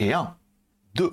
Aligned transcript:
Et 0.00 0.12
1, 0.12 0.32
2, 0.94 1.10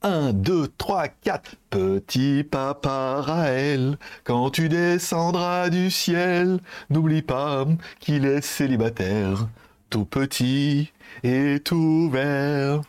1, 0.00 0.32
2, 0.32 0.68
3, 0.78 1.08
4. 1.08 1.54
Petit 1.68 2.44
papa 2.44 3.20
Raël, 3.20 3.98
quand 4.24 4.48
tu 4.48 4.70
descendras 4.70 5.68
du 5.68 5.90
ciel, 5.90 6.58
n'oublie 6.88 7.20
pas 7.20 7.66
qu'il 8.00 8.24
est 8.24 8.40
célibataire, 8.40 9.48
tout 9.90 10.06
petit 10.06 10.92
et 11.22 11.60
tout 11.62 12.08
vert. 12.10 12.80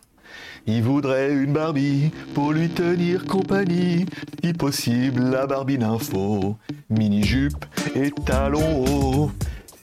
Il 0.65 0.81
voudrait 0.81 1.33
une 1.33 1.51
Barbie 1.51 2.11
pour 2.33 2.53
lui 2.53 2.69
tenir 2.69 3.25
compagnie, 3.25 4.05
si 4.41 4.53
possible 4.53 5.29
la 5.29 5.45
Barbie 5.45 5.77
d'info, 5.77 6.57
mini-jupe 6.89 7.65
et 7.95 8.11
talons 8.25 8.85
hauts. 8.85 9.31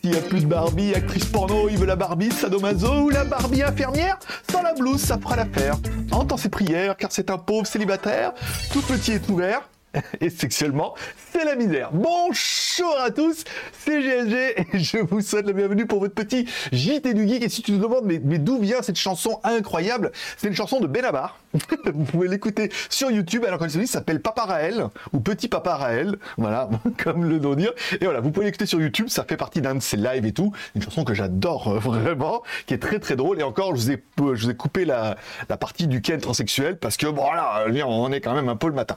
S'il 0.00 0.12
n'y 0.12 0.16
a 0.16 0.22
plus 0.22 0.40
de 0.40 0.46
Barbie, 0.46 0.94
actrice 0.94 1.26
porno, 1.26 1.68
il 1.68 1.76
veut 1.76 1.84
la 1.84 1.94
Barbie 1.94 2.30
sadomaso 2.30 3.02
ou 3.02 3.10
la 3.10 3.24
Barbie 3.24 3.62
infirmière 3.62 4.18
Sans 4.50 4.62
la 4.62 4.72
blouse, 4.72 5.02
ça 5.02 5.18
fera 5.18 5.36
l'affaire. 5.36 5.76
Entends 6.10 6.38
ses 6.38 6.48
prières, 6.48 6.96
car 6.96 7.12
c'est 7.12 7.28
un 7.28 7.36
pauvre 7.36 7.66
célibataire, 7.66 8.32
tout 8.72 8.80
petit 8.80 9.12
et 9.12 9.20
ouvert, 9.28 9.68
et 10.20 10.30
sexuellement, 10.30 10.94
c'est 11.32 11.44
la 11.44 11.54
misère. 11.54 11.90
Bonjour 11.92 12.96
à 12.98 13.10
tous, 13.10 13.44
c'est 13.78 14.00
GLG 14.00 14.34
et 14.56 14.78
je 14.78 14.98
vous 14.98 15.20
souhaite 15.20 15.46
la 15.46 15.52
bienvenue 15.52 15.86
pour 15.86 16.00
votre 16.00 16.14
petit 16.14 16.46
JT 16.72 17.12
du 17.12 17.28
Geek. 17.28 17.42
Et 17.42 17.48
si 17.48 17.62
tu 17.62 17.72
te 17.72 17.76
demandes, 17.76 18.04
mais, 18.04 18.20
mais 18.24 18.38
d'où 18.38 18.58
vient 18.58 18.82
cette 18.82 18.98
chanson 18.98 19.40
incroyable? 19.42 20.12
C'est 20.36 20.48
une 20.48 20.54
chanson 20.54 20.80
de 20.80 20.86
Benabar. 20.86 21.38
vous 21.94 22.04
pouvez 22.04 22.28
l'écouter 22.28 22.70
sur 22.88 23.10
YouTube. 23.10 23.44
Alors, 23.44 23.64
dis, 23.66 23.86
ça 23.86 23.94
s'appelle 23.94 24.20
Papa 24.20 24.44
Raël 24.44 24.86
ou 25.12 25.20
Petit 25.20 25.48
Papa 25.48 25.74
Raël. 25.74 26.16
Voilà, 26.36 26.68
comme 27.02 27.28
le 27.28 27.38
nom 27.38 27.54
dire. 27.54 27.72
Et 28.00 28.04
voilà, 28.04 28.20
vous 28.20 28.30
pouvez 28.30 28.46
l'écouter 28.46 28.66
sur 28.66 28.80
YouTube. 28.80 29.08
Ça 29.08 29.24
fait 29.24 29.36
partie 29.36 29.60
d'un 29.60 29.74
de 29.74 29.80
ses 29.80 29.96
lives 29.96 30.26
et 30.26 30.32
tout. 30.32 30.52
Une 30.76 30.82
chanson 30.82 31.04
que 31.04 31.14
j'adore 31.14 31.68
euh, 31.68 31.78
vraiment, 31.80 32.42
qui 32.66 32.74
est 32.74 32.78
très 32.78 33.00
très 33.00 33.16
drôle. 33.16 33.40
Et 33.40 33.42
encore, 33.42 33.74
je 33.74 33.80
vous 33.80 33.90
ai, 33.90 34.02
je 34.18 34.44
vous 34.44 34.50
ai 34.50 34.54
coupé 34.54 34.84
la, 34.84 35.16
la 35.48 35.56
partie 35.56 35.86
du 35.86 36.00
Ken 36.02 36.20
transsexuel 36.20 36.78
parce 36.78 36.96
que, 36.96 37.06
bon, 37.06 37.22
voilà, 37.22 37.64
on 37.86 38.12
est 38.12 38.20
quand 38.20 38.34
même 38.34 38.48
un 38.48 38.56
peu 38.56 38.68
le 38.68 38.74
matin. 38.74 38.96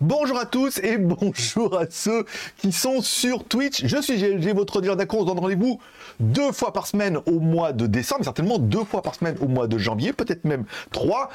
Bonjour 0.00 0.38
à 0.38 0.44
tous 0.44 0.78
et 0.78 0.98
bonjour 0.98 1.78
à 1.78 1.86
ceux 1.88 2.26
qui 2.58 2.72
sont 2.72 3.00
sur 3.00 3.44
Twitch. 3.44 3.84
Je 3.86 4.00
suis 4.02 4.18
GLG, 4.18 4.54
votre 4.54 4.80
dealer 4.80 4.96
d'accord. 4.96 5.20
On 5.20 5.22
se 5.22 5.28
donne 5.28 5.38
rendez-vous 5.38 5.80
deux 6.20 6.52
fois 6.52 6.72
par 6.72 6.86
semaine 6.86 7.18
au 7.26 7.40
mois 7.40 7.72
de 7.72 7.86
décembre, 7.86 8.24
certainement 8.24 8.58
deux 8.58 8.84
fois 8.84 9.02
par 9.02 9.14
semaine 9.14 9.36
au 9.40 9.48
mois 9.48 9.66
de 9.68 9.78
janvier, 9.78 10.12
peut-être 10.12 10.44
même 10.44 10.64
trois. 10.92 11.30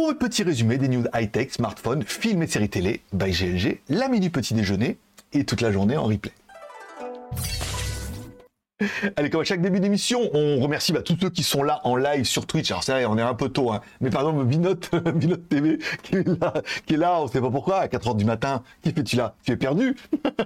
Pour 0.00 0.06
votre 0.06 0.18
petit 0.18 0.42
résumé 0.42 0.78
des 0.78 0.88
news 0.88 1.04
high-tech, 1.12 1.50
smartphones, 1.50 2.04
films 2.04 2.42
et 2.42 2.46
séries 2.46 2.70
télé, 2.70 3.02
by 3.12 3.32
GLG, 3.32 3.82
la 3.90 4.08
minute 4.08 4.32
petit 4.32 4.54
déjeuner 4.54 4.96
et 5.34 5.44
toute 5.44 5.60
la 5.60 5.70
journée 5.70 5.98
en 5.98 6.04
replay. 6.04 6.32
Allez, 9.16 9.30
comme 9.30 9.42
à 9.42 9.44
chaque 9.44 9.60
début 9.60 9.80
d'émission, 9.80 10.20
on 10.32 10.60
remercie 10.60 10.92
bah, 10.92 11.02
tous 11.02 11.16
ceux 11.20 11.30
qui 11.30 11.42
sont 11.42 11.62
là 11.62 11.80
en 11.84 11.96
live 11.96 12.24
sur 12.24 12.46
Twitch. 12.46 12.70
Alors 12.70 12.82
c'est 12.82 12.92
vrai, 12.92 13.04
on 13.04 13.18
est 13.18 13.22
un 13.22 13.34
peu 13.34 13.48
tôt, 13.48 13.72
hein. 13.72 13.80
mais 14.00 14.10
par 14.10 14.22
exemple, 14.22 14.46
Vinote, 14.46 14.90
Vinote 15.14 15.48
TV, 15.48 15.78
qui 16.02 16.16
est 16.16 16.28
là, 16.28 16.54
qui 16.86 16.94
est 16.94 16.96
là, 16.96 17.20
on 17.20 17.28
sait 17.28 17.40
pas 17.40 17.50
pourquoi, 17.50 17.80
à 17.80 17.86
4h 17.86 18.16
du 18.16 18.24
matin, 18.24 18.62
qui 18.82 18.92
fais-tu 18.92 19.16
là? 19.16 19.34
Tu 19.44 19.52
es 19.52 19.56
perdu? 19.56 19.96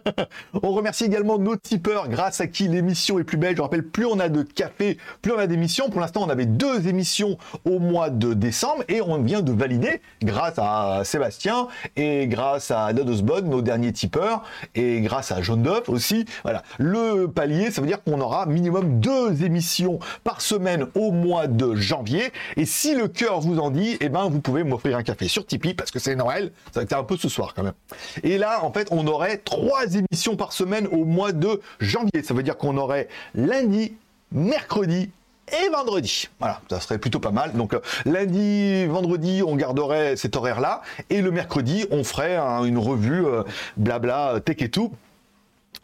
On 0.63 0.73
remercie 0.73 1.05
également 1.05 1.39
nos 1.39 1.57
tipeurs, 1.57 2.09
grâce 2.09 2.41
à 2.41 2.47
qui 2.47 2.69
l'émission 2.69 3.19
est 3.19 3.25
plus 3.25 3.37
belle. 3.37 3.57
Je 3.57 3.63
rappelle, 3.63 3.83
plus 3.83 4.07
on 4.07 4.19
a 4.19 4.29
de 4.29 4.43
café, 4.43 4.99
plus 5.23 5.33
on 5.33 5.39
a 5.39 5.47
d'émissions. 5.47 5.91
Pour 5.91 6.01
l'instant, 6.01 6.23
on 6.25 6.31
avait 6.31 6.47
deux 6.47 6.89
émissions 6.89 7.39
au 7.65 7.79
mois 7.79 8.11
de 8.11 8.35
décembre, 8.35 8.85
et 8.89 9.01
on 9.01 9.21
vient 9.23 9.43
de 9.43 9.53
valider, 9.53 10.01
grâce 10.23 10.59
à 10.59 11.03
Sébastien, 11.05 11.69
et 11.97 12.27
grâce 12.27 12.71
à 12.71 12.93
Dodosbon, 12.93 13.43
nos 13.43 13.63
derniers 13.63 13.93
tipeurs, 13.93 14.43
et 14.75 15.01
grâce 15.01 15.33
à 15.33 15.43
Jaune 15.43 15.63
Duff 15.63 15.89
aussi. 15.89 16.25
Voilà, 16.43 16.63
le 16.79 17.27
palier, 17.27 17.71
ça 17.71 17.81
veut 17.81 17.87
dire 17.87 18.03
qu'on 18.03 18.21
minimum 18.47 19.01
deux 19.01 19.45
émissions 19.45 19.99
par 20.23 20.41
semaine 20.41 20.87
au 20.95 21.13
mois 21.13 21.47
de 21.47 21.75
janvier. 21.75 22.33
Et 22.57 22.67
si 22.67 22.95
le 22.95 23.09
cœur 23.09 23.41
vous 23.41 23.59
en 23.59 23.71
dit, 23.71 23.97
eh 24.01 24.09
ben, 24.09 24.29
vous 24.29 24.41
pouvez 24.41 24.65
m'offrir 24.65 24.97
un 24.97 25.03
café 25.03 25.29
sur 25.29 25.47
Tipeee 25.47 25.75
parce 25.75 25.91
que 25.91 25.99
c'est 25.99 26.17
Noël. 26.17 26.53
Ça 26.73 26.81
va 26.81 26.83
être 26.83 26.93
un 26.93 27.05
peu 27.05 27.17
ce 27.17 27.29
soir 27.29 27.55
quand 27.55 27.63
même. 27.63 27.75
Et 28.23 28.39
là, 28.39 28.65
en 28.65 28.73
fait, 28.73 28.89
on 28.91 29.07
aurait 29.07 29.39
trois 29.39 29.85
émissions 29.95 30.37
par 30.37 30.53
semaine 30.53 30.87
au 30.89 31.05
mois 31.05 31.33
de 31.33 31.61
janvier. 31.81 32.23
Ça 32.23 32.35
veut 32.35 32.43
dire 32.43 32.57
qu'on 32.57 32.77
aurait 32.77 33.09
lundi, 33.35 33.95
mercredi 34.33 35.11
et 35.53 35.69
vendredi. 35.71 36.29
Voilà, 36.39 36.61
ça 36.71 36.81
serait 36.81 36.99
plutôt 36.99 37.21
pas 37.21 37.31
mal. 37.31 37.53
Donc 37.53 37.75
euh, 37.75 37.81
lundi, 38.07 38.87
vendredi, 38.87 39.43
on 39.47 39.57
garderait 39.57 40.17
cet 40.17 40.37
horaire-là. 40.37 40.83
Et 41.11 41.21
le 41.21 41.31
mercredi, 41.31 41.87
on 41.91 42.05
ferait 42.05 42.37
une 42.37 42.79
revue 42.79 43.27
euh, 43.27 43.43
blabla 43.77 44.41
tech 44.45 44.57
et 44.61 44.71
tout 44.71 44.93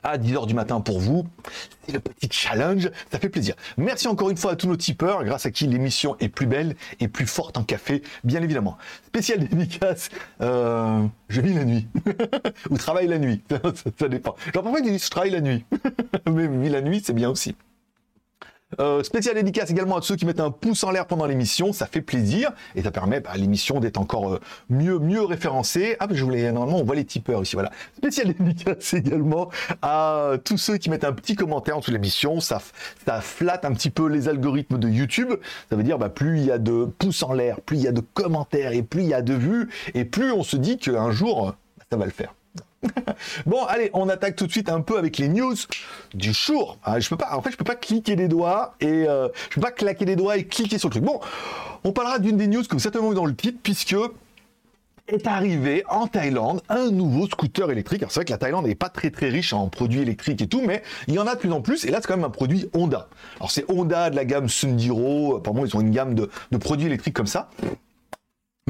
à 0.03 0.19
10h 0.19 0.47
du 0.47 0.55
matin 0.55 0.81
pour 0.81 1.01
vous. 1.01 1.27
C'est 1.87 1.93
le 1.93 2.01
petit 2.01 2.29
challenge, 2.31 2.91
ça 3.11 3.19
fait 3.19 3.29
plaisir. 3.29 3.55
Merci 3.77 4.09
encore 4.09 4.31
une 4.31 4.37
fois 4.37 4.53
à 4.53 4.57
tous 4.57 4.67
nos 4.67 4.77
tipeurs, 4.77 5.25
grâce 5.25 5.47
à 5.47 5.51
qui 5.51 5.67
l'émission 5.67 6.17
est 6.21 6.29
plus 6.29 6.47
belle 6.47 6.77
et 7.01 7.09
plus 7.09 7.27
forte 7.27 7.57
en 7.57 7.65
café, 7.65 8.03
bien 8.25 8.43
évidemment. 8.43 8.77
Spécial 9.07 9.41
dédicace, 9.41 10.11
euh, 10.41 11.05
je 11.29 11.41
vis 11.41 11.55
la 11.55 11.65
nuit, 11.65 11.89
ou 12.71 12.79
travaille 12.79 13.07
la 13.07 13.19
nuit, 13.19 13.43
ça, 13.99 14.09
dépend. 14.09 14.37
Genre 14.55 14.63
parfois 14.63 14.81
ils 14.81 14.99
je 14.99 15.11
travaille 15.11 15.31
la 15.31 15.41
nuit, 15.41 15.65
mais 16.31 16.47
vis 16.47 16.69
la 16.71 16.81
nuit 16.81 17.03
c'est 17.05 17.13
bien 17.13 17.31
aussi. 17.31 17.55
Euh, 18.79 19.03
spécial 19.03 19.35
dédicace 19.35 19.71
également 19.71 19.97
à 19.97 20.03
ceux 20.03 20.15
qui 20.15 20.25
mettent 20.25 20.41
un 20.41 20.53
pouce 20.53 20.85
en 20.85 20.91
l'air 20.93 21.07
pendant 21.07 21.27
l'émission, 21.27 21.73
ça 21.73 21.87
fait 21.87 22.01
plaisir 22.01 22.53
et 22.77 22.83
ça 22.83 22.93
permet 22.93 23.21
bah, 23.21 23.31
à 23.33 23.37
l'émission 23.37 23.81
d'être 23.81 23.99
encore 23.99 24.35
euh, 24.35 24.41
mieux 24.69 24.99
mieux 24.99 25.25
référencée. 25.25 25.97
Ah, 25.99 26.07
je 26.11 26.23
voulais 26.23 26.53
normalement 26.53 26.79
on 26.79 26.85
voit 26.85 26.95
les 26.95 27.05
tipeurs 27.05 27.43
ici, 27.43 27.57
voilà. 27.57 27.73
Spécial 27.97 28.33
dédicace 28.39 28.95
également 28.95 29.51
à 29.83 30.35
tous 30.45 30.57
ceux 30.57 30.77
qui 30.77 30.89
mettent 30.89 31.05
un 31.05 31.13
petit 31.13 31.35
commentaire 31.35 31.77
en 31.77 31.81
dessous 31.81 31.91
de 31.91 31.97
l'émission, 31.97 32.41
ça 32.41 32.61
ça 33.05 33.21
flatte 33.21 33.65
un 33.65 33.73
petit 33.73 33.91
peu 33.91 34.07
les 34.07 34.29
algorithmes 34.29 34.79
de 34.79 34.89
YouTube. 34.89 35.33
Ça 35.69 35.77
veut 35.77 35.83
dire 35.83 35.99
bah, 35.99 36.09
plus 36.09 36.39
il 36.39 36.47
y 36.47 36.53
a 36.53 36.59
de 36.59 36.85
pouces 36.85 37.23
en 37.25 37.33
l'air, 37.33 37.61
plus 37.61 37.79
il 37.79 37.83
y 37.83 37.89
a 37.89 37.93
de 37.93 38.01
commentaires 38.01 38.73
et 38.73 38.83
plus 38.83 39.03
il 39.03 39.09
y 39.09 39.15
a 39.15 39.23
de 39.23 39.35
vues 39.35 39.69
et 39.95 40.05
plus 40.05 40.31
on 40.31 40.45
se 40.45 40.57
dit 40.57 40.79
qu'un 40.79 41.11
jour 41.11 41.57
bah, 41.77 41.85
ça 41.91 41.97
va 41.97 42.05
le 42.05 42.13
faire. 42.13 42.35
Bon, 43.47 43.65
allez, 43.65 43.91
on 43.93 44.09
attaque 44.09 44.37
tout 44.37 44.47
de 44.47 44.53
suite 44.53 44.69
un 44.71 44.81
peu 44.81 44.99
avec 44.99 45.19
les 45.19 45.29
news 45.29 45.55
du 46.15 46.33
jour. 46.33 46.79
Ah, 46.83 46.99
je 46.99 47.09
peux 47.09 47.17
pas, 47.17 47.37
en 47.37 47.43
fait, 47.43 47.51
je 47.51 47.57
peux 47.57 47.65
pas 47.65 47.75
cliquer 47.75 48.17
des 48.17 48.29
doigts 48.29 48.75
et 48.81 49.07
euh, 49.07 49.29
je 49.51 49.57
peux 49.57 49.61
pas 49.61 49.71
claquer 49.71 50.05
des 50.05 50.17
doigts 50.17 50.37
et 50.37 50.45
cliquer 50.45 50.79
sur 50.79 50.89
le 50.89 50.93
truc. 50.93 51.05
Bon, 51.05 51.21
on 51.85 51.93
parlera 51.93 52.19
d'une 52.19 52.37
des 52.37 52.47
news 52.47 52.63
que 52.63 52.73
vous 52.73 52.79
certainement 52.79 53.13
dans 53.13 53.27
le 53.27 53.35
titre, 53.35 53.59
puisque 53.63 53.97
est 55.09 55.27
arrivé 55.27 55.83
en 55.89 56.07
Thaïlande 56.07 56.63
un 56.69 56.91
nouveau 56.91 57.27
scooter 57.27 57.71
électrique. 57.71 58.03
Alors 58.03 58.13
c'est 58.13 58.21
vrai 58.21 58.25
que 58.25 58.31
la 58.31 58.39
Thaïlande 58.39 58.67
n'est 58.67 58.75
pas 58.75 58.89
très 58.89 59.11
très 59.11 59.29
riche 59.29 59.53
en 59.53 59.69
produits 59.69 60.01
électriques 60.01 60.41
et 60.41 60.47
tout, 60.47 60.63
mais 60.65 60.83
il 61.09 61.15
y 61.15 61.19
en 61.19 61.27
a 61.27 61.35
de 61.35 61.41
plus 61.41 61.53
en 61.53 61.61
plus. 61.61 61.85
Et 61.85 61.91
là, 61.91 61.99
c'est 62.01 62.07
quand 62.07 62.17
même 62.17 62.25
un 62.25 62.31
produit 62.31 62.69
Honda. 62.75 63.09
Alors 63.39 63.51
c'est 63.51 63.65
Honda 63.69 64.11
de 64.11 64.17
la 64.17 64.25
gamme 64.25 64.49
Sundiro. 64.49 65.37
Apparemment, 65.37 65.67
ils 65.67 65.77
ont 65.77 65.81
une 65.81 65.91
gamme 65.91 66.15
de, 66.15 66.31
de 66.51 66.57
produits 66.59 66.87
électriques 66.87 67.15
comme 67.15 67.27
ça. 67.27 67.51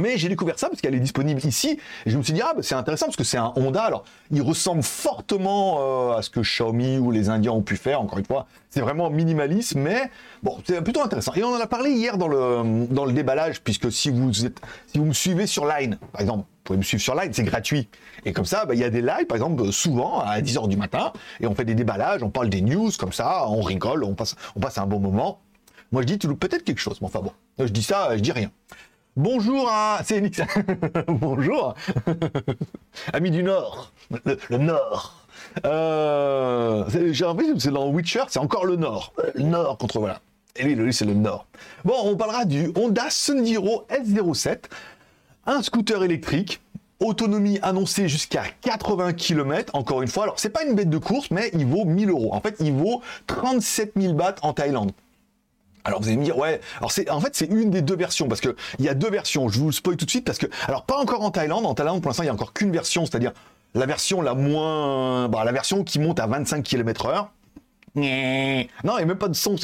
Mais 0.01 0.17
j'ai 0.17 0.29
découvert 0.29 0.59
ça 0.59 0.69
parce 0.69 0.81
qu'elle 0.81 0.95
est 0.95 1.01
disponible 1.01 1.45
ici. 1.45 1.79
Je 2.07 2.17
me 2.17 2.23
suis 2.23 2.33
dit, 2.33 2.41
ah, 2.43 2.53
bah, 2.55 2.63
c'est 2.63 2.75
intéressant 2.75 3.07
parce 3.07 3.17
que 3.17 3.25
c'est 3.25 3.37
un 3.37 3.53
Honda. 3.57 3.83
Alors, 3.83 4.05
il 4.31 4.41
ressemble 4.41 4.83
fortement 4.83 6.11
euh, 6.13 6.17
à 6.17 6.23
ce 6.23 6.31
que 6.31 6.41
Xiaomi 6.41 6.99
ou 6.99 7.11
les 7.11 7.29
Indiens 7.29 7.53
ont 7.53 7.63
pu 7.63 7.77
faire. 7.77 8.01
Encore 8.01 8.19
une 8.19 8.25
fois, 8.25 8.47
c'est 8.71 8.81
vraiment 8.81 9.11
minimaliste, 9.11 9.75
mais 9.75 10.11
bon, 10.43 10.57
c'est 10.67 10.83
plutôt 10.83 11.03
intéressant. 11.03 11.35
Et 11.35 11.45
on 11.45 11.51
en 11.51 11.61
a 11.61 11.67
parlé 11.67 11.91
hier 11.91 12.17
dans 12.17 12.29
le, 12.29 12.87
dans 12.87 13.05
le 13.05 13.13
déballage, 13.13 13.61
puisque 13.61 13.93
si 13.93 14.11
vous, 14.11 14.47
êtes, 14.47 14.61
si 14.87 14.99
vous 14.99 15.05
me 15.05 15.13
suivez 15.13 15.47
sur 15.47 15.67
Line, 15.67 15.99
par 16.13 16.23
exemple, 16.23 16.45
vous 16.45 16.65
pouvez 16.65 16.79
me 16.79 16.83
suivre 16.83 17.03
sur 17.03 17.15
Line, 17.15 17.33
c'est 17.33 17.45
gratuit. 17.45 17.89
Et 18.25 18.33
comme 18.33 18.47
ça, 18.47 18.65
bah, 18.65 18.75
il 18.75 18.81
y 18.81 18.85
a 18.85 18.91
des 18.91 19.03
lives, 19.03 19.27
par 19.29 19.37
exemple, 19.37 19.71
souvent 19.71 20.21
à 20.21 20.41
10h 20.41 20.67
du 20.69 20.77
matin, 20.77 21.13
et 21.41 21.47
on 21.47 21.55
fait 21.55 21.65
des 21.65 21.75
déballages, 21.75 22.23
on 22.23 22.31
parle 22.31 22.49
des 22.49 22.63
news, 22.63 22.91
comme 22.99 23.13
ça, 23.13 23.47
on 23.49 23.61
rigole, 23.61 24.05
on 24.05 24.15
passe, 24.15 24.35
on 24.57 24.61
passe 24.61 24.79
un 24.79 24.87
bon 24.87 24.99
moment. 24.99 25.41
Moi, 25.93 26.03
je 26.03 26.07
dis, 26.07 26.19
tu 26.19 26.29
loues 26.29 26.37
peut-être 26.37 26.65
quelque 26.65 26.79
chose, 26.79 26.99
mais 27.01 27.09
enfin 27.09 27.21
bon, 27.21 27.33
je 27.59 27.73
dis 27.73 27.83
ça, 27.83 28.17
je 28.17 28.21
dis 28.21 28.33
rien. 28.33 28.51
Bonjour 29.17 29.69
à... 29.69 30.01
C'est 30.05 30.19
Enix. 30.19 30.41
Bonjour. 31.09 31.75
Amis 33.13 33.33
du 33.33 33.43
Nord. 33.43 33.93
Le, 34.25 34.59
Nord. 34.59 35.27
Euh... 35.65 36.85
J'ai 37.11 37.25
envie 37.25 37.47
c'est 37.59 37.73
dans 37.73 37.89
Witcher, 37.89 38.23
c'est 38.29 38.39
encore 38.39 38.65
le 38.65 38.77
Nord. 38.77 39.13
Le 39.35 39.43
Nord 39.43 39.79
contre... 39.79 39.99
Voilà. 39.99 40.21
Et 40.57 40.65
oui, 40.65 40.75
lui, 40.77 40.95
c'est 40.95 41.05
le 41.05 41.15
Nord. 41.15 41.47
Bon, 41.85 41.95
on 42.05 42.17
parlera 42.17 42.45
du 42.45 42.71
Honda 42.77 43.11
Sundiro 43.11 43.85
S07. 43.91 44.65
Un 45.47 45.63
scooter 45.63 46.05
électrique 46.05 46.61
autonomie 47.01 47.59
annoncée 47.63 48.09
jusqu'à 48.09 48.45
80 48.61 49.15
km, 49.15 49.75
encore 49.75 50.03
une 50.03 50.09
fois. 50.09 50.25
Alors, 50.25 50.39
c'est 50.39 50.51
pas 50.51 50.65
une 50.65 50.75
bête 50.75 50.91
de 50.91 50.99
course, 50.99 51.31
mais 51.31 51.51
il 51.55 51.67
vaut 51.67 51.85
1000 51.85 52.11
euros. 52.11 52.33
En 52.33 52.41
fait, 52.41 52.57
il 52.61 52.73
vaut 52.73 53.01
37 53.27 53.93
000 53.97 54.15
bahts 54.15 54.37
en 54.43 54.53
Thaïlande. 54.53 54.93
Alors 55.85 56.01
vous 56.01 56.09
allez 56.09 56.17
me 56.17 56.25
dire 56.25 56.37
ouais, 56.37 56.61
alors 56.79 56.93
c'est 56.93 57.09
en 57.11 57.21
fait 57.21 57.35
c'est 57.35 57.47
une 57.47 57.71
des 57.71 57.83
deux 57.83 57.97
versions 57.97 58.29
parce 58.29 58.41
que 58.41 58.55
il 58.79 58.85
y 58.85 58.89
a 58.89 58.95
deux 58.95 59.11
versions. 59.11 59.49
Je 59.49 59.59
vous 59.59 59.67
le 59.67 59.73
spoil 59.73 59.97
tout 59.97 60.05
de 60.05 60.11
suite 60.11 60.25
parce 60.25 60.39
que 60.39 60.47
alors 60.67 60.85
pas 60.85 60.97
encore 60.97 61.23
en 61.23 61.31
Thaïlande. 61.31 61.65
En 61.67 61.75
Thaïlande 61.75 62.03
pour 62.03 62.11
l'instant 62.11 62.23
il 62.23 62.27
y 62.27 62.31
a 62.31 62.35
encore 62.35 62.53
qu'une 62.53 62.73
version, 62.73 63.07
c'est-à-dire 63.07 63.33
la 63.75 63.87
version 63.87 64.21
la 64.21 64.35
moins, 64.35 65.29
bah, 65.29 65.45
la 65.45 65.53
version 65.53 65.85
qui 65.85 65.99
monte 65.99 66.21
à 66.21 66.27
25 66.27 66.63
km/h. 66.63 67.29
Non, 67.97 68.03
il 68.03 68.69
n'y 68.85 69.03
a 69.03 69.05
même 69.05 69.19
pas 69.19 69.29
de 69.29 69.35
son. 69.35 69.57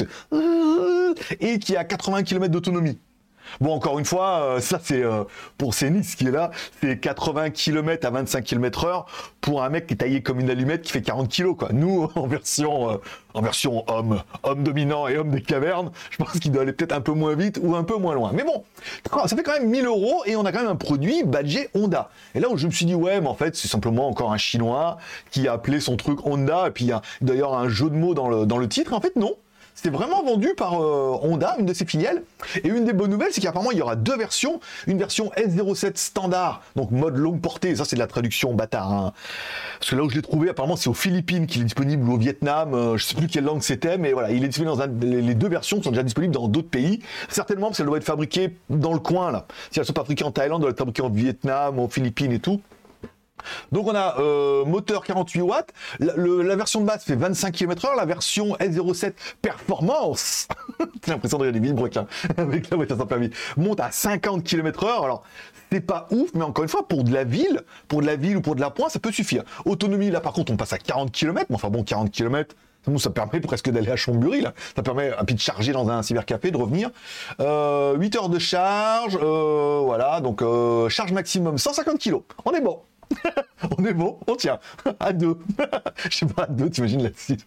Et 1.39 1.59
qui 1.59 1.75
a 1.75 1.83
80 1.83 2.23
km 2.23 2.51
d'autonomie. 2.51 2.97
Bon, 3.61 3.73
encore 3.73 3.99
une 3.99 4.05
fois, 4.05 4.41
euh, 4.41 4.59
ça 4.59 4.79
c'est 4.81 5.03
euh, 5.03 5.23
pour 5.57 5.73
Cénis 5.73 6.13
qui 6.17 6.27
est 6.27 6.31
là, 6.31 6.51
c'est 6.81 6.99
80 6.99 7.51
km 7.51 8.05
à 8.07 8.09
25 8.11 8.43
km 8.43 8.85
heure 8.85 9.05
pour 9.41 9.63
un 9.63 9.69
mec 9.69 9.87
qui 9.87 9.93
est 9.93 9.97
taillé 9.97 10.21
comme 10.21 10.39
une 10.39 10.49
allumette 10.49 10.81
qui 10.81 10.91
fait 10.91 11.01
40 11.01 11.29
kg 11.29 11.55
quoi. 11.55 11.69
Nous, 11.73 12.09
en 12.15 12.27
version, 12.27 12.91
euh, 12.91 12.97
en 13.33 13.41
version 13.41 13.83
homme, 13.87 14.21
homme 14.43 14.63
dominant 14.63 15.07
et 15.07 15.17
homme 15.17 15.31
des 15.31 15.41
cavernes, 15.41 15.91
je 16.09 16.17
pense 16.17 16.39
qu'il 16.39 16.51
doit 16.51 16.63
aller 16.63 16.73
peut-être 16.73 16.93
un 16.93 17.01
peu 17.01 17.13
moins 17.13 17.35
vite 17.35 17.59
ou 17.61 17.75
un 17.75 17.83
peu 17.83 17.97
moins 17.97 18.13
loin. 18.15 18.31
Mais 18.33 18.43
bon, 18.43 18.63
ça 19.27 19.35
fait 19.35 19.43
quand 19.43 19.53
même 19.53 19.69
1000 19.69 19.85
euros 19.85 20.23
et 20.25 20.35
on 20.35 20.45
a 20.45 20.51
quand 20.51 20.61
même 20.61 20.69
un 20.69 20.75
produit 20.75 21.23
badgé 21.23 21.69
Honda. 21.73 22.09
Et 22.35 22.39
là 22.39 22.49
où 22.49 22.57
je 22.57 22.67
me 22.67 22.71
suis 22.71 22.85
dit, 22.85 22.95
ouais, 22.95 23.21
mais 23.21 23.27
en 23.27 23.35
fait, 23.35 23.55
c'est 23.55 23.67
simplement 23.67 24.07
encore 24.07 24.31
un 24.31 24.37
chinois 24.37 24.97
qui 25.31 25.47
a 25.47 25.53
appelé 25.53 25.79
son 25.79 25.97
truc 25.97 26.25
Honda 26.25 26.67
et 26.67 26.71
puis 26.71 26.85
il 26.85 26.89
y 26.89 26.93
a 26.93 27.01
d'ailleurs 27.21 27.57
un 27.57 27.69
jeu 27.69 27.89
de 27.89 27.95
mots 27.95 28.13
dans 28.13 28.29
le, 28.29 28.45
dans 28.45 28.57
le 28.57 28.67
titre. 28.67 28.93
En 28.93 29.01
fait, 29.01 29.15
non. 29.15 29.35
C'est 29.79 29.91
vraiment 29.91 30.23
vendu 30.23 30.55
par 30.57 30.81
euh, 30.81 31.19
Honda, 31.21 31.55
une 31.59 31.67
de 31.67 31.73
ses 31.73 31.85
filiales. 31.85 32.23
Et 32.63 32.67
une 32.67 32.83
des 32.83 32.93
bonnes 32.93 33.11
nouvelles, 33.11 33.29
c'est 33.31 33.41
qu'apparemment, 33.41 33.71
il 33.71 33.77
y 33.77 33.81
aura 33.83 33.95
deux 33.95 34.17
versions. 34.17 34.59
Une 34.87 34.97
version 34.97 35.31
S07 35.37 35.97
standard, 35.97 36.63
donc 36.75 36.89
mode 36.89 37.15
longue 37.15 37.39
portée. 37.39 37.75
Ça, 37.75 37.85
c'est 37.85 37.95
de 37.95 37.99
la 38.01 38.07
traduction 38.07 38.55
bâtard. 38.55 38.91
Hein. 38.91 39.13
Parce 39.79 39.91
que 39.91 39.95
là 39.95 40.01
où 40.03 40.09
je 40.09 40.15
l'ai 40.15 40.23
trouvé, 40.23 40.49
apparemment, 40.49 40.77
c'est 40.77 40.89
aux 40.89 40.95
Philippines 40.95 41.45
qu'il 41.45 41.61
est 41.61 41.65
disponible 41.65 42.09
ou 42.09 42.13
au 42.13 42.17
Vietnam. 42.17 42.73
Euh, 42.73 42.97
je 42.97 43.05
sais 43.05 43.13
plus 43.13 43.27
quelle 43.27 43.43
langue 43.43 43.61
c'était, 43.61 43.99
mais 43.99 44.13
voilà, 44.13 44.31
il 44.31 44.43
est 44.43 44.47
disponible 44.47 44.75
dans 44.75 44.81
un, 44.81 44.87
les 44.87 45.35
deux 45.35 45.47
versions 45.47 45.81
sont 45.83 45.91
déjà 45.91 46.03
disponibles 46.03 46.33
dans 46.33 46.47
d'autres 46.47 46.69
pays. 46.69 46.99
Certainement 47.29 47.67
parce 47.67 47.77
qu'elle 47.77 47.85
doit 47.85 47.97
être 47.97 48.03
fabriquée 48.03 48.57
dans 48.71 48.93
le 48.93 48.99
coin, 48.99 49.31
là. 49.31 49.45
Si 49.69 49.79
elles 49.79 49.85
sont 49.85 49.93
fabriquées 49.93 50.25
en 50.25 50.31
Thaïlande, 50.31 50.61
elles 50.61 50.61
doivent 50.63 50.71
être 50.71 50.79
fabriquées 50.79 51.03
en 51.03 51.09
Vietnam, 51.09 51.77
aux 51.77 51.87
Philippines 51.87 52.31
et 52.31 52.39
tout. 52.39 52.61
Donc 53.71 53.87
on 53.87 53.95
a 53.95 54.19
euh, 54.19 54.65
moteur 54.65 55.03
48 55.03 55.41
watts, 55.41 55.73
la, 55.99 56.55
version 56.55 56.81
de 56.81 56.85
base 56.85 57.03
fait 57.03 57.15
25 57.15 57.53
km/h, 57.53 57.95
la 57.95 58.05
version 58.05 58.55
S07 58.55 59.13
Performance, 59.41 60.47
j'ai 61.05 61.11
l'impression 61.11 61.37
de 61.37 61.43
regarder 61.43 61.59
des 61.59 61.67
villes 61.67 61.77
avec 62.37 62.69
la 62.69 62.77
monte 63.57 63.79
à 63.79 63.91
50 63.91 64.43
km/h. 64.43 65.03
Alors 65.03 65.23
c'est 65.71 65.81
pas 65.81 66.07
ouf, 66.11 66.29
mais 66.33 66.43
encore 66.43 66.63
une 66.63 66.69
fois, 66.69 66.87
pour 66.87 67.03
de 67.03 67.13
la 67.13 67.23
ville, 67.23 67.61
pour 67.87 68.01
de 68.01 68.05
la 68.05 68.15
ville 68.15 68.37
ou 68.37 68.41
pour 68.41 68.55
de 68.55 68.61
la 68.61 68.69
pointe, 68.69 68.91
ça 68.91 68.99
peut 68.99 69.11
suffire. 69.11 69.43
Autonomie, 69.65 70.09
là 70.09 70.21
par 70.21 70.33
contre, 70.33 70.51
on 70.51 70.57
passe 70.57 70.73
à 70.73 70.77
40 70.77 71.11
km, 71.11 71.45
mais 71.49 71.55
enfin 71.55 71.69
bon, 71.69 71.83
40 71.83 72.11
km, 72.11 72.55
ça 72.97 73.09
permet 73.09 73.41
presque 73.41 73.69
d'aller 73.69 73.91
à 73.91 73.97
Chambéry, 73.97 74.41
là. 74.41 74.53
Ça 74.75 74.81
permet 74.81 75.11
un 75.17 75.25
peu 75.25 75.33
de 75.33 75.39
charger 75.39 75.73
dans 75.73 75.89
un 75.89 76.01
cybercafé, 76.01 76.51
de 76.51 76.57
revenir. 76.57 76.89
8 77.39 77.41
euh, 77.41 78.09
heures 78.15 78.29
de 78.29 78.39
charge, 78.39 79.19
euh, 79.21 79.81
voilà, 79.83 80.21
donc 80.21 80.41
charge 80.89 81.11
maximum 81.11 81.57
150 81.57 81.99
kg. 81.99 82.15
On 82.45 82.53
est 82.53 82.61
bon. 82.61 82.79
on 83.77 83.85
est 83.85 83.93
bon, 83.93 84.19
on 84.27 84.35
tient. 84.35 84.59
À 84.99 85.13
deux. 85.13 85.37
Je 86.09 86.17
sais 86.17 86.25
pas, 86.25 86.43
à 86.43 86.47
deux, 86.47 86.69
t'imagines 86.69 87.03
là-dessus. 87.03 87.37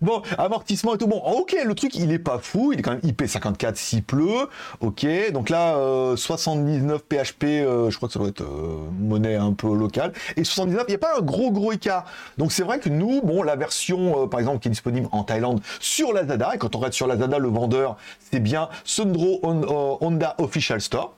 bon, 0.00 0.22
amortissement 0.38 0.94
et 0.94 0.98
tout. 0.98 1.06
Bon, 1.06 1.18
ok, 1.18 1.56
le 1.64 1.74
truc, 1.74 1.94
il 1.96 2.12
est 2.12 2.18
pas 2.18 2.38
fou. 2.38 2.72
Il 2.72 2.78
est 2.78 2.82
quand 2.82 2.92
même 2.92 3.00
IP54 3.00 3.76
s'il 3.76 4.02
pleut. 4.02 4.48
Ok, 4.80 5.06
donc 5.32 5.50
là, 5.50 6.14
79 6.16 7.02
PHP, 7.02 7.44
je 7.90 7.96
crois 7.96 8.08
que 8.08 8.12
ça 8.12 8.18
doit 8.18 8.28
être 8.28 8.42
euh, 8.42 8.88
monnaie 8.98 9.36
un 9.36 9.52
peu 9.52 9.74
locale. 9.74 10.12
Et 10.36 10.44
79, 10.44 10.84
il 10.88 10.90
n'y 10.90 10.94
a 10.96 10.98
pas 10.98 11.18
un 11.18 11.22
gros, 11.22 11.50
gros 11.50 11.72
écart. 11.72 12.04
Donc 12.38 12.52
c'est 12.52 12.62
vrai 12.62 12.78
que 12.78 12.88
nous, 12.88 13.22
bon, 13.22 13.42
la 13.42 13.56
version, 13.56 14.22
euh, 14.22 14.26
par 14.26 14.40
exemple, 14.40 14.60
qui 14.60 14.68
est 14.68 14.70
disponible 14.70 15.08
en 15.12 15.24
Thaïlande 15.24 15.60
sur 15.80 16.12
Lazada, 16.12 16.54
et 16.54 16.58
quand 16.58 16.74
on 16.74 16.78
regarde 16.78 16.94
sur 16.94 17.06
Lazada, 17.06 17.38
le 17.38 17.48
vendeur, 17.48 17.96
c'est 18.30 18.40
bien 18.40 18.68
Sundro 18.84 19.40
euh, 19.44 19.96
Honda 20.00 20.34
Official 20.38 20.80
Store. 20.80 21.14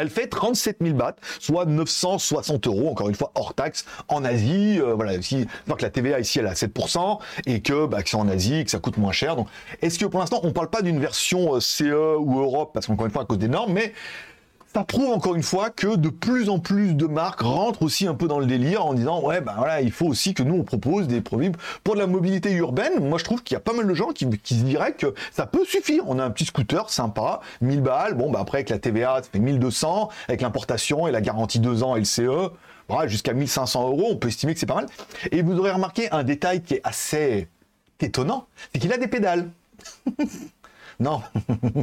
Elle 0.00 0.08
fait 0.08 0.28
37 0.28 0.78
000 0.80 0.94
bahts, 0.94 1.16
soit 1.38 1.66
960 1.66 2.66
euros, 2.66 2.88
encore 2.88 3.10
une 3.10 3.14
fois, 3.14 3.32
hors 3.34 3.52
taxe, 3.52 3.84
en 4.08 4.24
Asie. 4.24 4.80
Euh, 4.80 4.94
voilà, 4.94 5.20
si, 5.20 5.46
que 5.66 5.82
la 5.82 5.90
TVA 5.90 6.20
ici, 6.20 6.38
elle 6.38 6.46
est 6.46 6.48
à 6.48 6.54
7%, 6.54 7.18
et 7.44 7.60
que, 7.60 7.84
bah, 7.84 7.98
c'est 8.04 8.16
en 8.16 8.26
Asie, 8.26 8.64
que 8.64 8.70
ça 8.70 8.78
coûte 8.78 8.96
moins 8.96 9.12
cher. 9.12 9.36
Donc, 9.36 9.48
est-ce 9.82 9.98
que 9.98 10.06
pour 10.06 10.20
l'instant, 10.20 10.40
on 10.42 10.48
ne 10.48 10.52
parle 10.52 10.70
pas 10.70 10.80
d'une 10.80 11.00
version 11.00 11.54
euh, 11.54 11.60
CE 11.60 12.16
ou 12.18 12.40
Europe, 12.40 12.70
parce 12.72 12.86
qu'encore 12.86 13.04
une 13.04 13.12
fois, 13.12 13.22
à 13.22 13.24
cause 13.26 13.38
des 13.38 13.48
normes, 13.48 13.74
mais 13.74 13.92
ça 14.72 14.84
prouve 14.84 15.10
encore 15.10 15.34
une 15.34 15.42
fois 15.42 15.70
que 15.70 15.96
de 15.96 16.08
plus 16.08 16.48
en 16.48 16.60
plus 16.60 16.94
de 16.94 17.06
marques 17.06 17.40
rentrent 17.40 17.82
aussi 17.82 18.06
un 18.06 18.14
peu 18.14 18.28
dans 18.28 18.38
le 18.38 18.46
délire 18.46 18.86
en 18.86 18.94
disant 18.94 19.20
ouais 19.22 19.40
ben 19.40 19.54
voilà 19.56 19.80
il 19.80 19.90
faut 19.90 20.06
aussi 20.06 20.32
que 20.32 20.44
nous 20.44 20.54
on 20.54 20.62
propose 20.62 21.08
des 21.08 21.20
produits 21.20 21.50
pour 21.82 21.94
de 21.94 22.00
la 22.00 22.06
mobilité 22.06 22.52
urbaine. 22.52 23.08
Moi 23.08 23.18
je 23.18 23.24
trouve 23.24 23.42
qu'il 23.42 23.54
y 23.54 23.56
a 23.56 23.60
pas 23.60 23.72
mal 23.72 23.86
de 23.88 23.94
gens 23.94 24.10
qui, 24.10 24.26
se 24.44 24.54
diraient 24.62 24.92
que 24.92 25.12
ça 25.32 25.46
peut 25.46 25.64
suffire. 25.64 26.04
On 26.06 26.20
a 26.20 26.24
un 26.24 26.30
petit 26.30 26.44
scooter 26.44 26.88
sympa, 26.88 27.40
1000 27.62 27.80
balles. 27.80 28.14
Bon 28.14 28.30
bah 28.30 28.38
après 28.40 28.58
avec 28.58 28.68
la 28.68 28.78
TVA 28.78 29.20
ça 29.22 29.28
fait 29.30 29.40
1200 29.40 30.08
avec 30.28 30.40
l'importation 30.40 31.08
et 31.08 31.10
la 31.10 31.20
garantie 31.20 31.58
2 31.58 31.82
ans 31.82 31.96
LCE. 31.96 32.52
Voilà, 32.88 33.06
jusqu'à 33.06 33.32
1500 33.32 33.88
euros, 33.88 34.08
on 34.10 34.16
peut 34.16 34.28
estimer 34.28 34.52
que 34.52 34.58
c'est 34.58 34.66
pas 34.66 34.74
mal. 34.74 34.86
Et 35.30 35.42
vous 35.42 35.56
aurez 35.56 35.70
remarqué 35.70 36.10
un 36.10 36.24
détail 36.24 36.62
qui 36.62 36.74
est 36.74 36.80
assez 36.82 37.48
étonnant, 38.00 38.46
c'est 38.72 38.80
qu'il 38.80 38.92
a 38.92 38.98
des 38.98 39.06
pédales. 39.06 39.50
Non, 41.00 41.22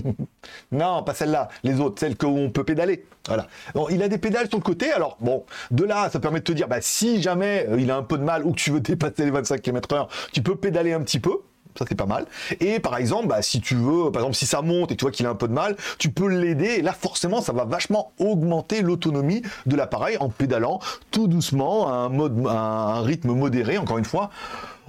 non, 0.71 1.03
pas 1.03 1.13
celle-là. 1.15 1.49
Les 1.63 1.79
autres, 1.79 1.99
celles 1.99 2.15
qu'on 2.15 2.51
peut 2.51 2.63
pédaler. 2.63 3.05
Voilà. 3.27 3.47
il 3.89 4.01
a 4.03 4.07
des 4.07 4.19
pédales 4.19 4.47
sur 4.47 4.59
le 4.59 4.63
côté. 4.63 4.91
Alors 4.91 5.17
bon, 5.19 5.43
de 5.71 5.83
là, 5.83 6.09
ça 6.09 6.19
permet 6.19 6.39
de 6.39 6.43
te 6.43 6.51
dire, 6.51 6.67
bah, 6.67 6.81
si 6.81 7.21
jamais 7.21 7.65
euh, 7.67 7.81
il 7.81 7.89
a 7.91 7.97
un 7.97 8.03
peu 8.03 8.17
de 8.17 8.23
mal 8.23 8.45
ou 8.45 8.51
que 8.51 8.57
tu 8.57 8.71
veux 8.71 8.79
dépasser 8.79 9.25
les 9.25 9.31
25 9.31 9.61
km/h, 9.61 10.07
tu 10.31 10.41
peux 10.41 10.55
pédaler 10.55 10.93
un 10.93 11.01
petit 11.01 11.19
peu 11.19 11.41
ça 11.77 11.85
c'est 11.87 11.95
pas 11.95 12.05
mal. 12.05 12.25
Et 12.59 12.79
par 12.79 12.97
exemple, 12.97 13.27
bah, 13.27 13.41
si 13.41 13.61
tu 13.61 13.75
veux, 13.75 14.11
par 14.11 14.21
exemple, 14.21 14.35
si 14.35 14.45
ça 14.45 14.61
monte 14.61 14.91
et 14.91 14.95
tu 14.95 15.05
vois 15.05 15.11
qu'il 15.11 15.25
a 15.25 15.29
un 15.29 15.35
peu 15.35 15.47
de 15.47 15.53
mal, 15.53 15.75
tu 15.97 16.09
peux 16.09 16.27
l'aider. 16.27 16.75
Et 16.77 16.81
là, 16.81 16.93
forcément, 16.93 17.41
ça 17.41 17.53
va 17.53 17.65
vachement 17.65 18.11
augmenter 18.19 18.81
l'autonomie 18.81 19.41
de 19.65 19.75
l'appareil 19.75 20.17
en 20.19 20.29
pédalant 20.29 20.79
tout 21.11 21.27
doucement, 21.27 21.87
à 21.87 21.93
un, 21.93 22.09
mode, 22.09 22.45
un 22.47 23.01
rythme 23.01 23.33
modéré, 23.33 23.77
encore 23.77 23.97
une 23.97 24.05
fois 24.05 24.29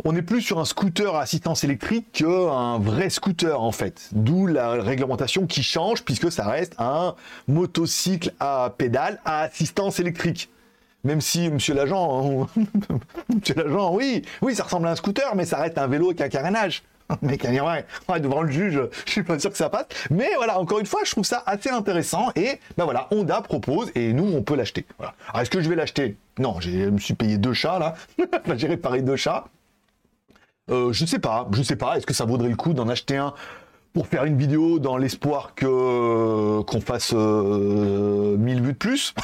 on 0.05 0.13
n'est 0.13 0.23
plus 0.23 0.43
sur 0.43 0.59
un 0.59 0.65
scooter 0.65 1.15
à 1.15 1.23
assistance 1.23 1.65
électrique 1.65 2.13
qu'un 2.13 2.79
vrai 2.79 3.11
scooter 3.11 3.61
en 3.61 3.73
fait. 3.73 4.09
D'où 4.13 4.47
la 4.47 4.71
réglementation 4.71 5.47
qui 5.47 5.63
change 5.63 6.05
puisque 6.05 6.31
ça 6.31 6.47
reste 6.47 6.75
un 6.79 7.15
motocycle 7.49 8.33
à 8.39 8.73
pédale 8.77 9.21
à 9.25 9.43
assistance 9.43 9.99
électrique. 9.99 10.51
Même 11.09 11.23
si, 11.23 11.49
monsieur 11.49 11.73
l'agent, 11.73 12.47
monsieur 13.35 13.55
l'agent, 13.55 13.95
oui, 13.95 14.21
oui, 14.43 14.55
ça 14.55 14.65
ressemble 14.65 14.89
à 14.89 14.91
un 14.91 14.95
scooter, 14.95 15.35
mais 15.35 15.47
ça 15.47 15.57
reste 15.57 15.79
un 15.79 15.87
vélo 15.87 16.09
avec 16.09 16.21
un 16.21 16.29
carénage. 16.29 16.83
Mais 17.23 17.39
ouais, 17.43 17.87
ouais, 18.11 18.21
devant 18.21 18.43
le 18.43 18.51
juge, 18.51 18.83
je 19.07 19.11
suis 19.11 19.23
pas 19.23 19.39
sûr 19.39 19.51
que 19.51 19.57
ça 19.57 19.71
passe. 19.71 19.87
Mais 20.11 20.29
voilà, 20.37 20.61
encore 20.61 20.81
une 20.81 20.85
fois, 20.85 21.01
je 21.07 21.13
trouve 21.13 21.25
ça 21.25 21.43
assez 21.47 21.71
intéressant. 21.71 22.31
Et 22.37 22.61
ben 22.77 22.85
voilà, 22.85 23.09
Honda 23.11 23.41
propose 23.41 23.91
et 23.95 24.13
nous, 24.13 24.31
on 24.37 24.43
peut 24.43 24.55
l'acheter. 24.55 24.85
Voilà. 24.99 25.15
Est-ce 25.41 25.49
que 25.49 25.63
je 25.63 25.71
vais 25.71 25.77
l'acheter? 25.77 26.19
Non, 26.39 26.61
je 26.61 26.91
me 26.91 26.99
suis 26.99 27.15
payé 27.15 27.39
deux 27.39 27.55
chats 27.55 27.79
là. 27.79 27.95
j'ai 28.57 28.67
réparé 28.67 29.01
deux 29.01 29.17
chats. 29.17 29.47
Euh, 30.71 30.93
je 30.93 31.07
sais 31.07 31.19
pas, 31.19 31.49
je 31.53 31.63
sais 31.63 31.77
pas. 31.77 31.97
Est-ce 31.97 32.05
que 32.05 32.13
ça 32.13 32.27
vaudrait 32.27 32.51
le 32.51 32.57
coup 32.57 32.75
d'en 32.75 32.91
acheter 32.91 33.17
un 33.17 33.33
pour 33.95 34.09
faire 34.09 34.25
une 34.25 34.37
vidéo 34.37 34.79
dans 34.79 34.99
l'espoir 34.99 35.55
que 35.55 36.61
qu'on 36.61 36.81
fasse 36.83 37.13
1000 37.13 37.19
euh, 37.23 38.37
vues 38.39 38.73
de 38.73 38.77
plus? 38.77 39.15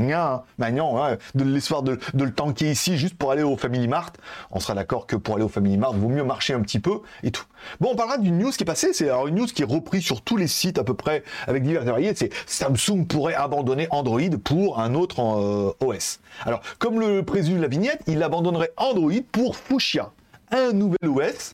Non, 0.00 0.42
bah 0.58 0.72
non, 0.72 0.96
de 1.36 1.44
l'espoir 1.44 1.84
de, 1.84 2.00
le 2.14 2.32
tanker 2.32 2.68
ici 2.68 2.98
juste 2.98 3.16
pour 3.16 3.30
aller 3.30 3.44
au 3.44 3.56
Family 3.56 3.86
Mart. 3.86 4.12
On 4.50 4.58
sera 4.58 4.74
d'accord 4.74 5.06
que 5.06 5.14
pour 5.14 5.36
aller 5.36 5.44
au 5.44 5.48
Family 5.48 5.78
Mart, 5.78 5.94
vaut 5.94 6.08
mieux 6.08 6.24
marcher 6.24 6.52
un 6.52 6.62
petit 6.62 6.80
peu 6.80 7.02
et 7.22 7.30
tout. 7.30 7.44
Bon, 7.78 7.90
on 7.92 7.94
parlera 7.94 8.18
d'une 8.18 8.36
news 8.36 8.50
qui 8.50 8.64
est 8.64 8.66
passée. 8.66 8.92
C'est 8.92 9.08
une 9.08 9.36
news 9.36 9.46
qui 9.46 9.62
est 9.62 9.64
reprise 9.64 10.02
sur 10.02 10.20
tous 10.20 10.36
les 10.36 10.48
sites 10.48 10.78
à 10.78 10.84
peu 10.84 10.94
près 10.94 11.22
avec 11.46 11.62
divers 11.62 11.84
variés. 11.84 12.12
C'est 12.16 12.30
Samsung 12.46 13.06
pourrait 13.08 13.36
abandonner 13.36 13.86
Android 13.92 14.36
pour 14.42 14.80
un 14.80 14.94
autre 14.94 15.20
euh, 15.20 15.86
OS. 15.86 16.18
Alors, 16.44 16.60
comme 16.80 16.98
le 16.98 17.22
présume 17.22 17.60
la 17.60 17.68
vignette, 17.68 18.02
il 18.08 18.20
abandonnerait 18.24 18.72
Android 18.76 19.12
pour 19.30 19.54
Fuchsia 19.54 20.10
un 20.50 20.72
nouvel 20.72 21.08
OS 21.08 21.52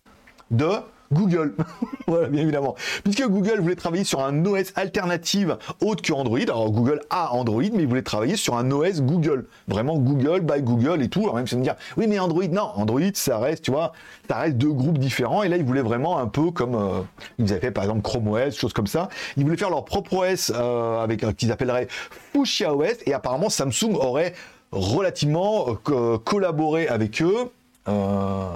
de 0.50 0.80
Google. 1.12 1.54
voilà, 2.06 2.28
bien 2.28 2.42
évidemment. 2.42 2.74
Puisque 3.02 3.26
Google 3.26 3.60
voulait 3.60 3.76
travailler 3.76 4.04
sur 4.04 4.20
un 4.20 4.44
OS 4.44 4.72
alternative 4.76 5.56
autre 5.80 6.02
que 6.02 6.12
Android. 6.12 6.40
Alors 6.42 6.70
Google 6.70 7.00
a 7.10 7.32
Android, 7.32 7.62
mais 7.72 7.82
il 7.82 7.86
voulait 7.86 8.02
travailler 8.02 8.36
sur 8.36 8.56
un 8.56 8.70
OS 8.70 9.02
Google. 9.02 9.46
Vraiment 9.68 9.98
Google 9.98 10.40
by 10.40 10.62
Google 10.62 11.02
et 11.02 11.08
tout. 11.08 11.22
Alors 11.22 11.36
même 11.36 11.46
si 11.46 11.56
me 11.56 11.62
dire, 11.62 11.76
oui, 11.96 12.06
mais 12.08 12.18
Android, 12.18 12.46
non, 12.48 12.70
Android, 12.74 13.00
ça 13.14 13.38
reste, 13.38 13.64
tu 13.64 13.70
vois, 13.70 13.92
ça 14.28 14.36
reste 14.36 14.56
deux 14.56 14.72
groupes 14.72 14.98
différents. 14.98 15.42
Et 15.42 15.48
là, 15.48 15.56
ils 15.56 15.64
voulaient 15.64 15.82
vraiment 15.82 16.18
un 16.18 16.26
peu 16.26 16.50
comme 16.50 16.74
euh, 16.74 17.00
ils 17.38 17.52
avaient 17.52 17.60
fait 17.60 17.70
par 17.70 17.84
exemple 17.84 18.02
Chrome 18.02 18.28
OS, 18.28 18.56
choses 18.56 18.72
comme 18.72 18.86
ça. 18.86 19.08
Ils 19.36 19.44
voulaient 19.44 19.56
faire 19.56 19.70
leur 19.70 19.84
propre 19.84 20.14
OS 20.14 20.52
euh, 20.54 21.02
avec 21.02 21.24
un 21.24 21.32
qu'ils 21.32 21.52
appelleraient 21.52 21.88
Fuchsia 22.32 22.74
OS. 22.74 22.96
Et 23.06 23.14
apparemment, 23.14 23.48
Samsung 23.48 23.94
aurait 23.94 24.34
relativement 24.72 25.66
euh, 25.90 26.18
collaboré 26.18 26.86
avec 26.86 27.22
eux 27.22 27.50
euh, 27.88 28.46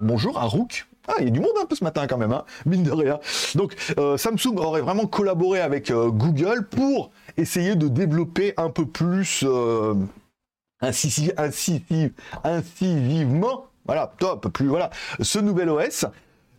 bonjour, 0.00 0.40
Rook. 0.40 0.86
Ah, 1.08 1.14
il 1.18 1.24
y 1.24 1.28
a 1.28 1.30
du 1.30 1.40
monde 1.40 1.52
un 1.60 1.66
peu 1.66 1.74
ce 1.74 1.84
matin 1.84 2.06
quand 2.06 2.16
même, 2.16 2.32
hein, 2.32 2.44
mine 2.64 2.82
de 2.82 2.90
rien. 2.90 3.20
Donc 3.54 3.74
euh, 3.98 4.16
Samsung 4.16 4.56
aurait 4.56 4.80
vraiment 4.80 5.06
collaboré 5.06 5.60
avec 5.60 5.90
euh, 5.90 6.08
Google 6.08 6.66
pour 6.66 7.10
essayer 7.36 7.76
de 7.76 7.88
développer 7.88 8.54
un 8.56 8.70
peu 8.70 8.86
plus 8.86 9.44
incisivement, 10.80 13.66
voilà, 13.86 14.12
top, 14.18 14.48
plus 14.48 14.66
voilà, 14.66 14.90
ce 15.20 15.38
nouvel 15.38 15.68
OS. 15.70 16.06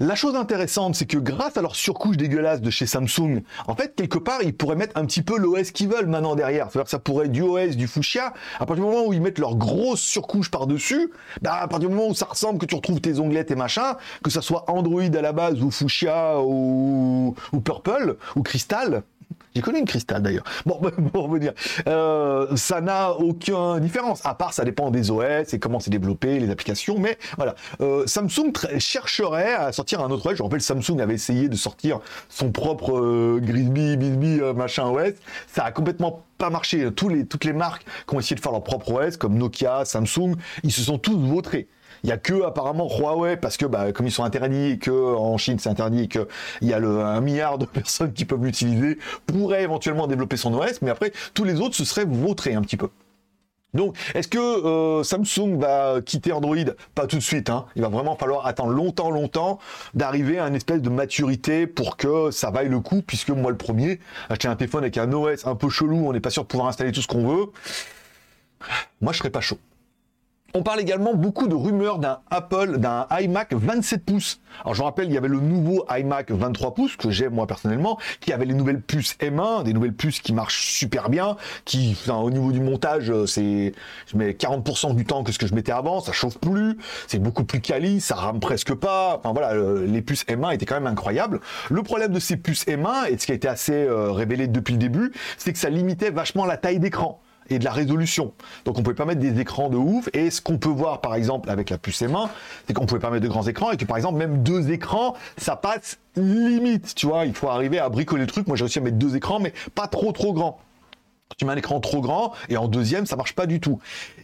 La 0.02 0.16
chose 0.16 0.36
intéressante, 0.36 0.94
c'est 0.96 1.06
que 1.06 1.18
grâce 1.18 1.56
à 1.56 1.62
leur 1.62 1.74
surcouche 1.74 2.18
dégueulasse 2.18 2.60
de 2.60 2.70
chez 2.70 2.86
Samsung, 2.86 3.44
en 3.66 3.76
fait, 3.76 3.96
quelque 3.96 4.18
part, 4.18 4.44
ils 4.44 4.54
pourraient 4.54 4.76
mettre 4.76 5.00
un 5.00 5.06
petit 5.06 5.22
peu 5.22 5.38
l'OS 5.38 5.72
qu'ils 5.72 5.88
veulent 5.88 6.08
maintenant 6.08 6.36
derrière. 6.36 6.66
C'est-à-dire 6.66 6.84
que 6.84 6.90
ça 6.90 7.00
pourrait 7.00 7.28
être 7.28 7.32
du 7.32 7.42
OS, 7.42 7.78
du 7.78 7.88
fuchsia. 7.88 8.34
À 8.60 8.66
partir 8.66 8.84
du 8.84 8.92
moment 8.92 9.08
où 9.08 9.14
ils 9.14 9.22
mettent 9.22 9.40
leur 9.40 9.56
grosse 9.56 10.02
surcouche 10.02 10.52
par-dessus, 10.52 11.14
bah, 11.42 11.60
à 11.62 11.68
partir 11.70 11.88
du 11.88 11.96
moment 11.96 12.10
où 12.10 12.14
ça 12.14 12.26
ressemble, 12.26 12.60
que 12.60 12.66
tu 12.66 12.76
retrouves 12.76 13.00
tes 13.00 13.22
onglets 13.22 13.46
et 13.48 13.56
machin, 13.56 13.96
que 14.22 14.30
ça 14.30 14.42
soit 14.42 14.70
Android 14.70 15.02
à 15.02 15.22
la 15.22 15.32
base, 15.32 15.64
ou 15.64 15.72
fuchsia, 15.72 16.42
ou, 16.42 17.34
ou 17.54 17.60
Purple, 17.62 18.18
ou 18.36 18.44
Crystal, 18.44 19.04
j'ai 19.56 19.62
connu 19.62 19.80
une 19.80 19.86
cristal 19.86 20.22
d'ailleurs. 20.22 20.44
Bon, 20.66 20.82
pour 21.14 21.24
revenir, 21.24 21.54
euh, 21.88 22.56
ça 22.58 22.82
n'a 22.82 23.12
aucune 23.12 23.80
différence. 23.80 24.26
À 24.26 24.36
part, 24.36 24.54
ça 24.54 24.66
dépend 24.66 24.92
des 24.92 25.12
OS 25.12 25.54
et 25.54 25.60
comment 25.60 25.80
c'est 25.80 25.90
développé, 25.90 26.40
les 26.40 26.50
applications. 26.50 27.00
Mais 27.00 27.18
voilà, 27.38 27.56
euh, 27.80 28.06
Samsung 28.06 28.52
chercherait 28.80 29.54
à 29.54 29.72
sortir 29.72 30.02
un 30.02 30.12
autre 30.12 30.30
OS. 30.30 30.38
Je 30.38 30.44
rappelle, 30.44 30.62
Samsung 30.62 31.00
avait 31.00 31.14
essayé 31.14 31.48
de 31.48 31.56
sortir 31.56 32.02
son 32.28 32.52
propre 32.52 32.98
euh, 32.98 33.40
Grisby, 33.42 33.96
Bisbee, 33.96 34.42
machin 34.54 34.90
OS. 34.90 35.14
Ça 35.48 35.64
a 35.64 35.72
complètement 35.72 36.24
pas 36.38 36.50
marché. 36.50 36.92
Tous 36.94 37.08
les, 37.08 37.26
toutes 37.26 37.46
les 37.46 37.54
marques 37.54 37.86
qui 38.08 38.16
ont 38.16 38.20
essayé 38.20 38.36
de 38.36 38.42
faire 38.42 38.52
leur 38.52 38.64
propre 38.64 38.92
OS, 38.92 39.16
comme 39.16 39.38
Nokia, 39.38 39.86
Samsung, 39.86 40.36
ils 40.64 40.72
se 40.74 40.82
sont 40.82 40.98
tous 40.98 41.18
vautrés. 41.18 41.68
Il 42.06 42.10
y 42.10 42.12
a 42.12 42.18
que 42.18 42.44
apparemment 42.44 42.88
Huawei 42.88 43.36
parce 43.36 43.58
que 43.58 43.66
bah, 43.66 43.92
comme 43.92 44.06
ils 44.06 44.12
sont 44.12 44.24
interdits 44.24 44.74
et 44.74 44.78
que 44.78 44.92
en 44.92 45.38
Chine 45.38 45.58
c'est 45.58 45.70
interdit 45.70 46.04
et 46.04 46.08
que 46.08 46.28
il 46.62 46.68
y 46.68 46.74
a 46.74 46.78
le, 46.78 47.00
un 47.00 47.20
milliard 47.20 47.58
de 47.58 47.66
personnes 47.66 48.14
qui 48.14 48.26
peuvent 48.26 48.46
l'utiliser, 48.46 49.00
pourrait 49.26 49.64
éventuellement 49.64 50.06
développer 50.06 50.38
son 50.38 50.54
OS, 50.54 50.84
mais 50.84 50.92
après 50.92 51.12
tous 51.34 51.46
les 51.46 51.60
autres 51.60 51.74
ce 51.74 51.84
serait 51.84 52.06
vautrés 52.06 52.54
un 52.54 52.62
petit 52.62 52.78
peu. 52.78 52.90
Donc, 53.74 53.98
est-ce 54.14 54.28
que 54.28 54.38
euh, 54.38 55.04
Samsung 55.04 55.58
va 55.58 56.00
quitter 56.06 56.32
Android? 56.32 56.56
Pas 56.94 57.08
tout 57.08 57.16
de 57.16 57.22
suite. 57.22 57.50
Hein. 57.50 57.66
Il 57.76 57.82
va 57.82 57.90
vraiment 57.90 58.16
falloir 58.16 58.46
attendre 58.46 58.72
longtemps, 58.72 59.10
longtemps 59.10 59.60
d'arriver 59.96 60.38
à 60.40 60.48
une 60.48 60.56
espèce 60.56 60.82
de 60.82 60.90
maturité 60.90 61.66
pour 61.68 61.98
que 61.98 62.30
ça 62.30 62.52
vaille 62.52 62.70
le 62.70 62.80
coup. 62.80 63.02
Puisque 63.02 63.32
moi, 63.32 63.52
le 63.52 63.58
premier, 63.58 64.00
acheter 64.30 64.48
un 64.48 64.56
téléphone 64.56 64.84
avec 64.84 64.98
un 64.98 65.12
OS 65.12 65.46
un 65.46 65.56
peu 65.56 65.70
chelou, 65.70 66.08
on 66.08 66.14
n'est 66.14 66.22
pas 66.22 66.30
sûr 66.30 66.44
de 66.44 66.48
pouvoir 66.48 66.70
installer 66.70 66.94
tout 66.94 67.02
ce 67.02 67.08
qu'on 67.08 67.28
veut. 67.28 67.48
Moi, 69.02 69.12
je 69.12 69.18
serais 69.18 69.30
pas 69.32 69.42
chaud. 69.42 69.58
On 70.58 70.64
parle 70.64 70.80
également 70.80 71.14
beaucoup 71.14 71.50
de 71.50 71.54
rumeurs 71.54 72.00
d'un 72.00 72.20
Apple, 72.32 72.78
d'un 72.78 73.08
iMac 73.12 73.52
27 73.52 74.06
pouces. 74.06 74.40
Alors 74.62 74.74
je 74.74 74.80
vous 74.80 74.86
rappelle, 74.86 75.08
il 75.08 75.14
y 75.14 75.18
avait 75.18 75.28
le 75.28 75.42
nouveau 75.42 75.86
iMac 75.92 76.32
23 76.32 76.74
pouces 76.74 76.96
que 76.96 77.12
j'aime 77.12 77.34
moi 77.34 77.46
personnellement, 77.46 78.00
qui 78.22 78.32
avait 78.32 78.46
les 78.46 78.54
nouvelles 78.54 78.80
puces 78.80 79.18
M1, 79.20 79.64
des 79.64 79.74
nouvelles 79.74 79.94
puces 79.94 80.22
qui 80.22 80.32
marchent 80.32 80.72
super 80.72 81.10
bien, 81.10 81.36
qui 81.66 81.98
au 82.10 82.32
niveau 82.32 82.54
du 82.54 82.62
montage, 82.62 83.12
euh, 83.12 83.26
c'est 83.26 83.74
je 84.08 84.16
mets 84.16 84.32
40% 84.32 84.96
du 84.96 85.04
temps 85.04 85.26
que 85.26 85.34
ce 85.34 85.40
que 85.40 85.46
je 85.46 85.54
mettais 85.54 85.74
avant, 85.74 86.00
ça 86.00 86.14
chauffe 86.14 86.38
plus, 86.38 86.78
c'est 87.08 87.20
beaucoup 87.20 87.44
plus 87.44 87.60
quali, 87.60 88.00
ça 88.00 88.16
rame 88.16 88.40
presque 88.40 88.74
pas. 88.74 89.18
Enfin 89.20 89.34
voilà, 89.34 89.62
les 89.86 90.02
puces 90.02 90.24
M1 90.24 90.54
étaient 90.54 90.66
quand 90.66 90.76
même 90.76 90.88
incroyables. 90.88 91.42
Le 91.70 91.84
problème 91.84 92.14
de 92.14 92.20
ces 92.22 92.38
puces 92.38 92.66
M1 92.66 93.10
et 93.10 93.18
ce 93.18 93.26
qui 93.26 93.34
a 93.34 93.36
été 93.36 93.50
assez 93.50 93.74
euh, 93.74 94.14
révélé 94.14 94.48
depuis 94.48 94.72
le 94.72 94.80
début, 94.80 95.12
c'est 95.38 95.52
que 95.52 95.60
ça 95.60 95.70
limitait 95.70 96.12
vachement 96.12 96.46
la 96.46 96.56
taille 96.56 96.80
d'écran 96.80 97.20
et 97.50 97.60
de 97.60 97.64
la 97.64 97.72
résolution. 97.72 98.34
Donc 98.66 98.78
on 98.78 98.84
pouvait 98.84 98.96
pas 98.96 99.06
mettre 99.06 99.22
des 99.22 99.40
écrans 99.40 99.70
de 99.70 99.78
ouf. 99.78 100.10
Et 100.14 100.30
ce 100.30 100.42
qu'on 100.42 100.58
peut 100.58 100.70
voir 100.70 101.02
par 101.02 101.16
exemple 101.16 101.50
avec 101.50 101.70
la 101.70 101.78
puce 101.78 102.02
M1, 102.02 102.30
c'est 102.68 102.74
qu'on 102.74 102.86
pouvait 102.86 103.00
pas 103.00 103.10
mettre 103.10 103.24
de 103.24 103.30
grands 103.30 103.48
écrans 103.48 103.72
et 103.72 103.78
que 103.78 103.86
par 103.86 103.98
exemple 103.98 104.18
même 104.18 104.44
deux 104.44 104.72
écrans, 104.72 105.16
ça 105.38 105.56
passe 105.56 105.98
limite. 106.16 106.96
Tu 106.96 107.08
vois, 107.08 107.26
il 107.26 107.34
faut 107.34 107.50
arriver 107.50 107.80
à 107.80 107.90
bricoler 107.90 108.22
le 108.22 108.28
truc. 108.28 108.48
Moi 108.48 108.58
j'ai 108.58 108.64
réussi 108.64 108.80
à 108.80 108.82
mettre 108.82 108.98
deux 108.98 109.16
écrans, 109.16 109.40
mais 109.40 109.54
pas 109.74 109.88
trop 109.88 110.12
trop 110.12 110.34
grands 110.34 110.60
tu 111.38 111.46
mets 111.46 111.54
un 111.54 111.58
écran 111.58 111.80
trop 111.80 112.02
grand 112.02 112.34
et 112.50 112.58
en 112.58 112.68
deuxième 112.68 113.06
ça 113.06 113.16
marche 113.16 113.34
pas 113.34 113.46
du 113.46 113.60
tout. 113.60 113.80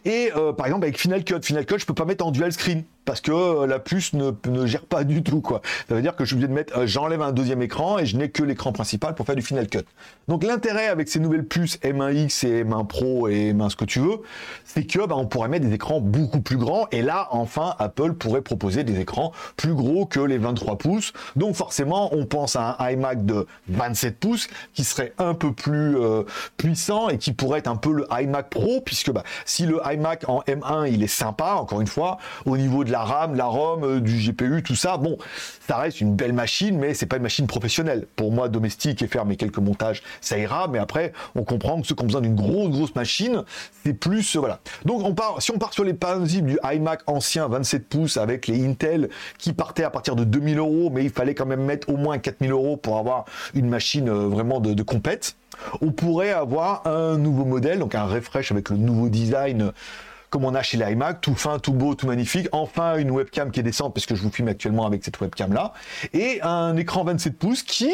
Et 0.06 0.32
euh, 0.36 0.54
par 0.54 0.68
exemple 0.68 0.86
avec 0.86 1.00
Final 1.00 1.24
Cut, 1.24 1.42
Final 1.42 1.66
Cut 1.66 1.80
je 1.80 1.86
peux 1.86 1.94
pas 1.94 2.06
mettre 2.06 2.26
en 2.26 2.32
dual 2.32 2.54
screen 2.54 2.84
parce 3.06 3.22
que 3.22 3.32
euh, 3.32 3.68
la 3.68 3.80
puce 3.80 4.14
ne, 4.14 4.32
ne, 4.48 4.66
gère 4.66 4.86
pas 4.86 5.04
du 5.04 5.24
tout 5.24 5.42
quoi. 5.42 5.62
Ça 5.90 5.96
veut 5.96 6.02
dire 6.02 6.16
que 6.16 6.24
je 6.24 6.30
suis 6.30 6.36
obligé 6.36 6.48
de 6.48 6.54
mettre, 6.54 6.78
euh, 6.78 6.88
j'enlève 6.88 7.22
un 7.22 7.32
deuxième 7.32 7.62
écran 7.62 7.98
et 7.98 8.06
je 8.06 8.16
n'ai 8.16 8.30
que 8.30 8.44
l'écran 8.44 8.72
principal 8.72 9.16
pour 9.16 9.26
faire 9.26 9.36
du 9.36 9.42
Final 9.42 9.68
Cut. 9.68 9.86
Donc 10.28 10.44
l'intérêt 10.44 10.88
avec 10.88 11.10
ces 11.10 11.20
nouvelles 11.20 11.46
puces 11.46 11.78
M1X 11.80 12.46
et 12.46 12.64
M1 12.64 12.88
Pro 12.88 13.28
et 13.28 13.54
M1 13.54 13.70
ce 13.70 13.76
que 13.76 13.86
tu 13.86 14.00
veux, 14.00 14.22
c'est 14.64 14.86
que 14.86 15.06
bah, 15.06 15.16
on 15.18 15.26
pourrait 15.26 15.50
mettre 15.50 15.66
des 15.66 15.74
écrans 15.74 16.00
beaucoup 16.00 16.42
plus 16.42 16.58
grands 16.58 16.88
et 16.92 17.02
là 17.02 17.28
enfin 17.32 17.76
Apple 17.80 18.14
pourrait 18.14 18.42
proposer 18.42 18.84
des 18.84 19.00
écrans 19.00 19.32
plus 19.58 19.74
gros 19.74 20.06
que 20.06 20.20
les 20.20 20.38
23 20.38 20.78
pouces. 20.78 21.14
Donc 21.36 21.56
forcément 21.56 22.14
on 22.14 22.26
pense 22.26 22.56
à 22.56 22.78
un 22.80 22.92
iMac 22.92 23.26
de 23.26 23.48
27 23.70 24.20
pouces 24.20 24.48
qui 24.74 24.84
serait 24.84 25.14
un 25.18 25.34
peu 25.34 25.52
plus 25.52 25.98
euh, 25.98 26.24
et 27.10 27.18
qui 27.18 27.34
pourrait 27.34 27.60
être 27.60 27.68
un 27.68 27.76
peu 27.76 27.92
le 27.92 28.08
iMac 28.12 28.50
Pro 28.50 28.82
puisque 28.82 29.12
bah, 29.12 29.24
si 29.46 29.66
le 29.66 29.80
iMac 29.86 30.28
en 30.28 30.42
M1 30.42 30.92
il 30.92 31.04
est 31.04 31.08
sympa 31.08 31.54
encore 31.54 31.82
une 31.82 31.88
fois 31.88 32.18
au 32.46 32.58
niveau 32.58 32.84
de 32.84 32.92
la 32.92 33.04
RAM, 33.04 33.36
la 33.36 33.46
ROM, 33.46 33.84
euh, 33.84 34.00
du 34.00 34.18
GPU, 34.18 34.64
tout 34.64 34.76
ça. 34.76 34.98
Bon, 34.98 35.18
ça 35.68 35.78
reste 35.78 36.02
une 36.02 36.16
belle 36.16 36.34
machine, 36.34 36.78
mais 36.78 36.94
c'est 36.94 37.06
pas 37.06 37.18
une 37.18 37.24
machine 37.24 37.48
professionnelle. 37.48 38.08
Pour 38.16 38.32
moi, 38.32 38.50
domestique 38.50 39.02
et 39.02 39.08
faire 39.08 39.26
mes 39.26 39.36
quelques 39.36 39.60
montages, 39.60 40.02
ça 40.20 40.38
ira. 40.38 40.68
Mais 40.68 40.80
après, 40.80 41.14
on 41.36 41.44
comprend 41.44 41.82
que 41.82 41.88
ceux 41.88 41.96
qui 41.96 42.04
ont 42.04 42.08
besoin 42.08 42.22
d'une 42.22 42.36
grosse, 42.36 42.70
grosse 42.70 42.96
machine, 42.96 43.44
c'est 43.84 43.94
plus, 43.94 44.36
euh, 44.36 44.40
voilà. 44.40 44.60
Donc, 44.86 45.04
on 45.04 45.14
part, 45.14 45.42
si 45.42 45.52
on 45.52 45.58
part 45.58 45.74
sur 45.74 45.84
les 45.84 45.94
principes 45.94 46.46
du 46.46 46.60
iMac 46.64 47.02
ancien 47.08 47.48
27 47.48 47.88
pouces 47.88 48.18
avec 48.18 48.48
les 48.48 48.66
Intel 48.66 49.10
qui 49.38 49.54
partaient 49.54 49.84
à 49.84 49.90
partir 49.90 50.16
de 50.16 50.24
2000 50.24 50.58
euros, 50.58 50.90
mais 50.92 51.04
il 51.04 51.10
fallait 51.10 51.36
quand 51.36 51.46
même 51.46 51.64
mettre 51.64 51.90
au 51.90 51.98
moins 51.98 52.18
4000 52.18 52.52
euros 52.52 52.78
pour 52.78 52.98
avoir 52.98 53.26
une 53.54 53.70
machine 53.70 54.10
euh, 54.10 54.28
vraiment 54.28 54.60
de, 54.60 54.74
de 54.74 54.84
compète. 54.84 55.36
On 55.82 55.92
pourrait 55.92 56.32
avoir 56.32 56.86
un 56.88 57.18
nouveau 57.18 57.46
modèle, 57.46 57.80
donc 57.80 57.96
un 57.96 58.06
refresh 58.06 58.52
avec 58.52 58.70
le 58.70 58.78
nouveau 58.78 59.10
design 59.10 59.72
comme 60.32 60.46
on 60.46 60.56
a 60.56 60.64
chez 60.64 60.78
l'iMac, 60.78 61.20
tout 61.20 61.36
fin, 61.36 61.60
tout 61.60 61.74
beau, 61.74 61.94
tout 61.94 62.08
magnifique. 62.08 62.48
Enfin, 62.54 62.96
une 62.96 63.12
webcam 63.12 63.52
qui 63.52 63.60
est 63.60 63.64
décente, 63.64 63.94
parce 63.94 64.06
que 64.06 64.16
je 64.16 64.22
vous 64.24 64.32
filme 64.32 64.48
actuellement 64.48 64.88
avec 64.88 65.04
cette 65.04 65.20
webcam-là. 65.20 65.74
Et 66.14 66.40
un 66.42 66.78
écran 66.78 67.04
27 67.04 67.38
pouces 67.38 67.64
qui 67.64 67.92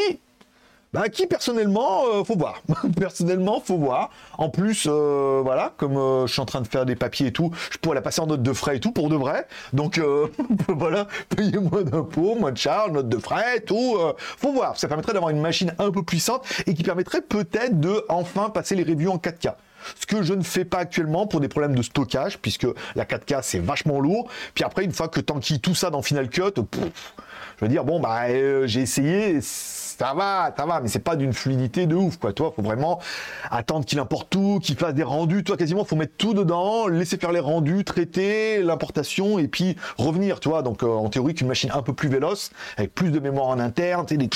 bah, 0.94 1.10
qui 1.10 1.28
personnellement, 1.28 2.04
euh, 2.14 2.24
faut 2.24 2.38
voir. 2.38 2.62
personnellement, 3.00 3.60
faut 3.60 3.78
voir. 3.78 4.10
En 4.38 4.50
plus, 4.50 4.88
euh, 4.90 5.42
voilà, 5.44 5.74
comme 5.78 5.98
euh, 5.98 6.28
je 6.28 6.32
suis 6.34 6.42
en 6.42 6.46
train 6.46 6.62
de 6.62 6.68
faire 6.68 6.86
des 6.86 6.96
papiers 6.96 7.28
et 7.28 7.32
tout, 7.34 7.52
je 7.72 7.78
pourrais 7.78 7.96
la 7.96 8.02
passer 8.02 8.22
en 8.22 8.28
note 8.28 8.42
de 8.42 8.54
frais 8.54 8.78
et 8.78 8.80
tout 8.80 8.92
pour 8.92 9.10
de 9.10 9.16
vrai. 9.16 9.48
Donc 9.74 10.00
voilà, 10.68 11.08
payer 11.36 11.58
moins 11.58 11.84
d'impôts, 11.84 12.36
moins 12.36 12.52
de 12.52 12.58
charges, 12.58 12.92
note 12.92 13.10
de 13.10 13.18
frais, 13.18 13.60
tout. 13.62 13.98
faut 14.38 14.54
voir. 14.54 14.78
Ça 14.78 14.88
permettrait 14.88 15.14
d'avoir 15.14 15.32
une 15.32 15.42
machine 15.42 15.74
un 15.78 15.92
peu 15.92 16.04
puissante 16.04 16.46
et 16.66 16.74
qui 16.74 16.84
permettrait 16.84 17.22
peut-être 17.22 17.80
de 17.80 18.06
enfin 18.10 18.50
passer 18.50 18.76
les 18.76 18.84
reviews 18.84 19.12
en 19.12 19.18
4K. 19.18 19.56
Ce 20.00 20.06
que 20.06 20.24
je 20.24 20.34
ne 20.34 20.44
fais 20.44 20.66
pas 20.66 20.80
actuellement 20.80 21.28
pour 21.28 21.40
des 21.40 21.48
problèmes 21.48 21.76
de 21.76 21.82
stockage, 21.82 22.40
puisque 22.40 22.68
la 22.96 23.06
4K 23.06 23.40
c'est 23.42 23.60
vachement 23.60 24.00
lourd. 24.00 24.30
Puis 24.54 24.64
après, 24.64 24.84
une 24.86 24.92
fois 24.92 25.08
que 25.08 25.20
t'enquilles 25.20 25.60
tout 25.60 25.76
ça 25.76 25.90
dans 25.90 26.02
Final 26.02 26.30
Cut, 26.30 26.54
je 26.56 27.66
veux 27.66 27.70
dire, 27.70 27.84
bon, 27.84 28.00
bah, 28.00 28.28
j'ai 28.66 28.82
essayé, 28.82 29.40
ça 29.98 30.14
va, 30.14 30.54
ça 30.56 30.66
va, 30.66 30.80
mais 30.80 30.88
c'est 30.88 31.00
pas 31.00 31.16
d'une 31.16 31.34
fluidité 31.34 31.88
de 31.88 31.96
ouf, 31.96 32.18
quoi. 32.18 32.34
Toi, 32.34 32.54
faut 32.56 32.62
vraiment 32.62 33.00
attendre 33.50 33.86
qu'il 33.86 34.00
importe 34.00 34.30
tout, 34.30 34.60
qu'il 34.62 34.76
fasse 34.76 34.94
des 34.94 35.04
rendus. 35.04 35.44
Toi, 35.44 35.58
quasiment, 35.58 35.86
faut 35.86 35.96
mettre 35.96 36.16
tout 36.18 36.34
dedans, 36.34 36.88
laisser 36.88 37.18
faire 37.18 37.32
les 37.32 37.40
rendus, 37.40 37.84
traiter 37.84 38.62
l'importation 38.62 39.40
et 39.40 39.48
puis 39.48 39.76
revenir, 39.98 40.40
tu 40.40 40.50
vois. 40.50 40.62
Donc, 40.62 40.84
euh, 40.84 40.88
en 40.88 41.10
théorie, 41.10 41.34
qu'une 41.34 41.48
machine 41.48 41.72
un 41.74 41.82
peu 41.82 41.94
plus 41.94 42.10
véloce, 42.10 42.52
avec 42.78 42.94
plus 42.94 43.10
de 43.10 43.20
mémoire 43.20 43.48
en 43.48 43.60
interne, 43.60 44.06
tu 44.06 44.18
des 44.18 44.30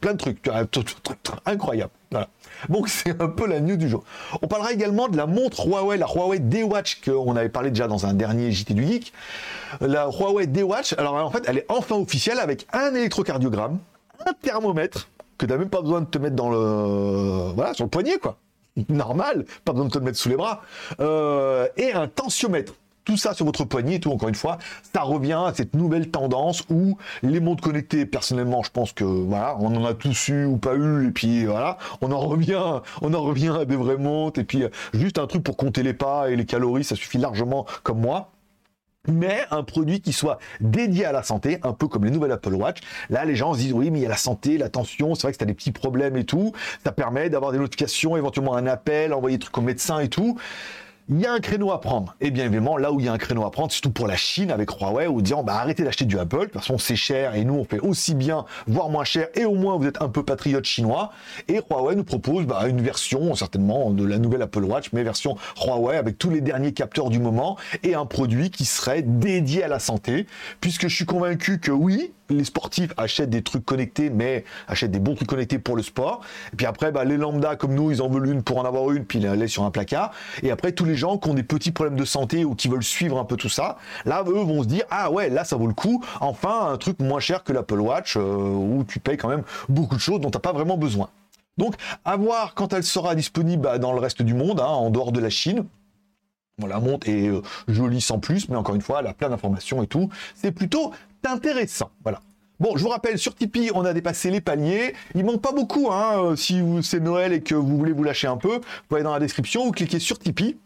plein 0.00 0.14
de 0.14 0.18
trucs, 0.18 0.50
incroyable. 1.46 1.92
Voilà. 2.10 2.28
Donc 2.68 2.88
c'est 2.88 3.20
un 3.22 3.28
peu 3.28 3.46
la 3.46 3.60
news 3.60 3.76
du 3.76 3.88
jour. 3.88 4.02
On 4.42 4.48
parlera 4.48 4.72
également 4.72 5.08
de 5.08 5.16
la 5.16 5.26
montre 5.26 5.66
Huawei, 5.66 5.96
la 5.96 6.06
Huawei 6.06 6.40
D-Watch 6.40 7.00
qu'on 7.04 7.36
avait 7.36 7.48
parlé 7.48 7.70
déjà 7.70 7.86
dans 7.86 8.06
un 8.06 8.14
dernier 8.14 8.50
JT 8.50 8.74
du 8.74 8.84
Geek. 8.84 9.12
La 9.80 10.08
Huawei 10.08 10.46
D-Watch, 10.46 10.94
alors 10.94 11.14
en 11.14 11.30
fait 11.30 11.44
elle 11.46 11.58
est 11.58 11.66
enfin 11.68 11.96
officielle 11.96 12.40
avec 12.40 12.66
un 12.72 12.94
électrocardiogramme, 12.94 13.78
un 14.26 14.32
thermomètre, 14.40 15.08
que 15.38 15.46
tu 15.46 15.52
n'as 15.52 15.58
même 15.58 15.70
pas 15.70 15.80
besoin 15.80 16.00
de 16.00 16.06
te 16.06 16.18
mettre 16.18 16.36
dans 16.36 16.50
le... 16.50 17.52
Voilà, 17.54 17.74
sur 17.74 17.84
le 17.84 17.90
poignet 17.90 18.18
quoi. 18.18 18.36
Normal, 18.88 19.44
pas 19.64 19.72
besoin 19.72 19.88
de 19.88 19.92
te 19.92 19.98
mettre 19.98 20.18
sous 20.18 20.28
les 20.28 20.36
bras. 20.36 20.62
Euh, 21.00 21.66
et 21.76 21.92
un 21.92 22.08
tensiomètre 22.08 22.74
tout 23.04 23.16
ça 23.16 23.34
sur 23.34 23.44
votre 23.44 23.64
poignet 23.64 23.96
et 23.96 24.00
tout, 24.00 24.12
encore 24.12 24.28
une 24.28 24.34
fois, 24.34 24.58
ça 24.94 25.02
revient 25.02 25.40
à 25.44 25.52
cette 25.54 25.74
nouvelle 25.74 26.10
tendance 26.10 26.62
où 26.70 26.96
les 27.22 27.40
montres 27.40 27.62
connectées, 27.62 28.06
personnellement, 28.06 28.62
je 28.62 28.70
pense 28.70 28.92
que 28.92 29.04
voilà, 29.04 29.56
on 29.58 29.74
en 29.74 29.84
a 29.84 29.94
tous 29.94 30.28
eu 30.28 30.44
ou 30.44 30.58
pas 30.58 30.74
eu, 30.74 31.08
et 31.08 31.10
puis 31.10 31.44
voilà, 31.46 31.78
on 32.02 32.12
en 32.12 32.20
revient, 32.20 32.80
on 33.02 33.14
en 33.14 33.22
revient 33.22 33.54
à 33.60 33.64
des 33.64 33.74
vraies 33.76 33.96
montres, 33.96 34.38
et 34.38 34.44
puis 34.44 34.64
juste 34.94 35.18
un 35.18 35.26
truc 35.26 35.42
pour 35.42 35.56
compter 35.56 35.82
les 35.82 35.94
pas 35.94 36.30
et 36.30 36.36
les 36.36 36.44
calories, 36.46 36.84
ça 36.84 36.94
suffit 36.94 37.18
largement 37.18 37.66
comme 37.82 38.00
moi 38.00 38.30
mais 39.08 39.44
un 39.50 39.62
produit 39.62 40.00
qui 40.00 40.12
soit 40.12 40.38
dédié 40.60 41.04
à 41.06 41.12
la 41.12 41.22
santé, 41.22 41.58
un 41.62 41.72
peu 41.72 41.88
comme 41.88 42.04
les 42.04 42.10
nouvelles 42.10 42.32
Apple 42.32 42.54
Watch. 42.54 42.78
Là, 43.08 43.24
les 43.24 43.34
gens 43.34 43.54
se 43.54 43.58
disent 43.58 43.72
oui, 43.72 43.90
mais 43.90 44.00
il 44.00 44.02
y 44.02 44.06
a 44.06 44.10
la 44.10 44.16
santé, 44.16 44.58
l'attention, 44.58 45.14
c'est 45.14 45.22
vrai 45.22 45.32
que 45.32 45.38
tu 45.38 45.44
des 45.46 45.54
petits 45.54 45.72
problèmes 45.72 46.16
et 46.16 46.24
tout. 46.24 46.52
Ça 46.84 46.92
permet 46.92 47.30
d'avoir 47.30 47.52
des 47.52 47.58
notifications, 47.58 48.16
éventuellement 48.16 48.54
un 48.54 48.66
appel, 48.66 49.14
envoyer 49.14 49.38
des 49.38 49.42
trucs 49.42 49.56
au 49.56 49.62
médecin 49.62 50.00
et 50.00 50.08
tout 50.08 50.38
il 51.10 51.20
y 51.20 51.26
a 51.26 51.32
un 51.32 51.40
créneau 51.40 51.72
à 51.72 51.80
prendre. 51.80 52.14
Et 52.20 52.30
bien 52.30 52.44
évidemment, 52.44 52.76
là 52.76 52.92
où 52.92 53.00
il 53.00 53.06
y 53.06 53.08
a 53.08 53.12
un 53.12 53.18
créneau 53.18 53.44
à 53.44 53.50
prendre, 53.50 53.72
surtout 53.72 53.90
pour 53.90 54.06
la 54.06 54.16
Chine 54.16 54.52
avec 54.52 54.70
Huawei, 54.70 55.08
où 55.08 55.20
disant 55.20 55.42
bah 55.42 55.56
arrêtez 55.56 55.82
d'acheter 55.82 56.04
du 56.04 56.16
Apple, 56.18 56.38
de 56.38 56.44
toute 56.44 56.52
façon 56.54 56.78
c'est 56.78 56.94
cher 56.94 57.34
et 57.34 57.44
nous 57.44 57.54
on 57.54 57.64
fait 57.64 57.80
aussi 57.80 58.14
bien, 58.14 58.44
voire 58.68 58.88
moins 58.88 59.02
cher, 59.02 59.26
et 59.34 59.44
au 59.44 59.54
moins 59.54 59.76
vous 59.76 59.86
êtes 59.86 60.00
un 60.00 60.08
peu 60.08 60.22
patriote 60.22 60.64
chinois. 60.64 61.10
Et 61.48 61.60
Huawei 61.68 61.96
nous 61.96 62.04
propose 62.04 62.46
bah, 62.46 62.68
une 62.68 62.80
version 62.80 63.34
certainement 63.34 63.90
de 63.90 64.04
la 64.04 64.18
nouvelle 64.18 64.42
Apple 64.42 64.62
Watch, 64.62 64.92
mais 64.92 65.02
version 65.02 65.36
Huawei 65.60 65.96
avec 65.96 66.16
tous 66.16 66.30
les 66.30 66.40
derniers 66.40 66.72
capteurs 66.72 67.10
du 67.10 67.18
moment 67.18 67.56
et 67.82 67.94
un 67.94 68.06
produit 68.06 68.50
qui 68.50 68.64
serait 68.64 69.02
dédié 69.02 69.64
à 69.64 69.68
la 69.68 69.80
santé, 69.80 70.26
puisque 70.60 70.86
je 70.86 70.94
suis 70.94 71.06
convaincu 71.06 71.58
que 71.58 71.72
oui, 71.72 72.12
les 72.30 72.44
sportifs 72.44 72.92
achètent 72.96 73.30
des 73.30 73.42
trucs 73.42 73.64
connectés, 73.64 74.10
mais 74.10 74.44
achètent 74.68 74.90
des 74.90 75.00
bons 75.00 75.14
trucs 75.14 75.28
connectés 75.28 75.58
pour 75.58 75.76
le 75.76 75.82
sport. 75.82 76.20
Et 76.52 76.56
puis 76.56 76.66
après, 76.66 76.92
bah, 76.92 77.04
les 77.04 77.16
lambda 77.16 77.56
comme 77.56 77.74
nous, 77.74 77.90
ils 77.90 78.02
en 78.02 78.08
veulent 78.08 78.28
une 78.28 78.42
pour 78.42 78.58
en 78.58 78.64
avoir 78.64 78.90
une, 78.92 79.04
puis 79.04 79.18
ils 79.18 79.26
la 79.26 79.48
sur 79.48 79.64
un 79.64 79.70
placard. 79.70 80.12
Et 80.42 80.50
après, 80.50 80.72
tous 80.72 80.84
les 80.84 80.96
gens 80.96 81.18
qui 81.18 81.28
ont 81.28 81.34
des 81.34 81.42
petits 81.42 81.72
problèmes 81.72 81.98
de 81.98 82.04
santé 82.04 82.44
ou 82.44 82.54
qui 82.54 82.68
veulent 82.68 82.82
suivre 82.82 83.18
un 83.18 83.24
peu 83.24 83.36
tout 83.36 83.48
ça, 83.48 83.78
là, 84.04 84.22
eux 84.26 84.42
vont 84.42 84.62
se 84.62 84.68
dire, 84.68 84.84
ah 84.90 85.10
ouais, 85.10 85.28
là, 85.28 85.44
ça 85.44 85.56
vaut 85.56 85.66
le 85.66 85.74
coup. 85.74 86.02
Enfin, 86.20 86.68
un 86.72 86.76
truc 86.76 87.00
moins 87.00 87.20
cher 87.20 87.44
que 87.44 87.52
l'Apple 87.52 87.80
Watch, 87.80 88.16
euh, 88.16 88.20
où 88.20 88.84
tu 88.84 89.00
payes 89.00 89.16
quand 89.16 89.28
même 89.28 89.42
beaucoup 89.68 89.96
de 89.96 90.00
choses 90.00 90.20
dont 90.20 90.30
tu 90.30 90.36
n'as 90.36 90.42
pas 90.42 90.52
vraiment 90.52 90.76
besoin. 90.76 91.08
Donc, 91.58 91.74
à 92.04 92.16
voir 92.16 92.54
quand 92.54 92.72
elle 92.72 92.84
sera 92.84 93.14
disponible 93.14 93.62
bah, 93.62 93.78
dans 93.78 93.92
le 93.92 94.00
reste 94.00 94.22
du 94.22 94.34
monde, 94.34 94.60
hein, 94.60 94.66
en 94.66 94.90
dehors 94.90 95.12
de 95.12 95.20
la 95.20 95.30
Chine. 95.30 95.66
La 96.66 96.78
montre 96.78 97.08
est 97.08 97.28
euh, 97.28 97.40
jolie 97.68 98.02
sans 98.02 98.18
plus, 98.18 98.48
mais 98.50 98.56
encore 98.56 98.74
une 98.74 98.82
fois, 98.82 99.00
elle 99.00 99.06
a 99.06 99.14
plein 99.14 99.30
d'informations 99.30 99.82
et 99.82 99.86
tout. 99.86 100.10
C'est 100.34 100.52
plutôt 100.52 100.92
intéressant. 101.26 101.90
Voilà. 102.02 102.20
Bon, 102.60 102.76
je 102.76 102.82
vous 102.82 102.90
rappelle, 102.90 103.18
sur 103.18 103.34
Tipeee, 103.34 103.70
on 103.74 103.86
a 103.86 103.94
dépassé 103.94 104.30
les 104.30 104.42
paliers. 104.42 104.94
Il 105.14 105.24
manque 105.24 105.40
pas 105.40 105.52
beaucoup, 105.52 105.90
hein, 105.90 106.22
euh, 106.22 106.36
si 106.36 106.62
c'est 106.82 107.00
Noël 107.00 107.32
et 107.32 107.40
que 107.40 107.54
vous 107.54 107.78
voulez 107.78 107.92
vous 107.92 108.04
lâcher 108.04 108.26
un 108.26 108.36
peu. 108.36 108.56
Vous 108.56 108.60
pouvez 108.88 108.98
aller 108.98 109.04
dans 109.04 109.14
la 109.14 109.20
description 109.20 109.66
ou 109.66 109.70
cliquez 109.70 109.98
sur 109.98 110.18
Tipeee. 110.18 110.58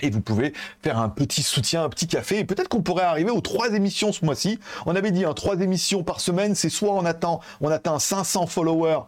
Et 0.00 0.10
vous 0.10 0.20
pouvez 0.20 0.52
faire 0.82 0.98
un 0.98 1.08
petit 1.08 1.42
soutien, 1.42 1.84
un 1.84 1.88
petit 1.88 2.06
café. 2.06 2.38
Et 2.38 2.44
peut-être 2.44 2.68
qu'on 2.68 2.82
pourrait 2.82 3.04
arriver 3.04 3.30
aux 3.30 3.40
trois 3.40 3.72
émissions 3.74 4.12
ce 4.12 4.24
mois-ci. 4.24 4.58
On 4.84 4.94
avait 4.94 5.10
dit, 5.10 5.24
hein, 5.24 5.32
trois 5.34 5.60
émissions 5.60 6.02
par 6.02 6.20
semaine. 6.20 6.54
C'est 6.54 6.68
soit 6.68 6.92
on 6.92 7.04
attend, 7.04 7.40
on 7.60 7.70
atteint 7.70 7.98
500 7.98 8.46
followers 8.46 9.00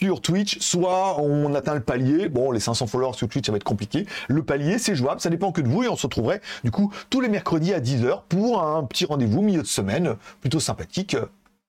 sur 0.00 0.20
Twitch, 0.20 0.58
soit 0.60 1.20
on 1.20 1.54
atteint 1.54 1.74
le 1.74 1.80
palier. 1.80 2.28
Bon, 2.28 2.50
les 2.50 2.60
500 2.60 2.86
followers 2.86 3.14
sur 3.14 3.28
Twitch, 3.28 3.46
ça 3.46 3.52
va 3.52 3.56
être 3.56 3.64
compliqué. 3.64 4.06
Le 4.28 4.42
palier, 4.42 4.78
c'est 4.78 4.94
jouable. 4.94 5.20
Ça 5.20 5.30
dépend 5.30 5.52
que 5.52 5.60
de 5.60 5.68
vous. 5.68 5.84
Et 5.84 5.88
on 5.88 5.96
se 5.96 6.06
retrouverait, 6.06 6.40
du 6.64 6.70
coup, 6.70 6.92
tous 7.10 7.20
les 7.20 7.28
mercredis 7.28 7.74
à 7.74 7.80
10h 7.80 8.22
pour 8.28 8.62
un 8.62 8.84
petit 8.84 9.04
rendez-vous 9.04 9.42
milieu 9.42 9.62
de 9.62 9.66
semaine. 9.66 10.16
Plutôt 10.40 10.60
sympathique. 10.60 11.16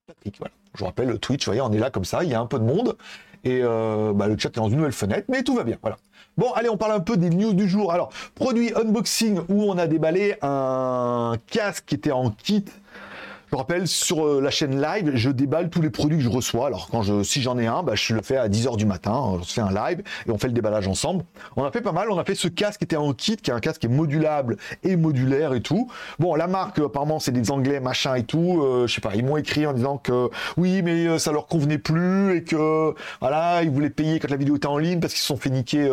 Patrick, 0.07 0.37
voilà. 0.39 0.53
Je 0.75 0.79
vous 0.79 0.85
rappelle, 0.85 1.19
Twitch, 1.19 1.45
vous 1.45 1.51
voyez, 1.51 1.61
on 1.61 1.71
est 1.71 1.79
là 1.79 1.89
comme 1.89 2.05
ça. 2.05 2.23
Il 2.23 2.29
y 2.29 2.33
a 2.33 2.39
un 2.39 2.45
peu 2.45 2.59
de 2.59 2.63
monde. 2.63 2.95
Et 3.43 3.61
euh, 3.63 4.13
bah, 4.13 4.27
le 4.27 4.37
chat 4.37 4.49
est 4.49 4.59
dans 4.59 4.69
une 4.69 4.77
nouvelle 4.77 4.91
fenêtre. 4.91 5.25
Mais 5.29 5.43
tout 5.43 5.55
va 5.55 5.63
bien. 5.63 5.77
Voilà. 5.81 5.97
Bon, 6.39 6.53
allez, 6.53 6.69
on 6.69 6.77
parle 6.77 6.93
un 6.93 7.01
peu 7.01 7.17
des 7.17 7.29
news 7.29 7.51
du 7.51 7.67
jour. 7.67 7.91
Alors, 7.91 8.13
produit 8.33 8.71
unboxing 8.73 9.41
où 9.49 9.63
on 9.63 9.77
a 9.77 9.87
déballé 9.87 10.37
un 10.41 11.33
casque 11.51 11.83
qui 11.87 11.95
était 11.95 12.13
en 12.13 12.29
kit 12.29 12.63
je 13.51 13.55
rappelle, 13.55 13.87
sur 13.87 14.25
euh, 14.25 14.41
la 14.41 14.51
chaîne 14.51 14.79
live, 14.79 15.11
je 15.15 15.29
déballe 15.31 15.69
tous 15.69 15.81
les 15.81 15.89
produits 15.89 16.17
que 16.17 16.23
je 16.23 16.29
reçois. 16.29 16.67
Alors, 16.67 16.87
quand 16.91 17.01
je, 17.01 17.23
si 17.23 17.41
j'en 17.41 17.57
ai 17.57 17.65
un, 17.65 17.81
bah, 17.81 17.95
je 17.95 18.13
le 18.13 18.21
fais 18.21 18.37
à 18.37 18.47
10h 18.47 18.77
du 18.77 18.85
matin. 18.85 19.13
On 19.13 19.39
fait 19.39 19.61
un 19.61 19.71
live 19.71 20.03
et 20.27 20.31
on 20.31 20.37
fait 20.37 20.47
le 20.47 20.53
déballage 20.53 20.87
ensemble. 20.87 21.23
On 21.55 21.63
a 21.63 21.71
fait 21.71 21.81
pas 21.81 21.91
mal. 21.91 22.11
On 22.11 22.19
a 22.19 22.23
fait 22.23 22.35
ce 22.35 22.47
casque 22.47 22.79
qui 22.79 22.83
était 22.85 22.95
en 22.95 23.11
kit, 23.13 23.37
qui 23.37 23.49
est 23.49 23.53
un 23.53 23.59
casque 23.59 23.81
qui 23.81 23.87
est 23.87 23.89
modulable 23.89 24.57
et 24.83 24.95
modulaire 24.95 25.53
et 25.53 25.61
tout. 25.61 25.89
Bon, 26.19 26.35
la 26.35 26.47
marque, 26.47 26.77
apparemment, 26.79 27.19
c'est 27.19 27.31
des 27.31 27.49
anglais, 27.49 27.79
machin 27.79 28.15
et 28.15 28.23
tout. 28.23 28.61
Euh, 28.61 28.85
je 28.85 28.93
sais 28.93 29.01
pas, 29.01 29.15
ils 29.15 29.25
m'ont 29.25 29.37
écrit 29.37 29.65
en 29.65 29.73
disant 29.73 29.97
que 29.97 30.29
oui, 30.57 30.81
mais 30.83 31.07
euh, 31.07 31.17
ça 31.17 31.31
leur 31.31 31.47
convenait 31.47 31.79
plus 31.79 32.35
et 32.35 32.43
que, 32.43 32.93
voilà, 33.19 33.63
ils 33.63 33.71
voulaient 33.71 33.89
payer 33.89 34.19
quand 34.19 34.29
la 34.29 34.37
vidéo 34.37 34.57
était 34.57 34.67
en 34.67 34.77
ligne 34.77 34.99
parce 34.99 35.13
qu'ils 35.13 35.21
se 35.21 35.27
sont 35.27 35.37
fait 35.37 35.49
niquer 35.49 35.89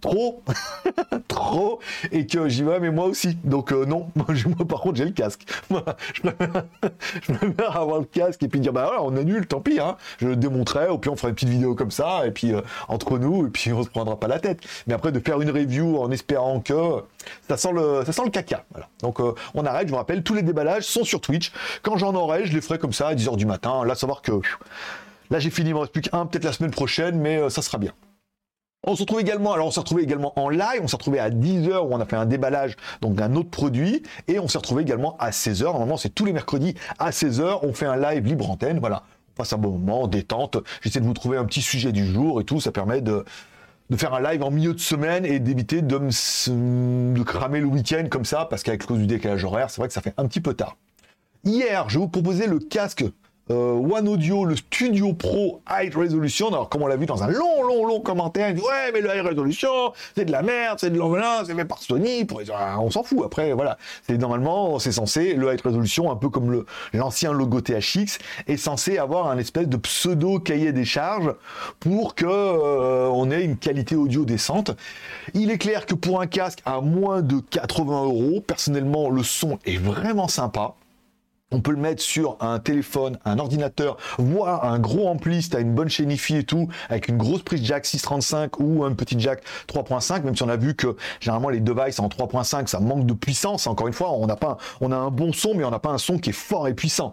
trop, 0.00 0.42
trop, 1.28 1.80
et 2.12 2.26
que 2.26 2.48
j'y 2.48 2.64
vais, 2.64 2.80
mais 2.80 2.90
moi 2.90 3.06
aussi. 3.06 3.38
Donc, 3.44 3.72
non, 3.72 4.08
moi, 4.14 4.26
par 4.68 4.80
contre, 4.80 4.96
j'ai 4.96 5.06
le 5.06 5.12
casque. 5.12 5.46
préfère 6.34 7.76
avoir 7.76 7.98
le 7.98 8.04
casque 8.04 8.42
et 8.42 8.48
puis 8.48 8.60
dire 8.60 8.72
bah 8.72 8.84
voilà, 8.86 9.02
on 9.02 9.16
annule, 9.16 9.46
tant 9.46 9.60
pis, 9.60 9.78
hein. 9.80 9.96
je 10.18 10.28
le 10.28 10.36
démontrerai, 10.36 10.88
ou 10.90 10.98
puis 10.98 11.10
on 11.10 11.16
fera 11.16 11.28
une 11.28 11.34
petite 11.34 11.48
vidéo 11.48 11.74
comme 11.74 11.90
ça, 11.90 12.26
et 12.26 12.30
puis 12.30 12.52
euh, 12.52 12.60
entre 12.88 13.18
nous, 13.18 13.46
et 13.46 13.50
puis 13.50 13.72
on 13.74 13.82
se 13.82 13.88
prendra 13.88 14.18
pas 14.18 14.28
la 14.28 14.38
tête. 14.38 14.60
Mais 14.86 14.94
après, 14.94 15.12
de 15.12 15.20
faire 15.20 15.40
une 15.40 15.50
review 15.50 15.98
en 15.98 16.10
espérant 16.10 16.60
que 16.60 17.02
ça 17.48 17.56
sent 17.56 17.72
le, 17.72 18.04
ça 18.04 18.22
caca. 18.30 18.64
Donc 19.00 19.20
euh, 19.20 19.34
on 19.54 19.64
arrête, 19.66 19.86
je 19.86 19.92
vous 19.92 19.98
rappelle, 19.98 20.22
tous 20.22 20.34
les 20.34 20.42
déballages 20.42 20.84
sont 20.84 21.04
sur 21.04 21.20
Twitch. 21.20 21.52
Quand 21.82 21.96
j'en 21.96 22.14
aurai, 22.14 22.46
je 22.46 22.52
les 22.52 22.60
ferai 22.60 22.78
comme 22.78 22.92
ça 22.92 23.08
à 23.08 23.14
10h 23.14 23.36
du 23.36 23.46
matin. 23.46 23.84
Là, 23.84 23.94
savoir 23.94 24.22
que 24.22 24.32
là 25.30 25.38
j'ai 25.38 25.50
fini, 25.50 25.70
il 25.70 25.74
me 25.74 25.80
reste 25.80 25.92
plus 25.92 26.02
qu'un, 26.02 26.26
peut-être 26.26 26.44
la 26.44 26.52
semaine 26.52 26.70
prochaine, 26.70 27.18
mais 27.18 27.36
euh, 27.36 27.50
ça 27.50 27.62
sera 27.62 27.78
bien. 27.78 27.92
On 28.86 28.94
se 28.96 29.00
retrouve 29.00 29.20
également, 29.20 29.54
alors 29.54 29.68
on 29.68 29.70
s'est 29.70 29.80
retrouvé 29.80 30.02
également 30.02 30.38
en 30.38 30.50
live, 30.50 30.80
on 30.82 30.88
s'est 30.88 30.96
retrouvé 30.96 31.18
à 31.18 31.30
10h 31.30 31.86
où 31.86 31.94
on 31.94 32.00
a 32.00 32.04
fait 32.04 32.16
un 32.16 32.26
déballage 32.26 32.76
donc 33.00 33.14
d'un 33.14 33.34
autre 33.34 33.48
produit 33.48 34.02
et 34.28 34.38
on 34.38 34.46
s'est 34.46 34.58
retrouvé 34.58 34.82
également 34.82 35.16
à 35.18 35.30
16h. 35.30 35.64
Normalement, 35.64 35.96
c'est 35.96 36.10
tous 36.10 36.26
les 36.26 36.34
mercredis 36.34 36.74
à 36.98 37.10
16h, 37.10 37.60
on 37.62 37.72
fait 37.72 37.86
un 37.86 37.96
live 37.96 38.26
libre 38.26 38.50
antenne, 38.50 38.78
voilà. 38.78 39.02
On 39.30 39.36
passe 39.38 39.52
un 39.54 39.58
bon 39.58 39.70
moment, 39.70 40.06
détente. 40.06 40.58
J'essaie 40.82 41.00
de 41.00 41.06
vous 41.06 41.14
trouver 41.14 41.38
un 41.38 41.44
petit 41.44 41.62
sujet 41.62 41.92
du 41.92 42.06
jour 42.06 42.40
et 42.40 42.44
tout, 42.44 42.60
ça 42.60 42.72
permet 42.72 43.00
de 43.00 43.24
faire 43.96 44.12
un 44.12 44.20
live 44.20 44.42
en 44.42 44.50
milieu 44.50 44.74
de 44.74 44.80
semaine 44.80 45.24
et 45.24 45.38
d'éviter 45.38 45.80
de 45.80 45.98
me 45.98 47.14
de 47.14 47.22
cramer 47.22 47.60
le 47.60 47.66
week-end 47.66 48.04
comme 48.10 48.24
ça 48.24 48.46
parce 48.50 48.62
qu'avec 48.62 48.84
cause 48.84 48.98
du 48.98 49.06
décalage 49.06 49.44
horaire, 49.44 49.70
c'est 49.70 49.80
vrai 49.80 49.88
que 49.88 49.94
ça 49.94 50.02
fait 50.02 50.14
un 50.18 50.26
petit 50.26 50.40
peu 50.40 50.52
tard. 50.52 50.76
Hier, 51.42 51.88
je 51.88 51.98
vous 51.98 52.08
proposer 52.08 52.46
le 52.46 52.58
casque 52.58 53.04
euh, 53.50 53.72
One 53.74 54.08
Audio, 54.08 54.44
le 54.44 54.56
Studio 54.56 55.12
Pro 55.12 55.60
High 55.70 55.94
Resolution. 55.94 56.48
Alors, 56.48 56.68
comme 56.68 56.82
on 56.82 56.86
l'a 56.86 56.96
vu 56.96 57.06
dans 57.06 57.22
un 57.22 57.28
long, 57.28 57.62
long, 57.62 57.86
long 57.86 58.00
commentaire, 58.00 58.48
il 58.48 58.56
dit 58.56 58.62
Ouais, 58.62 58.90
mais 58.92 59.00
le 59.00 59.14
High 59.14 59.26
Resolution, 59.26 59.92
c'est 60.16 60.24
de 60.24 60.32
la 60.32 60.42
merde, 60.42 60.78
c'est 60.80 60.90
de 60.90 60.98
l'enveloppe, 60.98 61.44
c'est 61.46 61.54
fait 61.54 61.64
par 61.64 61.78
Sony. 61.78 62.26
On 62.78 62.90
s'en 62.90 63.02
fout. 63.02 63.20
Après, 63.24 63.52
voilà. 63.52 63.76
C'est 64.06 64.16
normalement, 64.16 64.78
c'est 64.78 64.92
censé, 64.92 65.34
le 65.34 65.52
High 65.52 65.60
Resolution, 65.60 66.10
un 66.10 66.16
peu 66.16 66.28
comme 66.28 66.64
l'ancien 66.92 67.32
logo 67.32 67.60
THX, 67.60 68.18
est 68.46 68.56
censé 68.56 68.98
avoir 68.98 69.28
un 69.28 69.38
espèce 69.38 69.68
de 69.68 69.76
pseudo 69.76 70.38
cahier 70.38 70.72
des 70.72 70.84
charges 70.84 71.34
pour 71.80 72.14
que 72.14 72.26
euh, 72.26 73.08
on 73.12 73.30
ait 73.30 73.44
une 73.44 73.56
qualité 73.56 73.96
audio 73.96 74.24
décente. 74.24 74.70
Il 75.34 75.50
est 75.50 75.58
clair 75.58 75.86
que 75.86 75.94
pour 75.94 76.20
un 76.20 76.26
casque 76.26 76.60
à 76.64 76.80
moins 76.80 77.22
de 77.22 77.40
80 77.40 78.04
euros, 78.04 78.40
personnellement, 78.40 79.10
le 79.10 79.22
son 79.22 79.58
est 79.66 79.76
vraiment 79.76 80.28
sympa. 80.28 80.74
On 81.54 81.60
peut 81.60 81.70
le 81.70 81.76
mettre 81.76 82.02
sur 82.02 82.36
un 82.40 82.58
téléphone, 82.58 83.16
un 83.24 83.38
ordinateur, 83.38 83.96
voire 84.18 84.64
un 84.64 84.80
gros 84.80 85.06
ampli 85.06 85.40
si 85.40 85.50
tu 85.50 85.60
une 85.60 85.72
bonne 85.72 85.88
chaîne 85.88 86.10
IFI 86.10 86.38
et 86.38 86.42
tout, 86.42 86.68
avec 86.88 87.06
une 87.06 87.16
grosse 87.16 87.42
prise 87.42 87.64
jack 87.64 87.86
635 87.86 88.58
ou 88.58 88.82
un 88.82 88.92
petit 88.92 89.14
jack 89.20 89.40
3.5, 89.68 90.24
même 90.24 90.34
si 90.34 90.42
on 90.42 90.48
a 90.48 90.56
vu 90.56 90.74
que 90.74 90.96
généralement 91.20 91.50
les 91.50 91.60
devices 91.60 92.00
en 92.00 92.08
3.5, 92.08 92.66
ça 92.66 92.80
manque 92.80 93.06
de 93.06 93.12
puissance. 93.12 93.68
Encore 93.68 93.86
une 93.86 93.92
fois, 93.92 94.10
on 94.14 94.28
a 94.28 94.34
pas, 94.34 94.58
on 94.80 94.90
a 94.90 94.96
un 94.96 95.12
bon 95.12 95.32
son, 95.32 95.54
mais 95.54 95.62
on 95.62 95.70
n'a 95.70 95.78
pas 95.78 95.90
un 95.90 95.98
son 95.98 96.18
qui 96.18 96.30
est 96.30 96.32
fort 96.32 96.66
et 96.66 96.74
puissant. 96.74 97.12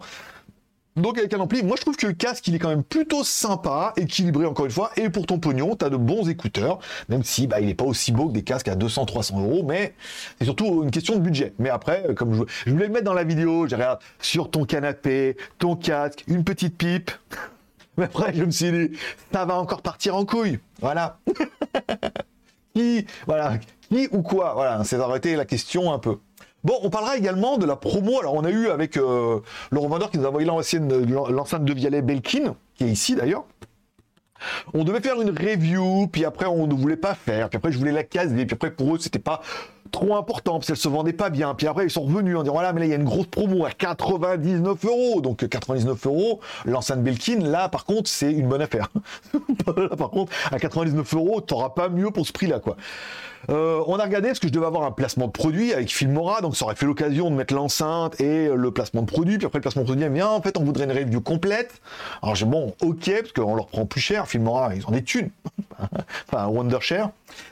Donc 0.94 1.16
avec 1.16 1.32
un 1.32 1.40
ampli, 1.40 1.62
moi 1.62 1.76
je 1.76 1.82
trouve 1.82 1.96
que 1.96 2.06
le 2.06 2.12
casque 2.12 2.46
il 2.48 2.54
est 2.54 2.58
quand 2.58 2.68
même 2.68 2.84
plutôt 2.84 3.24
sympa, 3.24 3.94
équilibré 3.96 4.44
encore 4.44 4.66
une 4.66 4.72
fois, 4.72 4.90
et 4.96 5.08
pour 5.08 5.24
ton 5.24 5.38
pognon, 5.38 5.74
tu 5.74 5.86
as 5.86 5.90
de 5.90 5.96
bons 5.96 6.28
écouteurs, 6.28 6.80
même 7.08 7.22
si 7.22 7.46
bah, 7.46 7.60
il 7.60 7.66
n'est 7.66 7.74
pas 7.74 7.84
aussi 7.86 8.12
beau 8.12 8.28
que 8.28 8.34
des 8.34 8.42
casques 8.42 8.68
à 8.68 8.76
200-300 8.76 9.40
euros, 9.40 9.64
mais 9.66 9.94
c'est 10.38 10.44
surtout 10.44 10.82
une 10.82 10.90
question 10.90 11.14
de 11.14 11.20
budget. 11.20 11.54
Mais 11.58 11.70
après, 11.70 12.04
euh, 12.10 12.14
comme 12.14 12.46
je, 12.66 12.70
voulais 12.70 12.88
le 12.88 12.92
mettre 12.92 13.06
dans 13.06 13.14
la 13.14 13.24
vidéo, 13.24 13.66
j'ai 13.66 13.76
regardé 13.76 14.04
sur 14.20 14.50
ton 14.50 14.64
canapé, 14.64 15.38
ton 15.58 15.76
casque, 15.76 16.24
une 16.26 16.44
petite 16.44 16.76
pipe. 16.76 17.10
Mais 17.98 18.04
après, 18.04 18.32
je 18.34 18.44
me 18.44 18.50
suis 18.50 18.72
dit, 18.72 18.96
ça 19.32 19.44
va 19.44 19.56
encore 19.56 19.82
partir 19.82 20.16
en 20.16 20.24
couille. 20.24 20.58
Voilà. 20.80 21.18
qui, 22.74 23.06
voilà, 23.26 23.58
qui 23.90 24.08
ou 24.12 24.22
quoi? 24.22 24.54
Voilà, 24.54 24.82
c'est 24.84 24.98
arrêté 24.98 25.36
la 25.36 25.44
question 25.44 25.92
un 25.92 25.98
peu. 25.98 26.16
Bon, 26.64 26.78
on 26.82 26.90
parlera 26.90 27.16
également 27.16 27.58
de 27.58 27.66
la 27.66 27.76
promo. 27.76 28.20
Alors, 28.20 28.34
on 28.34 28.44
a 28.44 28.50
eu 28.50 28.68
avec 28.68 28.96
euh, 28.96 29.40
le 29.70 29.78
revendeur 29.78 30.10
qui 30.10 30.18
nous 30.18 30.26
a 30.26 30.28
envoyé 30.28 30.46
l'enceinte 30.46 31.64
de 31.64 31.72
Vialet 31.74 32.02
Belkin, 32.02 32.54
qui 32.74 32.84
est 32.84 32.88
ici 32.88 33.14
d'ailleurs. 33.14 33.44
On 34.74 34.84
devait 34.84 35.00
faire 35.00 35.20
une 35.20 35.30
review, 35.30 36.08
puis 36.08 36.24
après 36.24 36.46
on 36.46 36.66
ne 36.66 36.74
voulait 36.74 36.96
pas 36.96 37.14
faire, 37.14 37.48
puis 37.48 37.56
après 37.56 37.70
je 37.70 37.78
voulais 37.78 37.92
la 37.92 38.02
caser, 38.02 38.44
puis 38.44 38.54
après 38.54 38.72
pour 38.72 38.94
eux 38.94 38.98
c'était 38.98 39.20
pas 39.20 39.40
trop 39.90 40.16
important 40.16 40.54
parce 40.54 40.66
qu'elle 40.66 40.76
se 40.76 40.88
vendait 40.88 41.12
pas 41.12 41.30
bien. 41.30 41.54
Puis 41.54 41.66
après 41.66 41.84
ils 41.84 41.90
sont 41.90 42.02
revenus 42.02 42.36
en 42.36 42.42
disant 42.42 42.54
voilà 42.54 42.72
mais 42.72 42.80
là 42.80 42.86
il 42.86 42.90
y 42.90 42.94
a 42.94 42.96
une 42.96 43.04
grosse 43.04 43.26
promo 43.26 43.64
à 43.64 43.70
99 43.70 44.84
euros, 44.84 45.20
donc 45.20 45.46
99 45.46 46.06
euros 46.06 46.40
l'enceinte 46.64 47.02
Belkin 47.02 47.40
là 47.40 47.68
par 47.68 47.84
contre 47.84 48.08
c'est 48.08 48.32
une 48.32 48.48
bonne 48.48 48.62
affaire. 48.62 48.88
par 49.98 50.10
contre 50.10 50.32
à 50.50 50.58
99 50.58 51.14
euros 51.14 51.40
t'auras 51.40 51.70
pas 51.70 51.88
mieux 51.88 52.10
pour 52.10 52.26
ce 52.26 52.32
prix 52.32 52.46
là 52.46 52.58
quoi. 52.58 52.76
Euh, 53.50 53.82
on 53.86 53.96
a 53.98 54.04
regardé 54.04 54.28
parce 54.28 54.38
que 54.38 54.46
je 54.46 54.52
devais 54.52 54.66
avoir 54.66 54.84
un 54.84 54.92
placement 54.92 55.26
de 55.26 55.32
produit 55.32 55.72
avec 55.72 55.92
Filmora, 55.92 56.40
donc 56.40 56.56
ça 56.56 56.64
aurait 56.64 56.76
fait 56.76 56.86
l'occasion 56.86 57.30
de 57.30 57.34
mettre 57.34 57.54
l'enceinte 57.54 58.20
et 58.20 58.48
le 58.48 58.70
placement 58.70 59.02
de 59.02 59.06
produit. 59.06 59.38
Puis 59.38 59.46
après 59.46 59.58
le 59.58 59.62
placement 59.62 59.82
de 59.82 59.86
produit, 59.86 60.08
bien 60.08 60.28
en 60.28 60.40
fait 60.40 60.56
on 60.58 60.64
voudrait 60.64 60.84
une 60.84 60.92
review 60.92 61.20
complète. 61.20 61.80
Alors 62.22 62.34
j'ai 62.34 62.46
bon, 62.46 62.74
ok, 62.80 63.10
parce 63.20 63.32
qu'on 63.32 63.54
leur 63.54 63.66
prend 63.66 63.84
plus 63.86 64.00
cher. 64.00 64.28
Filmora, 64.28 64.74
ils 64.74 64.86
ont 64.86 64.92
des 64.92 65.02
thunes. 65.02 65.30
enfin 66.28 66.46
Wondershare. 66.46 67.10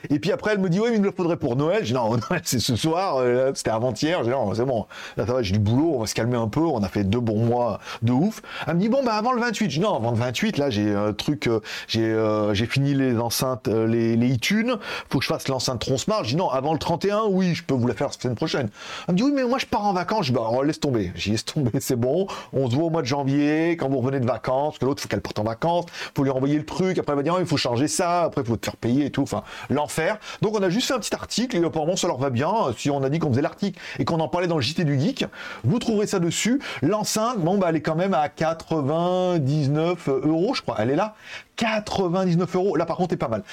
Et 0.09 0.19
puis 0.19 0.31
après 0.31 0.53
elle 0.53 0.59
me 0.59 0.69
dit 0.69 0.79
ouais 0.79 0.91
mais 0.91 0.95
il 0.95 1.01
me 1.01 1.07
le 1.07 1.11
faudrait 1.11 1.37
pour 1.37 1.55
Noël. 1.55 1.83
J'ai 1.83 1.93
non 1.93 2.09
c'est 2.43 2.59
ce 2.59 2.75
soir, 2.75 3.17
euh, 3.17 3.51
c'était 3.55 3.71
avant-hier. 3.71 4.21
C'est 4.55 4.65
bon. 4.65 4.85
Là 5.17 5.25
ça 5.25 5.33
va, 5.33 5.41
j'ai 5.41 5.53
du 5.53 5.59
boulot, 5.59 5.93
on 5.95 5.99
va 5.99 6.07
se 6.07 6.15
calmer 6.15 6.37
un 6.37 6.47
peu. 6.47 6.61
On 6.61 6.83
a 6.83 6.87
fait 6.87 7.03
deux 7.03 7.19
bons 7.19 7.45
mois 7.45 7.79
de 8.01 8.11
ouf. 8.11 8.41
Elle 8.67 8.75
me 8.75 8.79
dit 8.79 8.89
bon 8.89 9.03
bah 9.03 9.13
avant 9.13 9.33
le 9.33 9.41
28. 9.41 9.69
Je 9.69 9.81
non 9.81 9.95
avant 9.95 10.11
le 10.11 10.17
28 10.17 10.57
là 10.57 10.69
j'ai 10.69 10.93
un 10.93 11.13
truc, 11.13 11.47
euh, 11.47 12.53
j'ai 12.53 12.65
fini 12.65 12.93
les 12.93 13.17
enceintes, 13.17 13.67
les 13.67 14.15
les 14.15 14.27
iTunes. 14.27 14.77
Faut 15.09 15.19
que 15.19 15.23
je 15.23 15.29
fasse 15.29 15.47
l'enceinte 15.47 15.79
Tronsmart. 15.79 16.23
Je 16.23 16.29
dis 16.29 16.35
non, 16.35 16.49
avant 16.49 16.73
le 16.73 16.79
31, 16.79 17.23
oui, 17.29 17.53
je 17.55 17.63
peux 17.63 17.73
vous 17.73 17.87
la 17.87 17.93
faire 17.93 18.07
la 18.07 18.13
semaine 18.13 18.35
prochaine. 18.35 18.69
Elle 19.07 19.13
me 19.13 19.17
dit 19.17 19.23
oui, 19.23 19.31
mais 19.33 19.43
moi 19.43 19.57
je 19.57 19.65
pars 19.65 19.85
en 19.85 19.93
vacances. 19.93 20.27
Je 20.27 20.31
dis 20.31 20.37
bah, 20.37 20.49
laisse 20.63 20.79
tomber. 20.79 21.11
J'y 21.15 21.31
laisse 21.31 21.45
tomber, 21.45 21.79
c'est 21.79 21.95
bon. 21.95 22.27
On 22.53 22.69
se 22.69 22.75
voit 22.75 22.85
au 22.85 22.89
mois 22.89 23.01
de 23.01 23.07
janvier, 23.07 23.71
quand 23.71 23.89
vous 23.89 23.99
revenez 23.99 24.19
de 24.19 24.27
vacances, 24.27 24.77
que 24.77 24.85
l'autre, 24.85 25.01
faut 25.01 25.07
qu'elle 25.07 25.21
parte 25.21 25.39
en 25.39 25.43
vacances. 25.43 25.85
Faut 26.15 26.23
lui 26.23 26.31
envoyer 26.31 26.57
le 26.57 26.65
truc. 26.65 26.97
Après, 26.97 27.13
elle 27.13 27.17
va 27.17 27.23
dire, 27.23 27.35
oh, 27.37 27.41
il 27.41 27.45
faut 27.45 27.57
changer 27.57 27.87
ça. 27.87 28.23
Après, 28.23 28.43
faut 28.43 28.57
te 28.57 28.65
faire 28.65 28.77
payer 28.77 29.05
et 29.05 29.11
tout. 29.11 29.23
Enfin, 29.23 29.43
l'enfer. 29.69 30.17
Donc 30.41 30.55
on 30.57 30.63
a 30.63 30.69
juste 30.69 30.87
fait 30.87 30.93
un 30.93 30.99
petit 30.99 31.13
article 31.13 31.57
et 31.57 31.63
apparemment 31.63 31.95
ça 31.95 32.07
va 32.17 32.29
bien. 32.29 32.51
Si 32.77 32.89
on 32.89 33.03
a 33.03 33.09
dit 33.09 33.19
qu'on 33.19 33.29
faisait 33.29 33.41
l'article 33.41 33.79
et 33.99 34.05
qu'on 34.05 34.19
en 34.19 34.27
parlait 34.27 34.47
dans 34.47 34.55
le 34.55 34.61
JT 34.61 34.83
du 34.83 34.99
Geek, 34.99 35.25
vous 35.63 35.79
trouverez 35.79 36.07
ça 36.07 36.19
dessus. 36.19 36.61
L'enceinte, 36.81 37.39
bon 37.39 37.57
bah 37.57 37.67
elle 37.69 37.75
est 37.75 37.81
quand 37.81 37.95
même 37.95 38.13
à 38.13 38.29
99 38.29 40.09
euros, 40.09 40.53
je 40.53 40.61
crois. 40.61 40.75
Elle 40.79 40.89
est 40.89 40.95
là, 40.95 41.15
99 41.55 42.55
euros. 42.55 42.75
Là 42.75 42.85
par 42.85 42.97
contre, 42.97 43.13
est 43.13 43.17
pas 43.17 43.27
mal. 43.27 43.43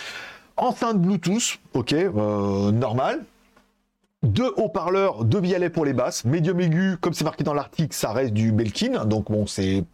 Enceinte 0.56 1.00
Bluetooth, 1.00 1.58
ok, 1.74 1.92
euh, 1.92 2.72
normal. 2.72 3.24
Deux 4.24 4.52
haut-parleurs, 4.56 5.24
deux 5.24 5.40
biellets 5.40 5.70
pour 5.70 5.84
les 5.84 5.92
basses, 5.92 6.24
médium 6.24 6.58
aigu, 6.60 6.96
comme 7.00 7.14
c'est 7.14 7.22
marqué 7.22 7.44
dans 7.44 7.54
l'article, 7.54 7.94
ça 7.94 8.12
reste 8.12 8.32
du 8.32 8.50
Belkin, 8.50 9.04
donc 9.04 9.30
bon, 9.30 9.46
c'est 9.46 9.84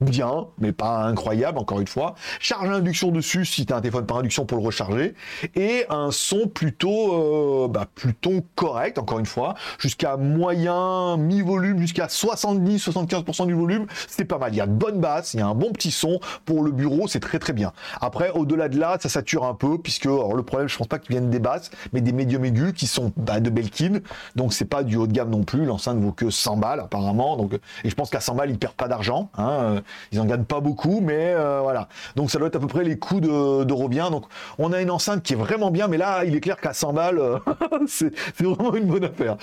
bien, 0.00 0.46
mais 0.58 0.72
pas 0.72 1.02
incroyable, 1.02 1.58
encore 1.58 1.80
une 1.80 1.86
fois. 1.86 2.14
Charge 2.38 2.68
induction 2.68 3.10
dessus 3.10 3.44
si 3.44 3.66
tu 3.66 3.72
as 3.72 3.76
un 3.76 3.80
téléphone 3.80 4.06
par 4.06 4.18
induction 4.18 4.46
pour 4.46 4.58
le 4.58 4.64
recharger. 4.64 5.14
Et 5.54 5.84
un 5.90 6.10
son 6.10 6.48
plutôt, 6.48 7.64
euh, 7.64 7.68
bah, 7.68 7.86
plutôt 7.94 8.44
correct, 8.54 8.98
encore 8.98 9.18
une 9.18 9.26
fois. 9.26 9.54
Jusqu'à 9.78 10.16
moyen, 10.16 11.16
mi-volume, 11.16 11.78
jusqu'à 11.78 12.06
70-75% 12.06 13.46
du 13.46 13.54
volume. 13.54 13.86
C'est 14.08 14.24
pas 14.24 14.38
mal. 14.38 14.54
Il 14.54 14.56
y 14.56 14.60
a 14.60 14.66
de 14.66 14.72
bonnes 14.72 15.00
basses, 15.00 15.34
il 15.34 15.40
y 15.40 15.42
a 15.42 15.46
un 15.46 15.54
bon 15.54 15.72
petit 15.72 15.90
son. 15.90 16.20
Pour 16.44 16.62
le 16.62 16.72
bureau, 16.72 17.06
c'est 17.08 17.20
très 17.20 17.38
très 17.38 17.52
bien. 17.52 17.72
Après, 18.00 18.30
au-delà 18.30 18.68
de 18.68 18.78
là, 18.78 18.96
ça 19.00 19.08
sature 19.08 19.44
un 19.44 19.54
peu, 19.54 19.78
puisque 19.78 20.06
alors, 20.06 20.34
le 20.34 20.42
problème, 20.42 20.68
je 20.68 20.76
pense 20.76 20.88
pas 20.88 20.98
qu'ils 20.98 21.10
viennent 21.10 21.30
des 21.30 21.38
basses, 21.38 21.70
mais 21.92 22.00
des 22.00 22.12
médiums 22.12 22.44
aigus 22.44 22.72
qui 22.72 22.86
sont 22.86 23.12
bah, 23.16 23.40
de 23.40 23.50
Belkin. 23.50 24.00
Donc 24.36 24.52
c'est 24.52 24.64
pas 24.64 24.82
du 24.82 24.96
haut 24.96 25.06
de 25.06 25.12
gamme 25.12 25.30
non 25.30 25.44
plus. 25.44 25.64
L'enceinte 25.64 25.98
vaut 25.98 26.12
que 26.12 26.30
100 26.30 26.56
balles 26.56 26.80
apparemment. 26.80 27.36
Donc, 27.36 27.54
et 27.84 27.90
je 27.90 27.94
pense 27.94 28.10
qu'à 28.10 28.20
100 28.20 28.34
balles, 28.34 28.50
ils 28.50 28.58
perdent 28.58 28.74
pas 28.74 28.88
d'argent. 28.88 29.30
Hein. 29.36 29.82
Ils 30.12 30.20
en 30.20 30.24
gagnent 30.24 30.44
pas 30.44 30.60
beaucoup, 30.60 31.00
mais 31.00 31.34
euh, 31.34 31.60
voilà. 31.62 31.88
Donc 32.16 32.30
ça 32.30 32.38
doit 32.38 32.48
être 32.48 32.56
à 32.56 32.60
peu 32.60 32.66
près 32.66 32.84
les 32.84 32.98
coûts 32.98 33.20
de, 33.20 33.64
de 33.64 33.72
Robien. 33.72 34.10
Donc 34.10 34.24
on 34.58 34.72
a 34.72 34.80
une 34.80 34.90
enceinte 34.90 35.22
qui 35.22 35.34
est 35.34 35.36
vraiment 35.36 35.70
bien, 35.70 35.88
mais 35.88 35.96
là, 35.96 36.24
il 36.24 36.34
est 36.34 36.40
clair 36.40 36.56
qu'à 36.56 36.72
100 36.72 36.92
balles, 36.92 37.18
euh, 37.18 37.38
c'est 37.86 38.12
vraiment 38.40 38.74
une 38.74 38.86
bonne 38.86 39.04
affaire. 39.04 39.36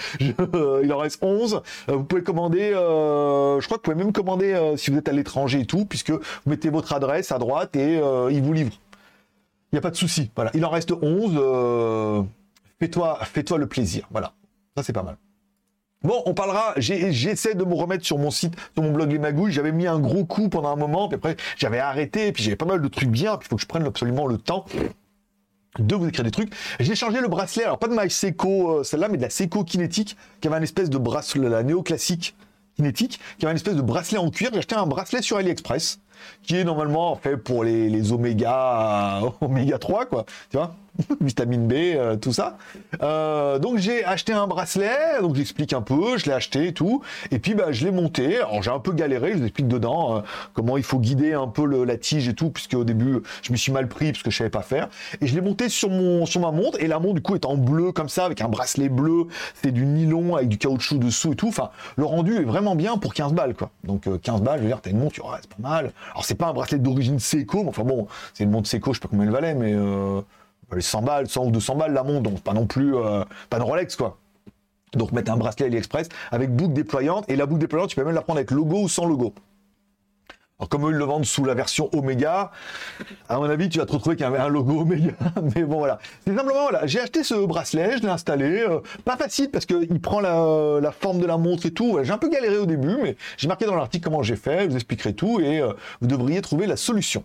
Euh, 0.54 0.82
il 0.84 0.92
en 0.94 0.98
reste 0.98 1.24
11. 1.24 1.62
vous 1.88 2.04
pouvez 2.04 2.24
commander, 2.24 2.72
je 2.72 3.66
crois 3.66 3.78
que 3.78 3.84
vous 3.88 3.92
pouvez 3.92 3.96
même 3.96 4.14
commander 4.14 4.74
si 4.78 4.92
vous 4.92 4.98
êtes 4.98 5.10
à 5.10 5.12
l'étranger 5.14 5.62
et 5.62 5.66
tout, 5.66 5.86
puisque 5.86 6.12
vous 6.12 6.20
mettez 6.46 6.70
votre 6.70 6.94
adresse 6.94 7.32
à 7.32 7.38
droite 7.38 7.76
et 7.76 8.02
il 8.32 8.42
vous 8.42 8.54
livre. 8.54 8.72
Il 9.72 9.76
n'y 9.76 9.80
a 9.80 9.82
pas 9.82 9.92
de 9.92 9.96
souci. 9.96 10.32
Voilà. 10.36 10.52
Il 10.54 10.66
en 10.66 10.70
reste 10.70 10.92
11. 10.92 12.26
fais-toi, 12.80 13.20
fais-toi 13.24 13.58
le 13.58 13.68
plaisir. 13.68 14.08
Voilà. 14.12 14.34
Ça, 14.76 14.84
c'est 14.84 14.94
pas 14.94 15.04
mal. 15.04 15.18
Bon, 16.04 16.22
on 16.28 16.36
parlera, 16.36 16.74
j'essaie 16.78 17.56
de 17.56 17.64
me 17.64 17.74
remettre 17.74 18.06
sur 18.06 18.20
mon 18.20 18.30
site, 18.30 18.54
sur 18.76 18.84
mon 18.84 18.92
blog 18.92 19.12
Les 19.12 19.18
Magouilles, 19.18 19.52
j'avais 19.52 19.72
mis 19.72 19.88
un 19.88 20.00
gros 20.00 20.26
coup 20.26 20.48
pendant 20.48 20.70
un 20.70 20.76
moment, 20.76 21.08
puis 21.08 21.16
après 21.16 21.38
j'avais 21.58 21.80
arrêté, 21.80 22.32
puis 22.32 22.44
j'avais 22.44 22.56
pas 22.56 22.66
mal 22.66 22.82
de 22.82 22.88
trucs 22.88 23.10
bien, 23.10 23.40
il 23.42 23.48
faut 23.48 23.56
que 23.56 23.62
je 23.64 23.68
prenne 23.68 23.86
absolument 23.86 24.28
le 24.28 24.38
temps 24.38 24.66
de 25.80 25.96
vous 25.96 26.08
écrire 26.08 26.24
des 26.24 26.32
trucs. 26.32 26.54
J'ai 26.80 26.96
changé 26.96 27.20
le 27.20 27.28
bracelet, 27.28 27.64
alors 27.64 27.80
pas 27.80 27.88
de 27.88 27.94
ma 27.94 28.08
Seiko, 28.10 28.80
euh, 28.80 28.84
celle-là, 28.84 29.08
mais 29.10 29.18
de 29.18 29.24
la 29.24 29.30
Seiko 29.30 29.64
Kinétique, 29.64 30.16
qui 30.40 30.48
avait 30.48 30.58
un 30.58 30.62
espèce 30.62 30.90
de 30.90 30.98
bracelet, 30.98 31.50
la 31.50 31.64
néoclassique 31.64 32.36
Kinétique, 32.76 33.20
qui 33.40 33.46
avait 33.46 33.54
une 33.54 33.58
espèce 33.58 33.76
de 33.76 33.82
bracelet 33.82 34.20
en 34.20 34.30
cuir. 34.30 34.52
J'ai 34.54 34.60
acheté 34.60 34.76
un 34.76 34.86
bracelet 34.86 35.24
sur 35.24 35.38
AliExpress, 35.38 36.00
qui 36.44 36.58
est 36.58 36.64
normalement 36.64 37.16
fait 37.16 37.38
pour 37.38 37.64
les, 37.64 37.90
les 37.90 38.12
oméga, 38.12 39.22
oméga 39.42 39.78
3, 39.78 40.06
quoi, 40.06 40.26
tu 40.50 40.58
vois 40.58 40.76
vitamine 41.22 41.68
B, 41.68 41.74
euh, 41.74 42.16
tout 42.16 42.34
ça. 42.34 42.58
Euh, 43.02 43.60
donc 43.60 43.78
j'ai 43.78 44.04
acheté 44.04 44.34
un 44.34 44.48
bracelet, 44.48 45.22
donc 45.22 45.36
j'explique 45.36 45.74
un 45.74 45.82
peu, 45.82 46.18
je 46.18 46.26
l'ai 46.26 46.34
acheté 46.34 46.68
et 46.68 46.74
tout, 46.74 47.02
et 47.32 47.40
puis 47.40 47.54
bah, 47.54 47.72
je 47.72 47.86
l'ai 47.86 47.92
monté. 47.92 48.38
Alors 48.38 48.64
j'ai 48.64 48.72
un 48.72 48.80
peu 48.80 48.92
galéré, 48.92 49.34
je 49.34 49.38
vous 49.38 49.44
explique 49.44 49.68
dedans 49.68 50.18
euh, 50.18 50.22
comment 50.54 50.78
il 50.78 50.84
faut 50.84 51.00
guider 51.00 51.34
un 51.34 51.48
peu 51.48 51.66
le, 51.66 51.84
la 51.84 51.98
tige 51.98 52.28
et 52.28 52.34
tout, 52.34 52.50
puisque 52.50 52.74
au 52.74 52.84
début 52.84 53.22
je 53.42 53.52
me 53.52 53.58
suis 53.58 53.72
mal 53.72 53.88
pris 53.88 54.12
parce 54.12 54.24
que 54.24 54.32
je 54.32 54.38
savais 54.38 54.50
pas 54.50 54.62
faire. 54.62 54.90
Et 55.22 55.28
je 55.28 55.36
l'ai 55.36 55.42
monté 55.42 55.70
sur 55.70 55.90
mon 55.90 56.26
sur 56.26 56.42
ma 56.42 56.52
montre, 56.52 56.82
et 56.82 56.88
la 56.88 57.00
montre 57.00 57.16
du 57.16 57.22
coup 57.22 57.36
est 57.36 57.46
en 57.46 57.58
bleu 57.58 57.92
comme 57.92 58.10
ça, 58.10 58.26
avec 58.26 58.42
un 58.42 58.48
bracelet 58.48 58.90
bleu, 58.90 59.28
c'est 59.62 59.72
du 59.72 59.86
nylon 59.86 60.36
avec 60.36 60.50
du 60.50 60.58
caoutchouc 60.58 60.98
dessous 60.98 61.34
et 61.34 61.36
tout. 61.36 61.50
Enfin, 61.50 61.70
le 61.96 62.06
rendu 62.06 62.36
est 62.36 62.44
vraiment 62.44 62.76
bien 62.76 62.98
pour 62.98 63.14
15 63.14 63.34
balles 63.34 63.54
quoi. 63.54 63.70
Donc 63.84 64.08
15 64.22 64.42
balles, 64.42 64.60
je 64.60 64.64
veux 64.64 64.70
dire, 64.70 64.82
t'as 64.82 64.90
une 64.90 65.00
montre, 65.00 65.16
c'est 65.16 65.50
pas 65.50 65.70
mal. 65.70 65.92
Alors 66.12 66.26
c'est 66.26 66.36
pas 66.36 66.48
un 66.48 66.54
bracelet 66.54 66.80
d'origine 66.80 67.20
Seiko, 67.20 67.64
mais 67.64 67.70
enfin 67.70 67.84
bon, 67.84 68.08
c'est 68.34 68.44
une 68.44 68.52
montre 68.52 68.68
Seiko, 68.68 68.94
je 68.94 69.00
sais 69.00 69.02
pas 69.02 69.10
combien 69.10 69.26
elle 69.26 69.32
valait, 69.32 69.54
mais 69.54 69.76
les 70.76 70.82
100 70.82 71.02
balles, 71.02 71.30
100 71.30 71.46
ou 71.46 71.52
200 71.52 71.76
balles 71.76 71.94
la 71.94 72.04
montre, 72.04 72.24
donc 72.24 72.42
pas 72.42 72.54
non 72.54 72.68
plus, 72.68 72.96
euh, 72.96 73.24
pas 73.50 73.60
de 73.60 73.64
Rolex 73.64 73.96
quoi. 73.96 74.18
Donc 74.94 75.12
mettre 75.12 75.32
un 75.32 75.38
bracelet 75.38 75.68
AliExpress 75.68 76.10
avec 76.32 76.54
boucle 76.56 76.74
déployante, 76.74 77.30
et 77.30 77.36
la 77.36 77.46
boucle 77.46 77.62
déployante, 77.62 77.90
tu 77.90 77.96
peux 77.96 78.04
même 78.04 78.16
la 78.16 78.22
prendre 78.22 78.40
avec 78.40 78.52
logo 78.52 78.84
ou 78.84 78.90
sans 78.90 79.06
logo. 79.06 79.34
Alors 80.60 80.70
comme 80.70 80.88
eux, 80.88 80.92
ils 80.92 80.98
le 80.98 81.06
vendent 81.06 81.24
sous 81.24 81.46
la 81.46 81.54
version 81.54 81.88
Omega, 81.94 82.50
à 83.30 83.38
mon 83.38 83.44
avis, 83.44 83.70
tu 83.70 83.78
vas 83.78 83.86
te 83.86 83.92
retrouver 83.92 84.16
qu'il 84.16 84.24
y 84.24 84.28
avait 84.28 84.40
un 84.40 84.48
logo 84.48 84.72
Omega. 84.82 85.12
Mais 85.56 85.62
bon, 85.62 85.78
voilà. 85.78 86.00
C'est 86.26 86.36
simplement, 86.36 86.64
voilà, 86.64 86.88
j'ai 86.88 87.00
acheté 87.00 87.24
ce 87.24 87.36
bracelet, 87.46 87.98
je 87.98 88.02
l'ai 88.02 88.10
installé. 88.10 88.66
Euh, 88.68 88.80
pas 89.06 89.18
facile 89.18 89.52
parce 89.52 89.68
qu'il 89.68 90.02
prend 90.02 90.20
la, 90.20 90.92
forme 90.92 91.20
de 91.20 91.28
la 91.28 91.38
montre 91.38 91.68
et 91.68 91.72
tout. 91.72 92.00
J'ai 92.02 92.12
un 92.12 92.18
peu 92.18 92.30
galéré 92.30 92.58
au 92.58 92.66
début, 92.66 92.98
mais 93.04 93.18
j'ai 93.38 93.48
marqué 93.48 93.66
dans 93.66 93.76
l'article 93.76 94.04
comment 94.04 94.24
j'ai 94.24 94.36
fait, 94.36 94.64
je 94.64 94.70
vous 94.70 94.76
expliquerai 94.76 95.14
tout 95.14 95.40
et 95.40 95.62
euh, 95.62 95.74
vous 96.02 96.08
devriez 96.08 96.42
trouver 96.42 96.66
la 96.66 96.76
solution. 96.76 97.24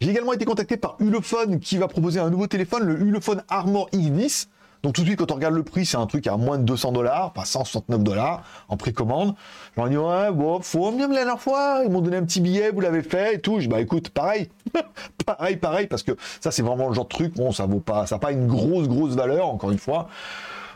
J'ai 0.00 0.10
également 0.10 0.32
été 0.32 0.44
contacté 0.44 0.76
par 0.76 0.94
Ulefone 1.00 1.58
qui 1.58 1.78
va 1.78 1.88
proposer 1.88 2.20
un 2.20 2.30
nouveau 2.30 2.46
téléphone, 2.46 2.84
le 2.84 3.00
Ulefone 3.00 3.42
Armor 3.48 3.90
X10. 3.90 4.46
Donc 4.82 4.94
tout 4.94 5.00
de 5.02 5.06
suite, 5.06 5.18
quand 5.18 5.32
on 5.32 5.34
regarde 5.34 5.54
le 5.54 5.64
prix, 5.64 5.84
c'est 5.84 5.96
un 5.96 6.06
truc 6.06 6.26
à 6.26 6.36
moins 6.36 6.58
de 6.58 6.62
200 6.62 6.92
dollars, 6.92 7.32
pas 7.32 7.44
169 7.44 8.02
dollars 8.02 8.42
en 8.68 8.76
précommande. 8.76 9.34
Je 9.74 9.80
leur 9.80 9.90
dis 9.90 9.96
ouais, 9.96 10.30
bon, 10.32 10.60
faut 10.60 10.92
bien 10.92 11.08
la 11.08 11.14
dernière 11.14 11.40
fois. 11.40 11.80
Ils 11.84 11.90
m'ont 11.90 12.00
donné 12.00 12.16
un 12.16 12.24
petit 12.24 12.40
billet, 12.40 12.70
vous 12.70 12.80
l'avez 12.80 13.02
fait 13.02 13.34
et 13.34 13.40
tout. 13.40 13.56
Je 13.56 13.62
dis 13.62 13.68
bah 13.68 13.80
écoute, 13.80 14.10
pareil, 14.10 14.48
pareil, 15.26 15.56
pareil, 15.56 15.86
parce 15.88 16.02
que 16.02 16.12
ça 16.40 16.50
c'est 16.50 16.62
vraiment 16.62 16.88
le 16.88 16.94
genre 16.94 17.04
de 17.04 17.08
truc. 17.08 17.34
Bon, 17.34 17.50
ça 17.50 17.66
vaut 17.66 17.80
pas, 17.80 18.06
ça 18.06 18.16
n'a 18.16 18.18
pas 18.20 18.32
une 18.32 18.46
grosse, 18.46 18.88
grosse 18.88 19.14
valeur. 19.14 19.48
Encore 19.48 19.72
une 19.72 19.78
fois, 19.78 20.08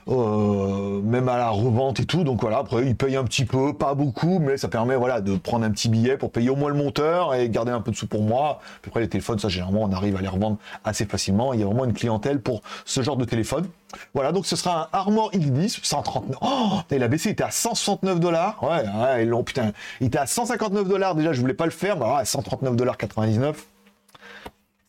même 0.07 1.29
à 1.29 1.37
la 1.38 1.51
revente 1.51 2.01
et 2.01 2.05
tout. 2.05 2.25
Donc 2.25 2.41
voilà, 2.41 2.59
après 2.59 2.87
ils 2.87 2.97
payent 2.97 3.17
un 3.17 3.25
petit 3.25 3.45
peu, 3.45 3.73
pas 3.73 3.95
beaucoup, 3.95 4.38
mais 4.38 4.57
ça 4.57 4.69
permet 4.69 4.97
voilà 4.97 5.21
de 5.21 5.37
prendre 5.37 5.65
un 5.65 5.71
petit 5.71 5.88
billet 5.88 6.17
pour 6.17 6.31
payer 6.31 6.51
au 6.51 6.57
moins 6.57 6.71
le 6.71 6.77
monteur 6.77 7.35
et 7.35 7.49
garder 7.49 7.73
un 7.73 7.81
peu 7.81 7.91
de 7.91 7.97
sous 7.97 8.07
pour 8.07 8.23
moi. 8.23 8.61
Après 8.87 9.01
les 9.01 9.09
téléphones, 9.09 9.38
ça 9.38 9.49
généralement 9.49 9.83
on 9.83 9.93
arrive 9.93 10.17
à 10.17 10.21
les 10.21 10.29
revendre 10.29 10.59
assez 10.85 11.05
facilement. 11.05 11.53
Il 11.53 11.61
y 11.61 11.62
a 11.62 11.67
vraiment 11.67 11.85
une 11.85 11.95
clientèle 11.95 12.41
pour 12.41 12.62
ce 12.85 13.03
genre 13.03 13.17
de 13.17 13.25
téléphone. 13.25 13.67
Voilà, 14.15 14.33
donc 14.33 14.47
ce 14.47 14.57
sera 14.57 14.85
un 14.85 14.88
Armor 14.99 15.31
X10, 15.33 15.81
139. 15.83 16.37
Oh, 16.41 16.81
il 16.91 17.03
a 17.03 17.09
baissé, 17.09 17.29
il 17.29 17.33
était 17.33 17.45
à 17.45 17.51
169 17.51 18.21
dollars. 18.21 18.62
Ouais, 18.62 18.85
ouais, 19.03 19.25
long, 19.25 19.45
putain, 19.45 19.73
il 20.01 20.07
était 20.07 20.19
à 20.19 20.27
159 20.27 20.88
dollars 20.88 21.15
déjà, 21.15 21.33
je 21.33 21.41
voulais 21.41 21.55
pas 21.55 21.67
le 21.67 21.71
faire, 21.71 21.97
mais 21.97 22.07
ouais, 22.07 22.25
139 22.25 22.77
dollars 22.77 22.97
99. 22.97 23.67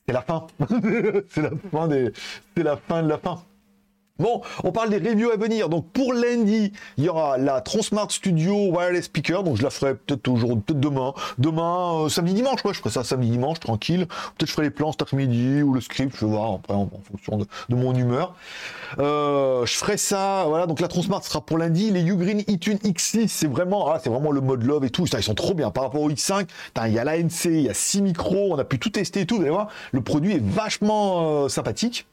C'est 0.05 0.13
la 0.13 0.21
fin. 0.21 0.47
c'est 1.29 1.41
la 1.41 1.51
fin 1.71 1.87
des, 1.87 2.11
c'est 2.55 2.63
la 2.63 2.77
fin 2.77 3.03
de 3.03 3.09
la 3.09 3.17
fin. 3.17 3.41
Bon, 4.19 4.41
on 4.63 4.71
parle 4.71 4.91
des 4.91 4.97
reviews 4.97 5.31
à 5.31 5.37
venir. 5.37 5.69
Donc 5.69 5.89
pour 5.91 6.13
lundi, 6.13 6.71
il 6.97 7.03
y 7.03 7.09
aura 7.09 7.39
la 7.39 7.61
Transmart 7.61 8.11
Studio 8.11 8.69
Wireless 8.71 9.05
Speaker. 9.05 9.43
Donc 9.43 9.57
je 9.57 9.63
la 9.63 9.71
ferai 9.71 9.95
peut-être 9.95 10.27
aujourd'hui, 10.27 10.61
peut-être 10.67 10.79
demain. 10.79 11.15
Demain, 11.39 12.03
euh, 12.05 12.09
samedi, 12.09 12.35
dimanche, 12.35 12.61
quoi. 12.61 12.73
Je 12.73 12.77
ferai 12.77 12.91
ça 12.91 13.03
samedi, 13.03 13.31
dimanche, 13.31 13.59
tranquille. 13.59 14.05
Peut-être 14.05 14.49
je 14.49 14.53
ferai 14.53 14.67
les 14.67 14.69
plans 14.69 14.91
cet 14.91 15.01
après-midi 15.01 15.63
ou 15.63 15.73
le 15.73 15.81
script, 15.81 16.15
je 16.15 16.25
vais 16.25 16.31
voir 16.31 16.53
après 16.53 16.75
en, 16.75 16.91
fonction 17.09 17.39
de, 17.39 17.75
mon 17.75 17.95
humeur. 17.95 18.35
Euh, 18.99 19.65
je 19.65 19.73
ferai 19.73 19.97
ça, 19.97 20.45
voilà. 20.47 20.67
Donc 20.67 20.79
la 20.79 20.89
Transmart 20.89 21.23
sera 21.23 21.41
pour 21.41 21.57
lundi. 21.57 21.89
Les 21.89 22.03
Ugreen 22.03 22.41
eTune 22.41 22.77
X6, 22.77 23.27
c'est 23.29 23.47
vraiment, 23.47 23.91
ah, 23.91 23.99
c'est 23.99 24.11
vraiment 24.11 24.31
le 24.31 24.41
mode 24.41 24.61
love 24.61 24.85
et 24.85 24.91
tout. 24.91 25.07
Ils 25.11 25.23
sont 25.23 25.33
trop 25.33 25.55
bien 25.55 25.71
par 25.71 25.85
rapport 25.85 26.01
au 26.01 26.11
X5. 26.11 26.47
Il 26.85 26.93
y 26.93 26.99
a 26.99 27.03
l'ANC, 27.03 27.45
il 27.45 27.61
y 27.61 27.69
a 27.69 27.73
6 27.73 28.03
micros, 28.03 28.53
on 28.53 28.59
a 28.59 28.63
pu 28.63 28.77
tout 28.77 28.91
tester 28.91 29.21
et 29.21 29.25
tout. 29.25 29.37
Vous 29.37 29.41
allez 29.41 29.49
voir, 29.49 29.69
le 29.91 30.01
produit 30.01 30.33
est 30.33 30.43
vachement 30.43 31.45
euh, 31.45 31.49
sympathique. 31.49 32.05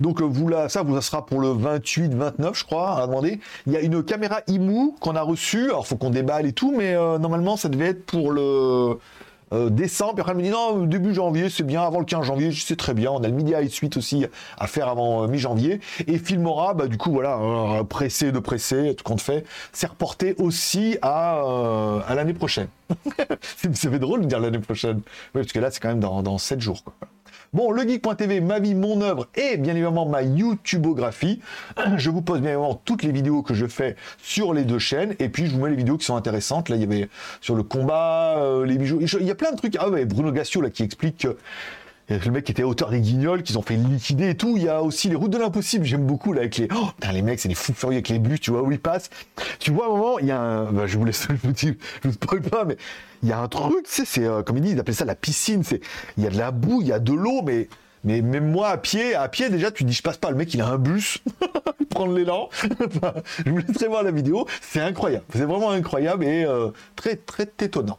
Donc 0.00 0.20
euh, 0.20 0.24
vous 0.24 0.48
là, 0.48 0.68
ça 0.68 0.82
vous 0.82 0.94
ça 0.96 1.02
sera 1.02 1.26
pour 1.26 1.40
le 1.40 1.50
28, 1.50 2.14
29, 2.14 2.58
je 2.58 2.64
crois, 2.64 3.00
à 3.00 3.06
demander. 3.06 3.40
Il 3.66 3.72
y 3.72 3.76
a 3.76 3.80
une 3.80 4.02
caméra 4.02 4.40
IMU 4.46 4.92
qu'on 5.00 5.16
a 5.16 5.22
reçue. 5.22 5.64
Alors 5.64 5.86
faut 5.86 5.96
qu'on 5.96 6.10
déballe 6.10 6.46
et 6.46 6.52
tout, 6.52 6.74
mais 6.76 6.94
euh, 6.94 7.18
normalement 7.18 7.56
ça 7.56 7.68
devait 7.68 7.88
être 7.88 8.06
pour 8.06 8.32
le 8.32 8.98
euh, 9.52 9.68
décembre. 9.68 10.14
Puis 10.14 10.20
après 10.22 10.32
elle 10.32 10.38
me 10.38 10.42
dit 10.42 10.50
non, 10.50 10.84
début 10.86 11.14
janvier, 11.14 11.50
c'est 11.50 11.64
bien. 11.64 11.82
Avant 11.82 11.98
le 11.98 12.06
15 12.06 12.24
janvier, 12.24 12.50
sais 12.52 12.76
très 12.76 12.94
bien. 12.94 13.10
On 13.10 13.22
a 13.22 13.28
le 13.28 13.34
Media 13.34 13.66
Suite 13.68 13.96
aussi 13.96 14.26
à 14.58 14.66
faire 14.66 14.88
avant 14.88 15.28
mi-janvier. 15.28 15.80
Et 16.06 16.18
Filmora, 16.18 16.74
bah 16.74 16.86
du 16.86 16.96
coup 16.96 17.12
voilà, 17.12 17.38
pressé 17.88 18.32
de 18.32 18.38
pressé, 18.38 18.94
tout 18.96 19.04
compte 19.04 19.20
fait, 19.20 19.44
c'est 19.72 19.86
reporté 19.86 20.34
aussi 20.38 20.96
à, 21.02 21.42
l'année 22.14 22.34
prochaine. 22.34 22.68
c'est 23.56 23.90
fait 23.90 23.98
drôle 23.98 24.22
de 24.22 24.26
dire 24.26 24.40
l'année 24.40 24.58
prochaine. 24.58 25.02
Parce 25.32 25.52
que 25.52 25.58
là 25.58 25.70
c'est 25.70 25.80
quand 25.80 25.88
même 25.88 26.00
dans, 26.00 26.22
dans 26.22 26.38
7 26.38 26.60
jours. 26.60 26.82
Quoi. 26.84 26.94
Bon, 27.52 27.72
legeek.tv, 27.72 28.40
ma 28.40 28.60
vie, 28.60 28.76
mon 28.76 29.00
œuvre 29.00 29.26
et 29.34 29.56
bien 29.56 29.72
évidemment 29.72 30.06
ma 30.06 30.22
YouTubeographie. 30.22 31.40
Je 31.96 32.08
vous 32.08 32.22
pose 32.22 32.40
bien 32.40 32.50
évidemment 32.50 32.80
toutes 32.84 33.02
les 33.02 33.10
vidéos 33.10 33.42
que 33.42 33.54
je 33.54 33.66
fais 33.66 33.96
sur 34.22 34.54
les 34.54 34.62
deux 34.62 34.78
chaînes 34.78 35.16
et 35.18 35.28
puis 35.28 35.46
je 35.46 35.52
vous 35.52 35.60
mets 35.60 35.70
les 35.70 35.76
vidéos 35.76 35.96
qui 35.96 36.04
sont 36.04 36.14
intéressantes. 36.14 36.68
Là, 36.68 36.76
il 36.76 36.82
y 36.82 36.84
avait 36.84 37.08
sur 37.40 37.56
le 37.56 37.64
combat, 37.64 38.36
euh, 38.38 38.64
les 38.64 38.78
bijoux. 38.78 39.00
Il 39.00 39.26
y 39.26 39.32
a 39.32 39.34
plein 39.34 39.50
de 39.50 39.56
trucs. 39.56 39.74
Ah 39.80 39.90
ouais, 39.90 40.04
Bruno 40.04 40.30
Gassio 40.30 40.60
là 40.60 40.70
qui 40.70 40.84
explique 40.84 41.18
que 41.18 41.36
le 42.18 42.30
mec 42.30 42.44
qui 42.44 42.52
était 42.52 42.64
auteur 42.64 42.90
des 42.90 43.00
guignols, 43.00 43.42
qu'ils 43.42 43.58
ont 43.58 43.62
fait 43.62 43.76
liquider 43.76 44.30
et 44.30 44.36
tout. 44.36 44.54
Il 44.56 44.64
y 44.64 44.68
a 44.68 44.82
aussi 44.82 45.08
les 45.08 45.14
routes 45.14 45.30
de 45.30 45.38
l'impossible. 45.38 45.84
J'aime 45.84 46.04
beaucoup 46.04 46.32
là 46.32 46.40
avec 46.40 46.56
les. 46.56 46.68
Oh, 46.74 46.88
putain, 46.96 47.12
les 47.12 47.22
mecs, 47.22 47.38
c'est 47.38 47.48
des 47.48 47.54
fous 47.54 47.72
furieux 47.72 47.96
avec 47.96 48.08
les 48.08 48.18
bus. 48.18 48.40
Tu 48.40 48.50
vois 48.50 48.62
où 48.62 48.72
ils 48.72 48.80
passent. 48.80 49.10
Tu 49.58 49.70
vois 49.70 49.84
à 49.84 49.88
un 49.88 49.92
moment, 49.92 50.18
il 50.18 50.26
y 50.26 50.30
a 50.32 50.40
un. 50.40 50.72
Bah, 50.72 50.86
je 50.86 50.98
vous 50.98 51.04
laisse. 51.04 51.28
Je 51.30 51.48
vous 51.48 51.54
je 51.54 52.08
vous 52.08 52.12
spoil 52.12 52.42
pas, 52.42 52.64
mais 52.64 52.76
il 53.22 53.28
y 53.28 53.32
a 53.32 53.38
un 53.38 53.48
truc. 53.48 53.84
Tu 53.84 53.92
sais, 53.92 54.04
c'est 54.04 54.24
euh, 54.24 54.42
comme 54.42 54.56
ils 54.56 54.62
disent, 54.62 54.72
ils 54.72 54.80
appellent 54.80 54.94
ça 54.94 55.04
la 55.04 55.14
piscine. 55.14 55.62
C'est 55.62 55.80
il 56.16 56.24
y 56.24 56.26
a 56.26 56.30
de 56.30 56.38
la 56.38 56.50
boue, 56.50 56.80
il 56.82 56.88
y 56.88 56.92
a 56.92 56.98
de 56.98 57.12
l'eau, 57.12 57.42
mais 57.44 57.68
Mais 58.02 58.22
même 58.22 58.50
moi, 58.50 58.70
à 58.70 58.76
pied, 58.76 59.14
à 59.14 59.28
pied, 59.28 59.48
déjà, 59.48 59.70
tu 59.70 59.84
dis, 59.84 59.92
je 59.92 60.02
passe 60.02 60.16
pas. 60.16 60.30
Le 60.30 60.36
mec, 60.36 60.52
il 60.54 60.60
a 60.60 60.68
un 60.68 60.78
bus. 60.78 61.18
Prendre 61.90 62.12
l'élan. 62.12 62.48
je 63.44 63.50
vous 63.50 63.58
laisserai 63.58 63.88
voir 63.88 64.02
la 64.02 64.10
vidéo. 64.10 64.46
C'est 64.60 64.80
incroyable. 64.80 65.24
C'est 65.32 65.44
vraiment 65.44 65.70
incroyable 65.70 66.24
et 66.24 66.44
euh, 66.44 66.70
très, 66.96 67.16
très 67.16 67.48
étonnant. 67.60 67.98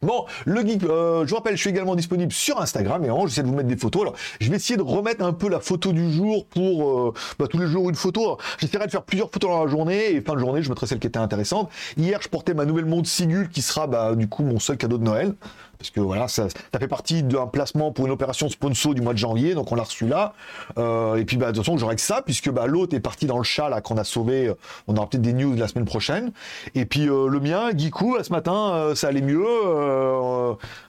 Bon, 0.00 0.26
le 0.46 0.60
geek, 0.64 0.84
euh, 0.84 1.24
je 1.24 1.30
vous 1.30 1.34
rappelle, 1.34 1.56
je 1.56 1.60
suis 1.60 1.70
également 1.70 1.96
disponible 1.96 2.32
sur 2.32 2.60
Instagram 2.60 3.04
et 3.04 3.08
j'essaie 3.26 3.42
de 3.42 3.48
vous 3.48 3.54
mettre 3.54 3.68
des 3.68 3.76
photos. 3.76 4.02
Alors, 4.02 4.14
je 4.40 4.48
vais 4.48 4.54
essayer 4.54 4.76
de 4.76 4.82
remettre 4.82 5.24
un 5.24 5.32
peu 5.32 5.48
la 5.48 5.58
photo 5.58 5.92
du 5.92 6.12
jour 6.12 6.46
pour 6.46 7.08
euh, 7.08 7.14
bah, 7.36 7.46
tous 7.50 7.58
les 7.58 7.66
jours 7.66 7.88
une 7.88 7.96
photo. 7.96 8.38
J'essaierai 8.60 8.86
de 8.86 8.92
faire 8.92 9.02
plusieurs 9.02 9.28
photos 9.28 9.50
dans 9.50 9.64
la 9.64 9.68
journée 9.68 10.12
et 10.12 10.20
fin 10.20 10.34
de 10.34 10.38
journée, 10.38 10.62
je 10.62 10.68
mettrai 10.68 10.86
celle 10.86 11.00
qui 11.00 11.08
était 11.08 11.18
intéressante. 11.18 11.68
Hier, 11.96 12.22
je 12.22 12.28
portais 12.28 12.54
ma 12.54 12.64
nouvelle 12.64 12.84
montre 12.84 13.08
Sigul 13.08 13.48
qui 13.48 13.60
sera 13.60 13.88
bah, 13.88 14.14
du 14.14 14.28
coup 14.28 14.44
mon 14.44 14.60
seul 14.60 14.76
cadeau 14.76 14.98
de 14.98 15.02
Noël 15.02 15.34
parce 15.78 15.90
que 15.90 16.00
voilà, 16.00 16.28
ça, 16.28 16.48
fait 16.48 16.88
partie 16.88 17.22
d'un 17.22 17.46
placement 17.46 17.92
pour 17.92 18.06
une 18.06 18.12
opération 18.12 18.48
sponsor 18.48 18.94
du 18.94 19.00
mois 19.00 19.12
de 19.12 19.18
janvier, 19.18 19.54
donc 19.54 19.70
on 19.70 19.74
l'a 19.74 19.84
reçu 19.84 20.06
là. 20.06 20.34
Euh, 20.76 21.16
et 21.16 21.24
puis 21.24 21.36
bah, 21.36 21.46
de 21.46 21.56
toute 21.56 21.64
façon, 21.64 21.78
j'aurai 21.78 21.94
que 21.94 22.00
ça, 22.02 22.22
puisque 22.22 22.50
bah, 22.50 22.66
l'autre 22.66 22.96
est 22.96 23.00
parti 23.00 23.26
dans 23.26 23.38
le 23.38 23.44
chat 23.44 23.68
là 23.68 23.80
qu'on 23.80 23.96
a 23.96 24.04
sauvé. 24.04 24.52
On 24.86 24.96
aura 24.96 25.08
peut-être 25.08 25.22
des 25.22 25.32
news 25.32 25.54
la 25.54 25.68
semaine 25.68 25.84
prochaine. 25.84 26.32
Et 26.74 26.84
puis 26.84 27.08
euh, 27.08 27.28
le 27.28 27.40
mien, 27.40 27.70
Giku, 27.76 28.16
ce 28.22 28.32
matin, 28.32 28.72
euh, 28.72 28.94
ça 28.94 29.08
allait 29.08 29.22
mieux. 29.22 29.44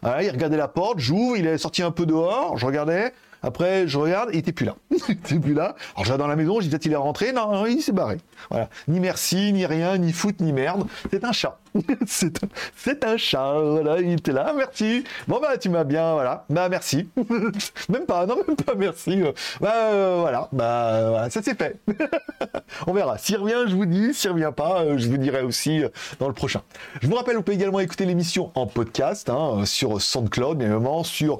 il 0.04 0.30
regardait 0.30 0.58
la 0.58 0.68
porte, 0.68 1.00
j'ouvre, 1.00 1.38
il 1.38 1.46
est 1.46 1.58
sorti 1.58 1.84
un 1.84 1.92
peu 1.92 2.06
dehors, 2.06 2.58
je 2.58 2.66
regardais. 2.66 3.14
Après, 3.42 3.88
je 3.88 3.98
regarde, 3.98 4.30
il 4.34 4.40
était 4.40 4.52
plus 4.52 4.66
là. 4.66 4.76
il 5.08 5.12
était 5.12 5.40
plus 5.40 5.54
là. 5.54 5.76
Alors, 5.96 6.06
je 6.06 6.12
vais 6.12 6.18
dans 6.18 6.28
la 6.28 6.36
maison, 6.36 6.60
je 6.60 6.66
dis 6.66 6.70
peut-être 6.70 6.86
il 6.86 6.92
est 6.92 6.98
rentré. 6.98 7.32
Non, 7.32 7.52
non 7.52 7.66
il 7.66 7.82
s'est 7.82 7.92
barré. 7.92 8.18
Voilà. 8.50 8.70
Ni 8.88 9.00
merci, 9.00 9.54
ni 9.54 9.66
rien, 9.66 9.98
ni 9.98 10.12
foot, 10.12 10.42
ni 10.42 10.52
merde. 10.52 10.86
C'est 11.12 11.24
un 11.24 11.32
chat. 11.32 11.58
c'est 12.08 13.06
un, 13.06 13.18
chat. 13.18 13.54
Voilà, 13.60 14.00
il 14.00 14.14
était 14.14 14.32
là. 14.32 14.54
Merci. 14.56 15.04
Bon, 15.28 15.40
bah, 15.40 15.58
tu 15.58 15.70
m'as 15.70 15.84
bien, 15.84 16.14
voilà. 16.14 16.46
Bah, 16.50 16.70
merci. 16.70 17.10
même 17.90 18.06
pas, 18.06 18.26
non, 18.26 18.38
même 18.48 18.56
pas 18.56 18.76
merci. 18.76 19.22
Bah, 19.62 19.74
euh, 19.92 20.18
voilà. 20.20 20.50
Bah, 20.52 21.10
voilà, 21.10 21.30
ça 21.30 21.42
s'est 21.42 21.56
fait. 21.56 21.80
On 22.88 22.94
verra. 22.94 23.18
S'il 23.18 23.38
revient, 23.38 23.66
je 23.68 23.76
vous 23.76 23.86
dis. 23.86 24.14
S'il 24.14 24.32
revient 24.32 24.52
pas, 24.56 24.82
euh, 24.82 24.98
je 24.98 25.08
vous 25.10 25.18
dirai 25.18 25.42
aussi 25.42 25.84
euh, 25.84 25.90
dans 26.20 26.28
le 26.28 26.34
prochain. 26.34 26.62
Je 27.02 27.08
vous 27.08 27.16
rappelle, 27.16 27.36
vous 27.36 27.44
pouvez 27.44 27.58
également 27.58 27.80
écouter 27.80 28.06
l'émission 28.06 28.52
en 28.56 28.68
podcast, 28.68 29.30
hein, 29.30 29.66
sur 29.66 30.02
SoundCloud, 30.02 30.58
bien 30.58 30.68
évidemment, 30.68 31.04
sur 31.04 31.40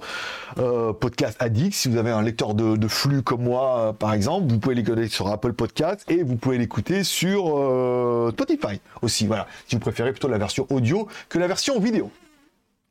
Podcast 0.56 1.38
Addict 1.40 1.88
vous 1.88 1.98
avez 1.98 2.12
un 2.12 2.22
lecteur 2.22 2.54
de, 2.54 2.88
flux 2.88 3.22
comme 3.22 3.44
moi, 3.44 3.80
euh, 3.80 3.94
par 3.94 4.14
exemple, 4.14 4.52
vous 4.52 4.60
pouvez 4.60 4.76
l'écouter 4.76 5.08
sur 5.08 5.28
Apple 5.28 5.54
Podcast 5.54 6.04
et 6.10 6.24
vous 6.24 6.36
pouvez 6.36 6.58
l'écouter 6.58 7.04
sur 7.04 7.58
euh, 7.58 8.32
Spotify 8.32 8.82
aussi. 9.02 9.28
Voilà, 9.28 9.48
si 9.68 9.76
vous 9.76 9.80
préférez 9.80 10.14
plutôt 10.20 10.28
la 10.28 10.38
version 10.38 10.68
audio 10.70 11.08
que 11.30 11.40
la 11.40 11.48
version 11.48 11.80
vidéo. 11.80 12.12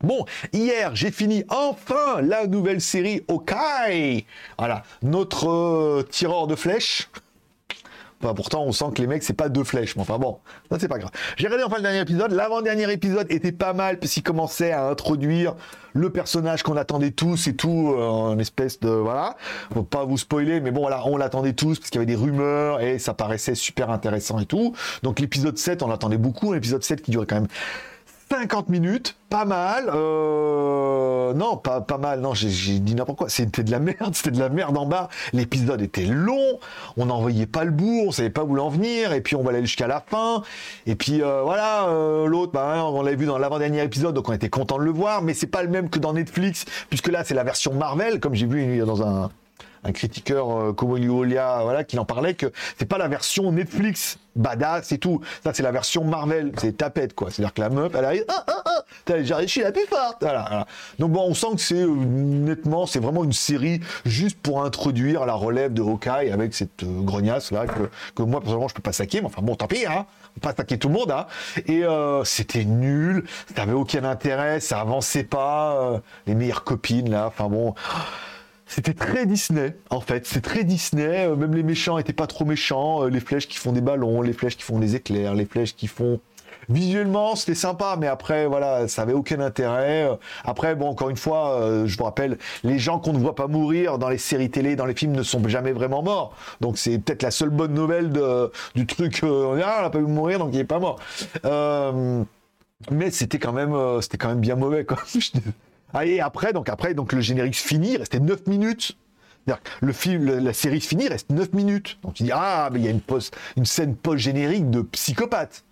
Bon, 0.02 0.24
hier, 0.54 0.96
j'ai 0.96 1.10
fini 1.10 1.44
enfin 1.50 2.22
la 2.22 2.46
nouvelle 2.46 2.80
série 2.80 3.22
Okai. 3.28 4.24
Voilà, 4.56 4.82
notre 5.02 5.50
euh, 5.50 6.02
tireur 6.08 6.46
de 6.46 6.54
flèches 6.54 7.10
pourtant, 8.20 8.64
on 8.64 8.72
sent 8.72 8.86
que 8.94 9.00
les 9.00 9.06
mecs, 9.06 9.22
c'est 9.22 9.32
pas 9.32 9.48
deux 9.48 9.64
flèches. 9.64 9.96
Mais 9.96 10.02
enfin 10.02 10.18
bon, 10.18 10.38
ça 10.70 10.78
c'est 10.78 10.88
pas 10.88 10.98
grave. 10.98 11.10
J'ai 11.36 11.46
regardé 11.46 11.64
enfin 11.64 11.76
le 11.76 11.82
dernier 11.82 12.00
épisode. 12.00 12.32
L'avant-dernier 12.32 12.90
épisode 12.92 13.26
était 13.30 13.52
pas 13.52 13.72
mal 13.72 13.98
parce 13.98 14.12
qu'il 14.12 14.22
commençait 14.22 14.72
à 14.72 14.86
introduire 14.88 15.54
le 15.94 16.10
personnage 16.10 16.62
qu'on 16.62 16.76
attendait 16.76 17.10
tous 17.10 17.48
et 17.48 17.54
tout, 17.54 17.94
euh, 17.96 18.06
en 18.06 18.38
espèce 18.38 18.80
de 18.80 18.88
voilà. 18.88 19.36
Faut 19.72 19.82
pas 19.82 20.04
vous 20.04 20.18
spoiler, 20.18 20.60
mais 20.60 20.70
bon 20.70 20.82
voilà, 20.82 21.02
on 21.06 21.16
l'attendait 21.16 21.52
tous 21.52 21.78
parce 21.78 21.90
qu'il 21.90 22.00
y 22.00 22.04
avait 22.04 22.12
des 22.12 22.20
rumeurs 22.20 22.80
et 22.80 22.98
ça 22.98 23.14
paraissait 23.14 23.54
super 23.54 23.90
intéressant 23.90 24.38
et 24.38 24.46
tout. 24.46 24.74
Donc 25.02 25.20
l'épisode 25.20 25.58
7, 25.58 25.82
on 25.82 25.88
l'attendait 25.88 26.18
beaucoup. 26.18 26.52
L'épisode 26.52 26.82
7 26.82 27.02
qui 27.02 27.10
durait 27.10 27.26
quand 27.26 27.36
même 27.36 27.48
50 28.30 28.68
minutes, 28.68 29.16
pas 29.30 29.44
mal. 29.44 29.90
Euh, 29.92 31.32
non, 31.34 31.56
pas, 31.56 31.80
pas 31.80 31.98
mal. 31.98 32.20
Non, 32.20 32.34
j'ai 32.34 32.78
dit 32.78 32.94
n'importe 32.94 33.18
quoi. 33.18 33.28
C'était 33.28 33.62
de 33.62 33.70
la 33.70 33.78
merde. 33.78 34.10
C'était 34.14 34.30
de 34.30 34.38
la 34.38 34.48
merde 34.48 34.76
en 34.76 34.86
bas. 34.86 35.08
L'épisode 35.32 35.80
était 35.80 36.04
long. 36.04 36.58
On 36.96 37.06
n'en 37.06 37.20
voyait 37.20 37.46
pas 37.46 37.64
le 37.64 37.70
bout. 37.70 38.04
On 38.06 38.12
savait 38.12 38.30
pas 38.30 38.44
où 38.44 38.54
l'en 38.54 38.68
venir. 38.68 39.12
Et 39.12 39.20
puis 39.20 39.36
on 39.36 39.42
va 39.42 39.50
aller 39.50 39.62
jusqu'à 39.62 39.86
la 39.86 40.00
fin. 40.00 40.42
Et 40.86 40.94
puis 40.94 41.22
euh, 41.22 41.42
voilà, 41.42 41.88
euh, 41.88 42.26
l'autre, 42.26 42.52
bah, 42.52 42.84
on 42.84 43.02
l'avait 43.02 43.16
vu 43.16 43.26
dans 43.26 43.38
l'avant-dernier 43.38 43.82
épisode, 43.82 44.14
donc 44.14 44.28
on 44.28 44.32
était 44.32 44.50
content 44.50 44.78
de 44.78 44.84
le 44.84 44.92
voir. 44.92 45.22
Mais 45.22 45.34
c'est 45.34 45.46
pas 45.46 45.62
le 45.62 45.68
même 45.68 45.88
que 45.88 45.98
dans 45.98 46.12
Netflix, 46.12 46.64
puisque 46.90 47.08
là 47.08 47.24
c'est 47.24 47.34
la 47.34 47.44
version 47.44 47.72
Marvel, 47.74 48.20
comme 48.20 48.34
j'ai 48.34 48.46
vu 48.46 48.78
dans 48.78 49.02
un 49.02 49.30
un 49.84 49.92
critiqueur 49.92 50.50
euh, 50.50 50.74
voilà, 51.62 51.84
qui 51.84 51.98
en 51.98 52.04
parlait 52.04 52.34
que 52.34 52.52
c'est 52.78 52.86
pas 52.86 52.98
la 52.98 53.08
version 53.08 53.50
Netflix 53.52 54.18
badass 54.38 54.92
et 54.92 54.98
tout. 54.98 55.20
Ça, 55.44 55.52
c'est 55.52 55.62
la 55.62 55.72
version 55.72 56.04
Marvel, 56.04 56.52
c'est 56.56 56.76
tapette, 56.76 57.14
quoi. 57.14 57.30
C'est-à-dire 57.30 57.52
que 57.52 57.60
la 57.60 57.68
meuf, 57.68 57.92
elle 57.94 58.04
arrive, 58.04 58.24
ah, 58.28 58.44
ah, 58.46 58.62
ah, 58.64 58.82
je 59.18 59.46
suis 59.46 59.60
la 59.60 59.72
plus 59.72 59.86
forte. 59.86 60.18
Voilà, 60.20 60.66
Donc 60.98 61.12
bon, 61.12 61.24
on 61.28 61.34
sent 61.34 61.54
que 61.56 61.60
c'est, 61.60 61.82
euh, 61.82 61.88
nettement, 61.88 62.86
c'est 62.86 63.00
vraiment 63.00 63.24
une 63.24 63.32
série 63.32 63.80
juste 64.06 64.38
pour 64.40 64.64
introduire 64.64 65.26
la 65.26 65.34
relève 65.34 65.74
de 65.74 65.82
Hawkeye 65.82 66.30
avec 66.32 66.54
cette 66.54 66.82
euh, 66.84 67.02
grognasse, 67.02 67.50
là, 67.50 67.66
que, 67.66 68.22
moi, 68.22 68.40
personnellement, 68.40 68.68
je 68.68 68.74
peux 68.74 68.82
pas 68.82 68.92
saquer, 68.92 69.20
mais 69.20 69.26
enfin 69.26 69.42
bon, 69.42 69.54
tant 69.56 69.66
pis, 69.66 69.84
hein. 69.86 70.06
Pas 70.40 70.54
saquer 70.54 70.78
tout 70.78 70.88
le 70.88 70.94
monde, 70.94 71.10
hein. 71.10 71.26
Et 71.66 71.84
euh, 71.84 72.22
c'était 72.24 72.64
nul, 72.64 73.24
ça 73.54 73.62
avait 73.62 73.72
aucun 73.72 74.04
intérêt, 74.04 74.60
ça 74.60 74.80
avançait 74.80 75.24
pas, 75.24 76.00
les 76.26 76.34
meilleures 76.34 76.64
copines, 76.64 77.10
là, 77.10 77.26
enfin 77.26 77.48
bon. 77.48 77.74
C'était 78.68 78.92
très 78.92 79.24
Disney, 79.24 79.74
en 79.88 80.00
fait. 80.00 80.26
C'est 80.26 80.42
très 80.42 80.62
Disney. 80.62 81.26
Euh, 81.26 81.36
même 81.36 81.54
les 81.54 81.62
méchants 81.62 81.96
étaient 81.96 82.12
pas 82.12 82.26
trop 82.26 82.44
méchants. 82.44 83.02
Euh, 83.02 83.08
les 83.08 83.20
flèches 83.20 83.48
qui 83.48 83.56
font 83.56 83.72
des 83.72 83.80
ballons, 83.80 84.20
les 84.20 84.34
flèches 84.34 84.58
qui 84.58 84.62
font 84.62 84.78
des 84.78 84.94
éclairs, 84.94 85.34
les 85.34 85.46
flèches 85.46 85.74
qui 85.74 85.86
font. 85.86 86.20
Visuellement, 86.68 87.34
c'était 87.34 87.54
sympa, 87.54 87.96
mais 87.98 88.08
après, 88.08 88.46
voilà, 88.46 88.86
ça 88.88 89.02
avait 89.02 89.14
aucun 89.14 89.40
intérêt. 89.40 90.10
Euh, 90.10 90.16
après, 90.44 90.74
bon, 90.74 90.88
encore 90.88 91.08
une 91.08 91.16
fois, 91.16 91.58
je 91.86 91.96
vous 91.96 92.04
rappelle, 92.04 92.36
les 92.62 92.78
gens 92.78 92.98
qu'on 92.98 93.14
ne 93.14 93.18
voit 93.18 93.34
pas 93.34 93.46
mourir 93.46 93.98
dans 93.98 94.10
les 94.10 94.18
séries 94.18 94.50
télé, 94.50 94.76
dans 94.76 94.84
les 94.84 94.94
films, 94.94 95.12
ne 95.12 95.22
sont 95.22 95.46
jamais 95.48 95.72
vraiment 95.72 96.02
morts. 96.02 96.36
Donc, 96.60 96.76
c'est 96.76 96.98
peut-être 96.98 97.22
la 97.22 97.30
seule 97.30 97.48
bonne 97.48 97.72
nouvelle 97.72 98.12
du 98.74 98.84
truc. 98.84 99.20
on 99.22 99.58
ah, 99.64 99.82
on 99.86 99.90
pas 99.90 99.98
vu 99.98 100.04
mourir, 100.04 100.38
donc 100.38 100.50
il 100.52 100.60
est 100.60 100.64
pas 100.64 100.78
mort. 100.78 101.00
mais 102.90 103.10
c'était 103.12 103.38
quand 103.38 103.54
même, 103.54 103.74
c'était 104.02 104.18
quand 104.18 104.28
même 104.28 104.40
bien 104.40 104.56
mauvais, 104.56 104.84
quoi. 104.84 104.98
Ah, 105.94 106.04
et 106.06 106.20
après, 106.20 106.52
donc 106.52 106.68
après, 106.68 106.94
donc 106.94 107.12
le 107.12 107.20
générique 107.20 107.56
finit, 107.56 107.92
il 107.92 107.96
restait 107.98 108.20
9 108.20 108.46
minutes. 108.46 108.96
Le 109.80 109.92
film, 109.92 110.26
la 110.38 110.52
série 110.52 110.80
se 110.80 110.88
finit, 110.88 111.08
reste 111.08 111.30
9 111.30 111.52
minutes. 111.54 111.98
Donc 112.02 112.14
tu 112.14 112.22
dis, 112.22 112.32
ah, 112.32 112.68
mais 112.72 112.80
il 112.80 112.84
y 112.84 112.88
a 112.88 112.90
une, 112.90 113.00
post, 113.00 113.34
une 113.56 113.64
scène 113.64 113.96
post-générique 113.96 114.68
de 114.70 114.82
psychopathe. 114.82 115.64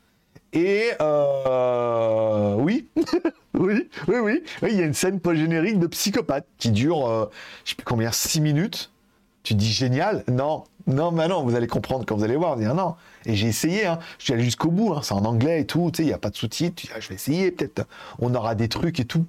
Et 0.53 0.93
euh, 1.03 2.55
oui, 2.55 2.89
oui, 3.55 3.89
oui, 4.09 4.17
oui, 4.23 4.43
il 4.63 4.77
y 4.77 4.83
a 4.83 4.87
une 4.87 4.95
scène 4.95 5.21
post-générique 5.21 5.79
de 5.79 5.87
psychopathe 5.89 6.47
qui 6.57 6.71
dure, 6.71 7.07
euh, 7.07 7.27
je 7.65 7.71
sais 7.71 7.77
plus 7.77 7.85
combien, 7.85 8.11
6 8.11 8.41
minutes. 8.41 8.91
Tu 9.43 9.55
dis 9.55 9.71
génial 9.71 10.25
Non, 10.29 10.65
non, 10.87 11.13
mais 11.13 11.29
non, 11.29 11.45
vous 11.45 11.55
allez 11.55 11.67
comprendre 11.67 12.05
quand 12.07 12.17
vous 12.17 12.25
allez 12.25 12.37
voir. 12.37 12.57
Dire 12.57 12.75
non. 12.75 12.95
Et 13.27 13.35
j'ai 13.35 13.49
essayé, 13.49 13.87
hein. 13.87 13.99
je 14.19 14.25
suis 14.25 14.33
allé 14.33 14.43
jusqu'au 14.43 14.71
bout, 14.71 14.95
hein. 14.95 15.01
c'est 15.03 15.15
en 15.15 15.25
anglais 15.25 15.61
et 15.61 15.67
tout, 15.67 15.91
tu 15.93 15.99
sais, 15.99 16.03
il 16.05 16.07
n'y 16.07 16.13
a 16.13 16.19
pas 16.19 16.31
de 16.31 16.37
sous-titres. 16.37 16.85
Ah, 16.95 17.01
je 17.01 17.09
vais 17.09 17.17
essayer, 17.17 17.51
peut-être 17.51 17.87
on 18.19 18.35
aura 18.35 18.55
des 18.55 18.69
trucs 18.69 18.99
et 18.99 19.05
tout. 19.05 19.27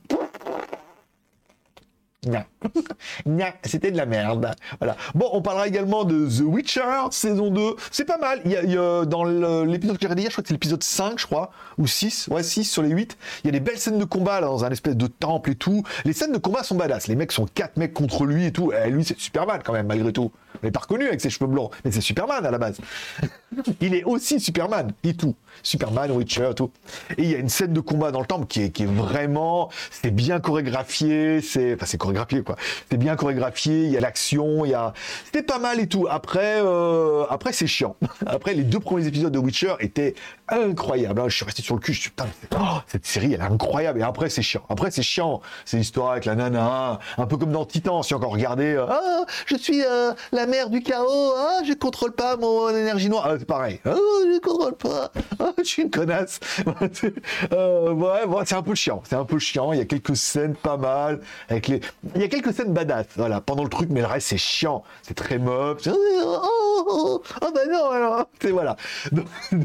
c'était 3.63 3.91
de 3.91 3.97
la 3.97 4.05
merde. 4.05 4.53
Voilà. 4.79 4.95
Bon, 5.15 5.29
on 5.33 5.41
parlera 5.41 5.67
également 5.67 6.03
de 6.03 6.27
The 6.27 6.41
Witcher, 6.41 7.07
saison 7.11 7.49
2. 7.51 7.75
C'est 7.91 8.05
pas 8.05 8.17
mal. 8.17 8.41
Il 8.45 8.51
y 8.51 8.77
a, 8.77 9.05
dans 9.05 9.23
l'épisode 9.23 9.95
que 9.95 10.01
j'ai 10.01 10.07
regardé 10.07 10.23
hier, 10.23 10.31
je 10.31 10.35
crois 10.35 10.43
que 10.43 10.47
c'est 10.49 10.53
l'épisode 10.53 10.83
5, 10.83 11.19
je 11.19 11.25
crois, 11.25 11.51
ou 11.77 11.87
6. 11.87 12.27
Ouais, 12.29 12.43
6 12.43 12.65
sur 12.65 12.83
les 12.83 12.89
8. 12.89 13.17
Il 13.43 13.47
y 13.47 13.49
a 13.49 13.51
des 13.51 13.59
belles 13.59 13.79
scènes 13.79 13.99
de 13.99 14.05
combat 14.05 14.41
dans 14.41 14.65
un 14.65 14.71
espèce 14.71 14.95
de 14.95 15.07
temple 15.07 15.51
et 15.51 15.55
tout. 15.55 15.83
Les 16.05 16.13
scènes 16.13 16.31
de 16.31 16.37
combat 16.37 16.63
sont 16.63 16.75
badass. 16.75 17.07
Les 17.07 17.15
mecs 17.15 17.31
sont 17.31 17.45
4 17.45 17.77
mecs 17.77 17.93
contre 17.93 18.25
lui 18.25 18.45
et 18.45 18.51
tout. 18.51 18.71
Et 18.73 18.89
lui, 18.89 19.03
c'est 19.03 19.17
Superman 19.19 19.61
quand 19.63 19.73
même, 19.73 19.87
malgré 19.87 20.11
tout. 20.11 20.31
Est 20.63 20.71
pas 20.71 20.81
reconnu 20.81 21.07
avec 21.07 21.21
ses 21.21 21.29
cheveux 21.29 21.47
blancs, 21.47 21.71
mais 21.83 21.91
c'est 21.91 22.01
Superman 22.01 22.45
à 22.45 22.51
la 22.51 22.57
base. 22.57 22.77
il 23.81 23.95
est 23.95 24.03
aussi 24.03 24.39
Superman 24.39 24.91
et 25.03 25.13
tout. 25.13 25.35
Superman, 25.63 26.11
Witcher, 26.11 26.51
tout. 26.55 26.71
Et 27.17 27.23
il 27.23 27.31
y 27.31 27.35
a 27.35 27.37
une 27.37 27.49
scène 27.49 27.73
de 27.73 27.79
combat 27.79 28.11
dans 28.11 28.19
le 28.19 28.25
temple 28.25 28.47
qui 28.47 28.63
est, 28.63 28.69
qui 28.69 28.83
est 28.83 28.87
vraiment, 28.87 29.69
c'est 29.91 30.11
bien 30.11 30.39
chorégraphié, 30.39 31.41
c'est, 31.41 31.75
enfin 31.75 31.85
c'est 31.85 31.97
chorégraphié 31.97 32.43
quoi. 32.43 32.55
C'est 32.89 32.97
bien 32.97 33.15
chorégraphié, 33.15 33.85
il 33.85 33.91
y 33.91 33.97
a 33.97 33.99
l'action, 33.99 34.65
il 34.65 34.71
y 34.71 34.73
a, 34.73 34.93
c'était 35.25 35.43
pas 35.43 35.59
mal 35.59 35.79
et 35.79 35.87
tout. 35.87 36.07
Après, 36.09 36.61
euh, 36.61 37.25
après 37.29 37.53
c'est 37.53 37.67
chiant. 37.67 37.95
Après 38.25 38.53
les 38.53 38.63
deux 38.63 38.79
premiers 38.79 39.07
épisodes 39.07 39.31
de 39.31 39.39
Witcher 39.39 39.75
étaient 39.79 40.15
incroyables. 40.49 41.23
Je 41.27 41.35
suis 41.35 41.45
resté 41.45 41.61
sur 41.61 41.75
le 41.75 41.81
cul, 41.81 41.93
je 41.93 42.01
suis 42.01 42.09
putain, 42.09 42.27
oh, 42.59 42.79
cette 42.87 43.05
série 43.05 43.33
elle 43.33 43.41
est 43.41 43.43
incroyable. 43.43 43.99
Et 43.99 44.03
après 44.03 44.29
c'est 44.29 44.41
chiant. 44.41 44.63
Après 44.69 44.91
c'est 44.91 45.01
chiant. 45.01 45.41
C'est 45.65 45.77
l'histoire 45.77 46.11
avec 46.11 46.25
la 46.25 46.35
nana, 46.35 46.99
un 47.17 47.25
peu 47.25 47.37
comme 47.37 47.51
dans 47.51 47.65
Titan. 47.65 48.03
Si 48.03 48.13
encore 48.13 48.31
regardé, 48.31 48.75
euh, 48.75 48.85
ah, 48.89 49.25
je 49.45 49.55
suis 49.55 49.83
euh, 49.83 50.13
la 50.31 50.45
mère 50.47 50.69
du 50.69 50.81
chaos, 50.81 51.33
ah, 51.35 51.61
je 51.65 51.73
contrôle 51.73 52.13
pas 52.13 52.37
mon 52.37 52.69
énergie 52.69 53.09
noire. 53.09 53.25
Ah, 53.27 53.35
c'est 53.37 53.45
pareil. 53.45 53.79
Oh, 53.85 53.95
je 54.25 54.39
contrôle 54.39 54.75
pas. 54.75 55.11
Oh, 55.39 55.51
je 55.57 55.63
suis 55.63 55.83
une 55.83 55.91
connasse. 55.91 56.39
euh, 57.51 57.91
ouais, 57.91 58.43
c'est 58.45 58.55
un 58.55 58.63
peu 58.63 58.75
chiant. 58.75 59.01
C'est 59.07 59.15
un 59.15 59.25
peu 59.25 59.39
chiant. 59.39 59.73
Il 59.73 59.79
y 59.79 59.81
a 59.81 59.85
quelques 59.85 60.15
scènes 60.15 60.55
pas 60.55 60.77
mal. 60.77 61.19
Avec 61.49 61.67
les... 61.67 61.81
Il 62.15 62.21
y 62.21 62.23
a 62.23 62.27
quelques 62.27 62.53
scènes 62.53 62.73
badass, 62.73 63.07
voilà, 63.15 63.41
pendant 63.41 63.63
le 63.63 63.69
truc, 63.69 63.89
mais 63.91 64.01
le 64.01 64.07
reste, 64.07 64.27
c'est 64.27 64.37
chiant. 64.37 64.83
C'est 65.03 65.13
très 65.13 65.37
moche. 65.37 65.83
Oh, 65.87 66.41
oh, 66.89 67.21
oh, 67.41 67.51
bah 67.53 67.61
non, 67.71 67.91
alors. 67.91 68.29
C'est 68.41 68.51
voilà. 68.51 68.75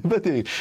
Pas. 0.09 0.17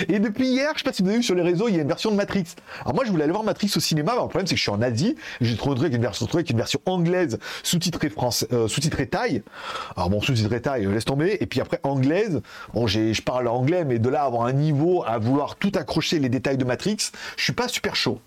Et 0.08 0.20
depuis 0.20 0.48
hier, 0.48 0.72
je 0.74 0.80
sais 0.80 0.84
pas 0.84 0.94
si 0.94 1.02
vous 1.02 1.10
avez 1.10 1.18
vu 1.18 1.24
sur 1.24 1.36
les 1.36 1.42
réseaux, 1.42 1.68
il 1.68 1.76
y 1.76 1.80
a 1.80 1.82
une 1.82 1.88
version 1.88 2.12
de 2.12 2.16
Matrix. 2.16 2.56
Alors 2.82 2.96
moi, 2.96 3.04
je 3.06 3.12
voulais 3.12 3.24
aller 3.24 3.34
voir 3.34 3.44
Matrix 3.44 3.72
au 3.76 3.80
cinéma. 3.80 4.14
Mais 4.16 4.22
le 4.22 4.28
problème, 4.28 4.48
c'est 4.48 4.56
que 4.56 4.58
je 4.58 4.64
suis 4.64 4.72
en 4.72 4.82
Asie. 4.82 5.16
J'ai 5.40 5.56
trouvé 5.58 5.88
une 5.88 6.02
version, 6.02 6.28
version 6.56 6.80
anglaise 6.86 7.40
sous-titrée 7.64 8.10
français, 8.10 8.48
euh, 8.52 8.68
sous-titrée 8.68 9.08
thaï. 9.08 9.44
Alors 10.02 10.10
bon, 10.10 10.20
sous-titrée 10.20 10.60
thaï, 10.60 10.88
euh, 10.88 10.92
laisse 10.92 11.06
tomber. 11.06 11.38
Et 11.42 11.46
puis 11.46 11.62
après, 11.62 11.80
anglaise. 11.84 12.42
Bon, 12.74 12.88
je 12.88 13.22
parle 13.22 13.48
anglais, 13.48 13.86
mais 13.86 14.00
de 14.00 14.10
là 14.10 14.24
avoir 14.24 14.48
un 14.48 14.52
niveau 14.52 15.04
à 15.06 15.20
vouloir 15.20 15.58
tout 15.58 15.72
accrocher 15.76 16.18
les 16.18 16.28
détails 16.28 16.58
de 16.58 16.66
Matrix, 16.66 16.98
je 17.38 17.44
suis 17.44 17.54
pas 17.54 17.68
super 17.68 17.96
chaud. 17.96 18.20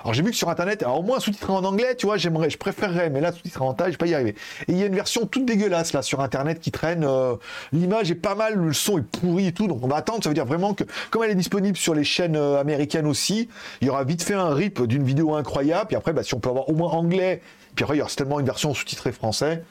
Alors 0.00 0.14
j'ai 0.14 0.22
vu 0.22 0.30
que 0.30 0.36
sur 0.38 0.48
internet, 0.48 0.82
alors 0.82 1.00
au 1.00 1.02
moins 1.02 1.20
sous-titré 1.20 1.52
en 1.52 1.64
anglais, 1.64 1.96
tu 1.96 2.06
vois, 2.06 2.16
j'aimerais, 2.16 2.48
je 2.48 2.56
préférerais, 2.56 3.10
mais 3.10 3.20
là 3.20 3.32
sous-titré 3.32 3.62
en 3.62 3.74
thaï, 3.74 3.88
je 3.88 3.92
vais 3.92 3.98
pas 3.98 4.06
y 4.06 4.14
arriver. 4.14 4.36
Et 4.68 4.72
il 4.72 4.78
y 4.78 4.82
a 4.82 4.86
une 4.86 4.94
version 4.94 5.26
toute 5.26 5.44
dégueulasse 5.44 5.92
là 5.92 6.00
sur 6.00 6.22
internet 6.22 6.60
qui 6.60 6.70
traîne. 6.70 7.04
euh, 7.04 7.34
L'image 7.72 8.10
est 8.10 8.14
pas 8.14 8.34
mal, 8.34 8.54
le 8.54 8.72
son 8.72 8.96
est 8.96 9.02
pourri 9.02 9.48
et 9.48 9.52
tout, 9.52 9.66
donc 9.66 9.84
on 9.84 9.88
va 9.88 9.96
attendre. 9.96 10.22
Ça 10.22 10.30
veut 10.30 10.34
dire 10.34 10.46
vraiment 10.46 10.72
que 10.72 10.84
comme 11.10 11.24
elle 11.24 11.32
est 11.32 11.34
disponible 11.34 11.76
sur 11.76 11.94
les 11.94 12.04
chaînes 12.04 12.36
euh, 12.36 12.58
américaines 12.58 13.06
aussi, 13.06 13.50
il 13.82 13.88
y 13.88 13.90
aura 13.90 14.02
vite 14.04 14.22
fait 14.22 14.32
un 14.32 14.54
rip 14.54 14.80
d'une 14.84 15.04
vidéo 15.04 15.34
incroyable. 15.34 15.88
Puis 15.88 15.96
après, 15.96 16.14
bah, 16.14 16.22
si 16.22 16.32
on 16.32 16.40
peut 16.40 16.48
avoir 16.48 16.70
au 16.70 16.74
moins 16.74 16.92
anglais, 16.92 17.42
puis 17.74 17.82
après 17.84 17.96
il 17.96 17.98
y 17.98 18.00
aura 18.00 18.08
certainement 18.08 18.40
une 18.40 18.46
version 18.46 18.72
sous-titrée 18.72 19.12
français. 19.12 19.62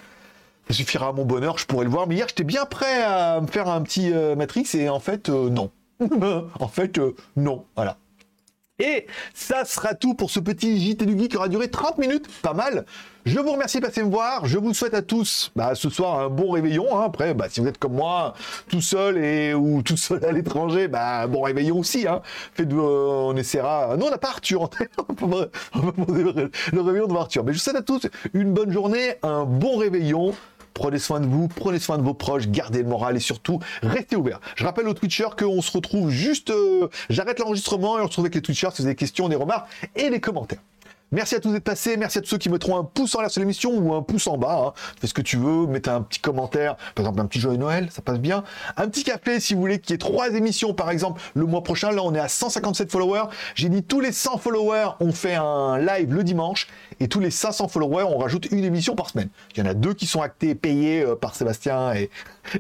Ça 0.70 0.74
suffira 0.74 1.08
à 1.08 1.12
mon 1.14 1.26
bonheur, 1.26 1.58
je 1.58 1.66
pourrais 1.66 1.86
le 1.86 1.92
voir. 1.92 2.08
Mais 2.08 2.16
hier, 2.16 2.28
j'étais 2.28 2.44
bien 2.44 2.66
prêt 2.66 3.02
à 3.04 3.40
me 3.42 3.48
faire 3.48 3.70
un 3.70 3.82
petit 3.82 4.12
euh, 4.12 4.36
Matrix 4.36 4.68
et 4.74 4.90
en 4.90 5.00
fait, 5.00 5.30
euh, 5.30 5.50
non. 5.50 5.72
en 6.60 6.68
fait, 6.68 6.98
euh, 6.98 7.16
non. 7.36 7.66
Voilà. 7.76 7.98
Et 8.80 9.08
ça 9.34 9.66
sera 9.66 9.96
tout 9.96 10.14
pour 10.14 10.30
ce 10.30 10.40
petit 10.40 10.80
JT 10.80 11.06
du 11.08 11.18
Geek 11.18 11.32
qui 11.32 11.38
aura 11.38 11.48
duré 11.48 11.68
30 11.68 11.98
minutes, 11.98 12.28
pas 12.44 12.54
mal. 12.54 12.86
Je 13.26 13.40
vous 13.40 13.52
remercie 13.52 13.80
de 13.80 13.86
passer 13.86 14.04
me 14.04 14.12
voir. 14.12 14.46
Je 14.46 14.60
vous 14.60 14.72
souhaite 14.74 14.94
à 14.94 15.02
tous 15.02 15.52
bah, 15.56 15.74
ce 15.74 15.90
soir 15.90 16.20
un 16.20 16.30
bon 16.30 16.52
réveillon. 16.52 16.86
hein. 16.96 17.06
Après, 17.06 17.34
bah, 17.34 17.48
si 17.50 17.60
vous 17.60 17.68
êtes 17.68 17.80
comme 17.80 17.94
moi, 17.94 18.36
tout 18.70 18.82
seul 18.82 19.18
et 19.18 19.56
ou 19.56 19.82
tout 19.86 19.98
seul 19.98 20.24
à 20.24 20.32
l'étranger, 20.32 20.88
bah, 20.88 21.26
bon 21.26 21.42
réveillon 21.42 21.80
aussi. 21.80 22.08
Hein. 22.08 22.22
Faites, 22.54 22.72
euh, 22.72 22.76
on 22.78 23.36
essaiera. 23.36 23.98
Non, 23.98 24.08
on 24.08 24.12
n'a 24.12 24.20
pas 24.20 24.30
Arthur. 24.30 24.62
On 25.10 25.14
pas 25.28 25.48
poser 26.06 26.24
le 26.72 26.82
réveillon 26.82 27.08
de 27.08 27.16
Arthur. 27.16 27.44
Mais 27.44 27.54
je 27.54 27.58
vous 27.58 27.64
souhaite 27.64 27.78
à 27.78 27.82
tous 27.82 28.02
une 28.34 28.54
bonne 28.54 28.72
journée, 28.72 29.16
un 29.24 29.46
bon 29.46 29.78
réveillon. 29.78 30.36
Prenez 30.78 31.00
soin 31.00 31.20
de 31.20 31.26
vous, 31.26 31.48
prenez 31.48 31.80
soin 31.80 31.98
de 31.98 32.04
vos 32.04 32.14
proches, 32.14 32.48
gardez 32.50 32.84
le 32.84 32.88
moral 32.88 33.18
et 33.18 33.20
surtout, 33.20 33.60
restez 33.82 34.16
ouverts. 34.16 34.40
Je 34.56 34.64
rappelle 34.64 34.88
aux 34.88 34.94
Twitchers 34.94 35.36
qu'on 35.36 35.60
se 35.64 35.72
retrouve 35.72 36.12
juste... 36.12 36.52
euh, 36.52 36.88
J'arrête 37.10 37.40
l'enregistrement 37.40 37.98
et 37.98 38.02
on 38.02 38.04
se 38.04 38.10
retrouve 38.10 38.26
avec 38.26 38.36
les 38.36 38.44
Twitchers 38.44 38.70
si 38.74 38.84
vous 38.84 38.86
avez 38.86 38.94
des 38.94 39.00
questions, 39.00 39.28
des 39.28 39.36
remarques 39.36 39.68
et 39.96 40.12
des 40.12 40.20
commentaires. 40.20 40.60
Merci 41.14 41.36
à 41.36 41.40
tous 41.40 41.54
d'être 41.54 41.64
passés, 41.64 41.96
merci 41.96 42.18
à 42.18 42.22
tous 42.22 42.28
ceux 42.28 42.38
qui 42.38 42.50
mettront 42.50 42.78
un 42.78 42.84
pouce 42.84 43.16
en 43.16 43.22
l'air 43.22 43.32
sur 43.32 43.40
l'émission 43.40 43.72
ou 43.78 43.94
un 43.94 44.02
pouce 44.02 44.28
en 44.28 44.38
bas. 44.38 44.66
hein. 44.68 44.74
Fais 45.00 45.08
ce 45.08 45.14
que 45.14 45.22
tu 45.22 45.38
veux, 45.38 45.66
mettez 45.66 45.90
un 45.90 46.02
petit 46.02 46.20
commentaire, 46.20 46.76
par 46.96 47.06
exemple 47.06 47.22
un 47.22 47.26
petit 47.28 47.40
joyeux 47.40 47.58
Noël, 47.58 47.88
ça 47.92 48.02
passe 48.02 48.20
bien. 48.20 48.44
Un 48.76 48.90
petit 48.90 49.06
café 49.06 49.40
si 49.40 49.54
vous 49.54 49.62
voulez 49.62 49.80
qu'il 49.80 49.92
y 49.92 49.96
ait 49.96 50.00
trois 50.00 50.32
émissions 50.32 50.74
par 50.74 50.90
exemple 50.92 51.22
le 51.34 51.46
mois 51.46 51.64
prochain. 51.64 51.92
Là 51.92 52.02
on 52.04 52.14
est 52.14 52.20
à 52.20 52.28
157 52.28 52.92
followers. 52.92 53.30
J'ai 53.56 53.70
dit 53.70 53.84
tous 53.84 54.02
les 54.02 54.12
100 54.12 54.38
followers 54.38 54.90
on 55.00 55.14
fait 55.14 55.36
un 55.36 55.78
live 55.80 56.14
le 56.14 56.26
dimanche 56.26 56.68
et 57.00 57.08
tous 57.08 57.22
les 57.22 57.32
500 57.32 57.70
followers 57.70 58.04
on 58.04 58.18
rajoute 58.18 58.52
une 58.52 58.66
émission 58.66 58.94
par 58.94 59.10
semaine. 59.10 59.30
Il 59.56 59.60
y 59.60 59.62
en 59.66 59.70
a 59.70 59.74
deux 59.74 59.94
qui 59.94 60.08
sont 60.08 60.22
actés, 60.22 60.56
payés 60.56 61.04
euh, 61.04 61.16
par 61.16 61.36
Sébastien 61.36 61.94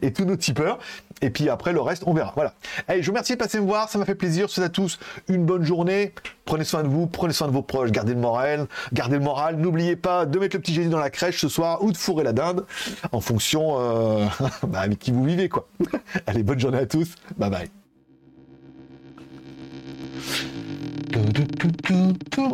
et 0.01 0.13
tous 0.13 0.23
nos 0.23 0.37
tipeurs. 0.37 0.79
Et 1.21 1.29
puis 1.29 1.49
après 1.49 1.73
le 1.73 1.81
reste 1.81 2.03
on 2.05 2.13
verra. 2.13 2.31
Voilà. 2.35 2.53
Allez, 2.87 3.01
je 3.01 3.07
vous 3.07 3.11
remercie 3.11 3.33
de 3.33 3.37
passer 3.37 3.59
me 3.59 3.65
voir, 3.65 3.89
ça 3.89 3.97
m'a 3.97 4.05
fait 4.05 4.15
plaisir. 4.15 4.47
Je 4.47 4.53
souhaite 4.53 4.65
à 4.67 4.69
tous 4.69 4.99
une 5.27 5.45
bonne 5.45 5.63
journée. 5.63 6.13
Prenez 6.45 6.63
soin 6.63 6.83
de 6.83 6.87
vous, 6.87 7.07
prenez 7.07 7.33
soin 7.33 7.47
de 7.47 7.53
vos 7.53 7.61
proches, 7.61 7.91
gardez 7.91 8.13
le 8.13 8.19
moral, 8.19 8.67
gardez 8.93 9.17
le 9.17 9.23
moral. 9.23 9.57
N'oubliez 9.57 9.95
pas 9.95 10.25
de 10.25 10.39
mettre 10.39 10.55
le 10.55 10.61
petit 10.61 10.73
Jésus 10.73 10.89
dans 10.89 10.99
la 10.99 11.09
crèche 11.09 11.41
ce 11.41 11.49
soir 11.49 11.83
ou 11.83 11.91
de 11.91 11.97
fourrer 11.97 12.23
la 12.23 12.33
dinde 12.33 12.65
en 13.11 13.21
fonction 13.21 13.77
euh, 13.79 14.25
bah, 14.67 14.79
avec 14.79 14.99
qui 14.99 15.11
vous 15.11 15.23
vivez 15.23 15.49
quoi. 15.49 15.67
Allez, 16.27 16.43
bonne 16.43 16.59
journée 16.59 16.79
à 16.79 16.85
tous. 16.85 17.15
Bye 17.37 17.49
bye. 17.49 17.69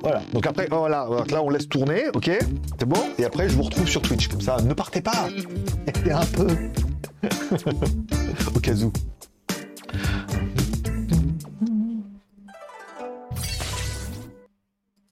Voilà. 0.01 0.21
Donc 0.33 0.47
après, 0.47 0.67
oh, 0.71 0.77
voilà, 0.79 1.07
là 1.29 1.43
on 1.43 1.49
laisse 1.49 1.67
tourner, 1.67 2.03
ok 2.13 2.31
C'est 2.79 2.85
bon 2.85 2.99
Et 3.17 3.25
après 3.25 3.49
je 3.49 3.55
vous 3.55 3.63
retrouve 3.63 3.87
sur 3.87 4.01
Twitch. 4.01 4.27
Comme 4.27 4.41
ça, 4.41 4.57
ne 4.61 4.73
partez 4.73 5.01
pas. 5.01 5.29
Restez 5.87 6.11
un 6.11 6.25
peu. 6.25 6.47
Au 8.55 8.59
cas 8.59 8.73
où. 8.75 8.91